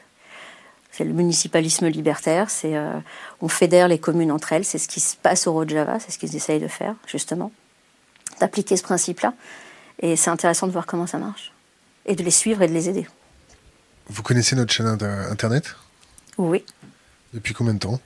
[0.99, 2.99] C'est le municipalisme libertaire, c'est euh,
[3.41, 6.19] on fédère les communes entre elles, c'est ce qui se passe au Rojava, c'est ce
[6.19, 7.53] qu'ils essayent de faire justement,
[8.41, 9.33] d'appliquer ce principe-là.
[10.01, 11.53] Et c'est intéressant de voir comment ça marche
[12.05, 13.07] et de les suivre et de les aider.
[14.09, 15.77] Vous connaissez notre chaîne internet?
[16.37, 16.65] Oui.
[17.33, 18.01] Depuis combien de temps?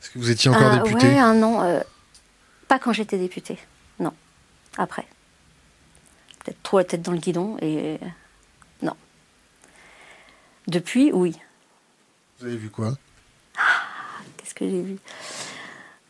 [0.00, 1.08] Est-ce que vous étiez encore Ah, député?
[1.08, 1.62] Ouais, un an.
[1.62, 1.80] euh,
[2.68, 3.58] pas quand j'étais députée,
[4.00, 4.14] non.
[4.78, 5.04] Après.
[6.42, 7.98] Peut-être trop la tête dans le guidon et.
[10.68, 11.36] Depuis, oui.
[12.38, 12.96] Vous avez vu quoi?
[14.36, 14.96] Qu'est-ce que j'ai vu?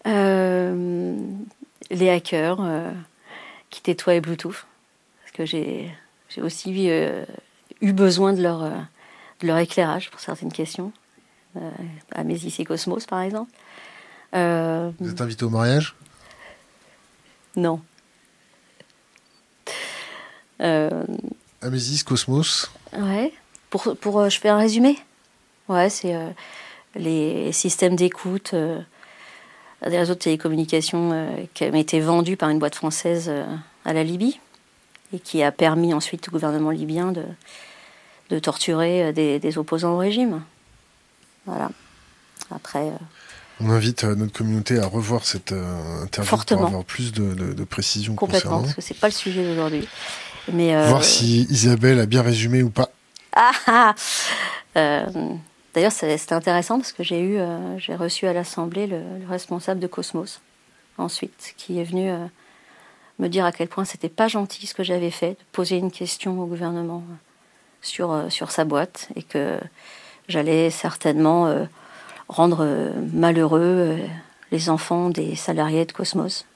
[0.06, 1.16] Euh,
[1.90, 2.90] Les hackers euh,
[3.70, 4.66] qui nettoient les Bluetooth.
[5.22, 5.90] Parce que j'ai
[6.38, 7.24] aussi euh,
[7.80, 10.92] eu besoin de leur, de leur éclairage pour certaines questions.
[12.12, 13.50] Amésis et Cosmos, par exemple.
[14.32, 15.94] Vous êtes invité au mariage?
[17.56, 17.82] Non.
[21.60, 23.32] Amésis, Cosmos Ouais.
[23.72, 24.98] Pour, pour, euh, je fais un résumé?
[25.70, 26.28] Ouais, c'est euh,
[26.94, 28.78] les systèmes d'écoute euh,
[29.88, 33.32] des réseaux de télécommunications euh, qui ont été vendus par une boîte française
[33.86, 34.38] à la Libye
[35.14, 37.24] et qui a permis ensuite au gouvernement libyen de,
[38.28, 40.42] de torturer des, des opposants au régime.
[41.46, 41.70] Voilà.
[42.54, 42.92] Après,
[43.60, 45.52] On invite notre communauté à revoir cette
[46.02, 46.60] interview Fortement.
[46.60, 48.62] pour avoir plus de, de- de précisions complètement, concernant.
[48.64, 49.88] parce que c'est pas le sujet d'aujourd'hui.
[50.52, 52.90] Mais Voir si Isabelle a bien résumé ou pas.
[53.32, 53.94] Ah, ah.
[54.76, 55.06] Euh,
[55.74, 59.80] D'ailleurs, c'était intéressant parce que j'ai eu, euh, j'ai reçu à l'Assemblée le, le responsable
[59.80, 60.42] de Cosmos
[60.98, 62.26] ensuite, qui est venu euh,
[63.18, 65.90] me dire à quel point c'était pas gentil ce que j'avais fait, de poser une
[65.90, 67.02] question au gouvernement
[67.80, 69.58] sur, sa boîte et que
[70.28, 71.66] j'allais certainement
[72.28, 73.98] rendre malheureux
[74.50, 76.46] les enfants des salariés de Cosmos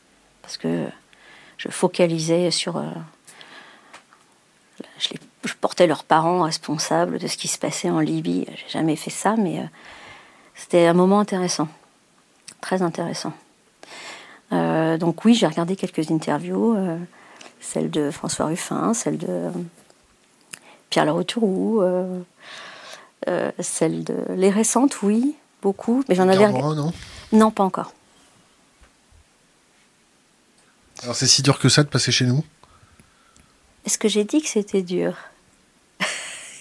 [0.43, 0.85] parce que
[1.57, 2.81] je focalisais sur
[5.47, 8.47] je portais leurs parents responsables de ce qui se passait en Libye.
[8.48, 9.64] J'ai jamais fait ça, mais euh,
[10.55, 11.68] c'était un moment intéressant,
[12.60, 13.32] très intéressant.
[14.52, 16.98] Euh, donc oui, j'ai regardé quelques interviews, euh,
[17.60, 19.51] celle de François Ruffin, celle de
[20.90, 21.06] Pierre
[23.28, 26.47] euh, celle de les récentes, oui, beaucoup, mais j'en avais
[27.32, 27.93] non pas encore.
[31.02, 32.44] Alors c'est si dur que ça de passer chez nous?
[33.85, 35.16] Est-ce que j'ai dit que c'était dur?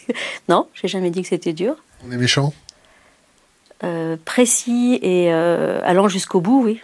[0.50, 1.76] Non, j'ai jamais dit que c'était dur.
[2.06, 2.54] On est méchant?
[3.84, 6.82] Euh, précis et euh, allant jusqu'au bout, oui.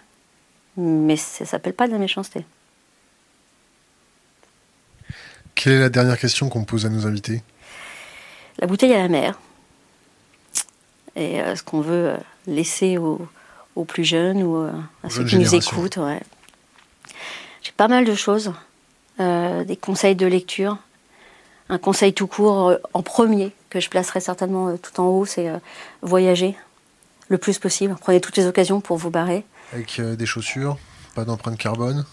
[0.76, 2.44] Mais ça s'appelle pas de la méchanceté.
[5.54, 7.42] Quelle est la dernière question qu'on pose à nos invités?
[8.58, 9.38] La bouteille à la mer.
[11.16, 12.14] Et euh, ce qu'on veut
[12.46, 13.26] laisser aux,
[13.76, 15.98] aux plus jeunes ou à ceux qui nous écoutent.
[15.98, 16.20] ouais.
[17.62, 18.52] J'ai pas mal de choses.
[19.18, 20.78] Des conseils de lecture.
[21.72, 25.24] Un conseil tout court euh, en premier, que je placerai certainement euh, tout en haut,
[25.24, 25.56] c'est euh,
[26.02, 26.54] voyager
[27.28, 27.96] le plus possible.
[27.98, 29.42] Prenez toutes les occasions pour vous barrer.
[29.72, 30.76] Avec des chaussures
[31.14, 32.04] Pas d'empreinte carbone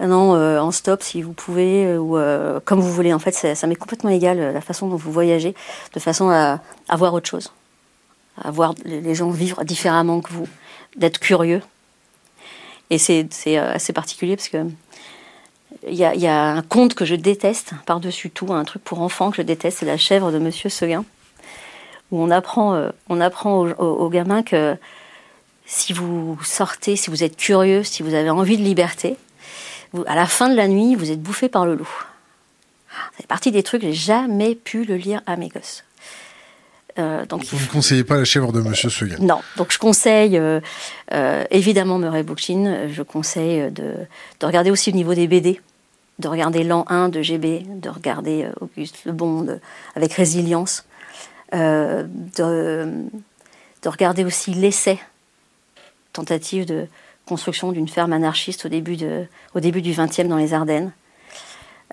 [0.00, 3.12] Non, euh, en stop si vous pouvez, euh, ou euh, comme vous voulez.
[3.12, 5.54] En fait, ça, ça m'est complètement égal la façon dont vous voyagez,
[5.92, 7.52] de façon à, à voir autre chose,
[8.42, 10.48] à voir les gens vivre différemment que vous,
[10.96, 11.60] d'être curieux.
[12.88, 13.28] Et c'est
[13.58, 14.64] assez particulier parce que
[15.88, 18.82] il y a, il y a un conte que je déteste par-dessus tout, un truc
[18.84, 21.04] pour enfants que je déteste, c'est La chèvre de Monsieur Seguin,
[22.10, 24.76] où on apprend, euh, on apprend aux, aux- aux gamins que
[25.66, 29.16] si vous sortez, si vous êtes curieux, si vous avez envie de liberté,
[29.92, 31.88] vous- à la fin de la nuit, vous êtes bouffé par le loup.
[33.18, 35.84] C'est partie des trucs, j'ai jamais pu le lire à mes gosses.
[36.98, 39.16] Euh, donc, Vous ne conseillez pas la chèvre de Monsieur Seguin?
[39.20, 40.60] non, donc je conseille euh,
[41.12, 43.92] euh, évidemment Murray Bookchin, je conseille de,
[44.40, 45.60] de regarder aussi au niveau des BD,
[46.18, 49.46] de regarder l'an 1 de GB, de regarder euh, Auguste Le Bon
[49.94, 50.84] avec résilience,
[51.54, 52.06] euh,
[52.36, 53.04] de,
[53.82, 54.98] de regarder aussi l'essai,
[56.12, 56.86] tentative de
[57.26, 60.92] construction d'une ferme anarchiste au début, de, au début du 20e dans les Ardennes,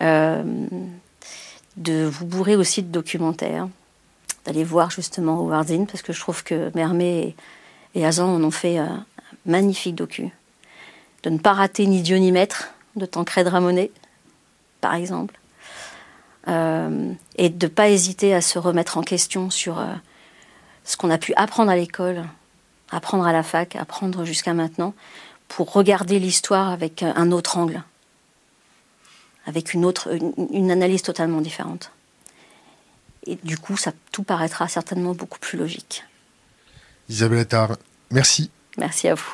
[0.01, 0.43] Euh,
[1.77, 3.67] de vous bourrer aussi de documentaires
[4.45, 7.35] d'aller voir justement Howard Zinn, parce que je trouve que Mermet
[7.95, 9.05] et, et Hazan en ont fait un
[9.45, 10.29] magnifique docu.
[11.23, 13.91] De ne pas rater ni Dieu ni maître de Tancred Ramonet,
[14.83, 15.39] par exemple.
[16.49, 19.85] Euh, et de ne pas hésiter à se remettre en question sur euh,
[20.83, 22.21] ce qu'on a pu apprendre à l'école,
[22.91, 24.93] apprendre à la fac, apprendre jusqu'à maintenant,
[25.47, 27.81] pour regarder l'histoire avec un autre angle,
[29.45, 30.09] avec une, autre,
[30.51, 31.91] une, analyse totalement différente.
[33.25, 36.03] Et du coup, ça, tout paraîtra certainement beaucoup plus logique.
[37.07, 37.77] Isabelle Attard,
[38.11, 38.51] merci.
[38.77, 39.33] Merci à vous.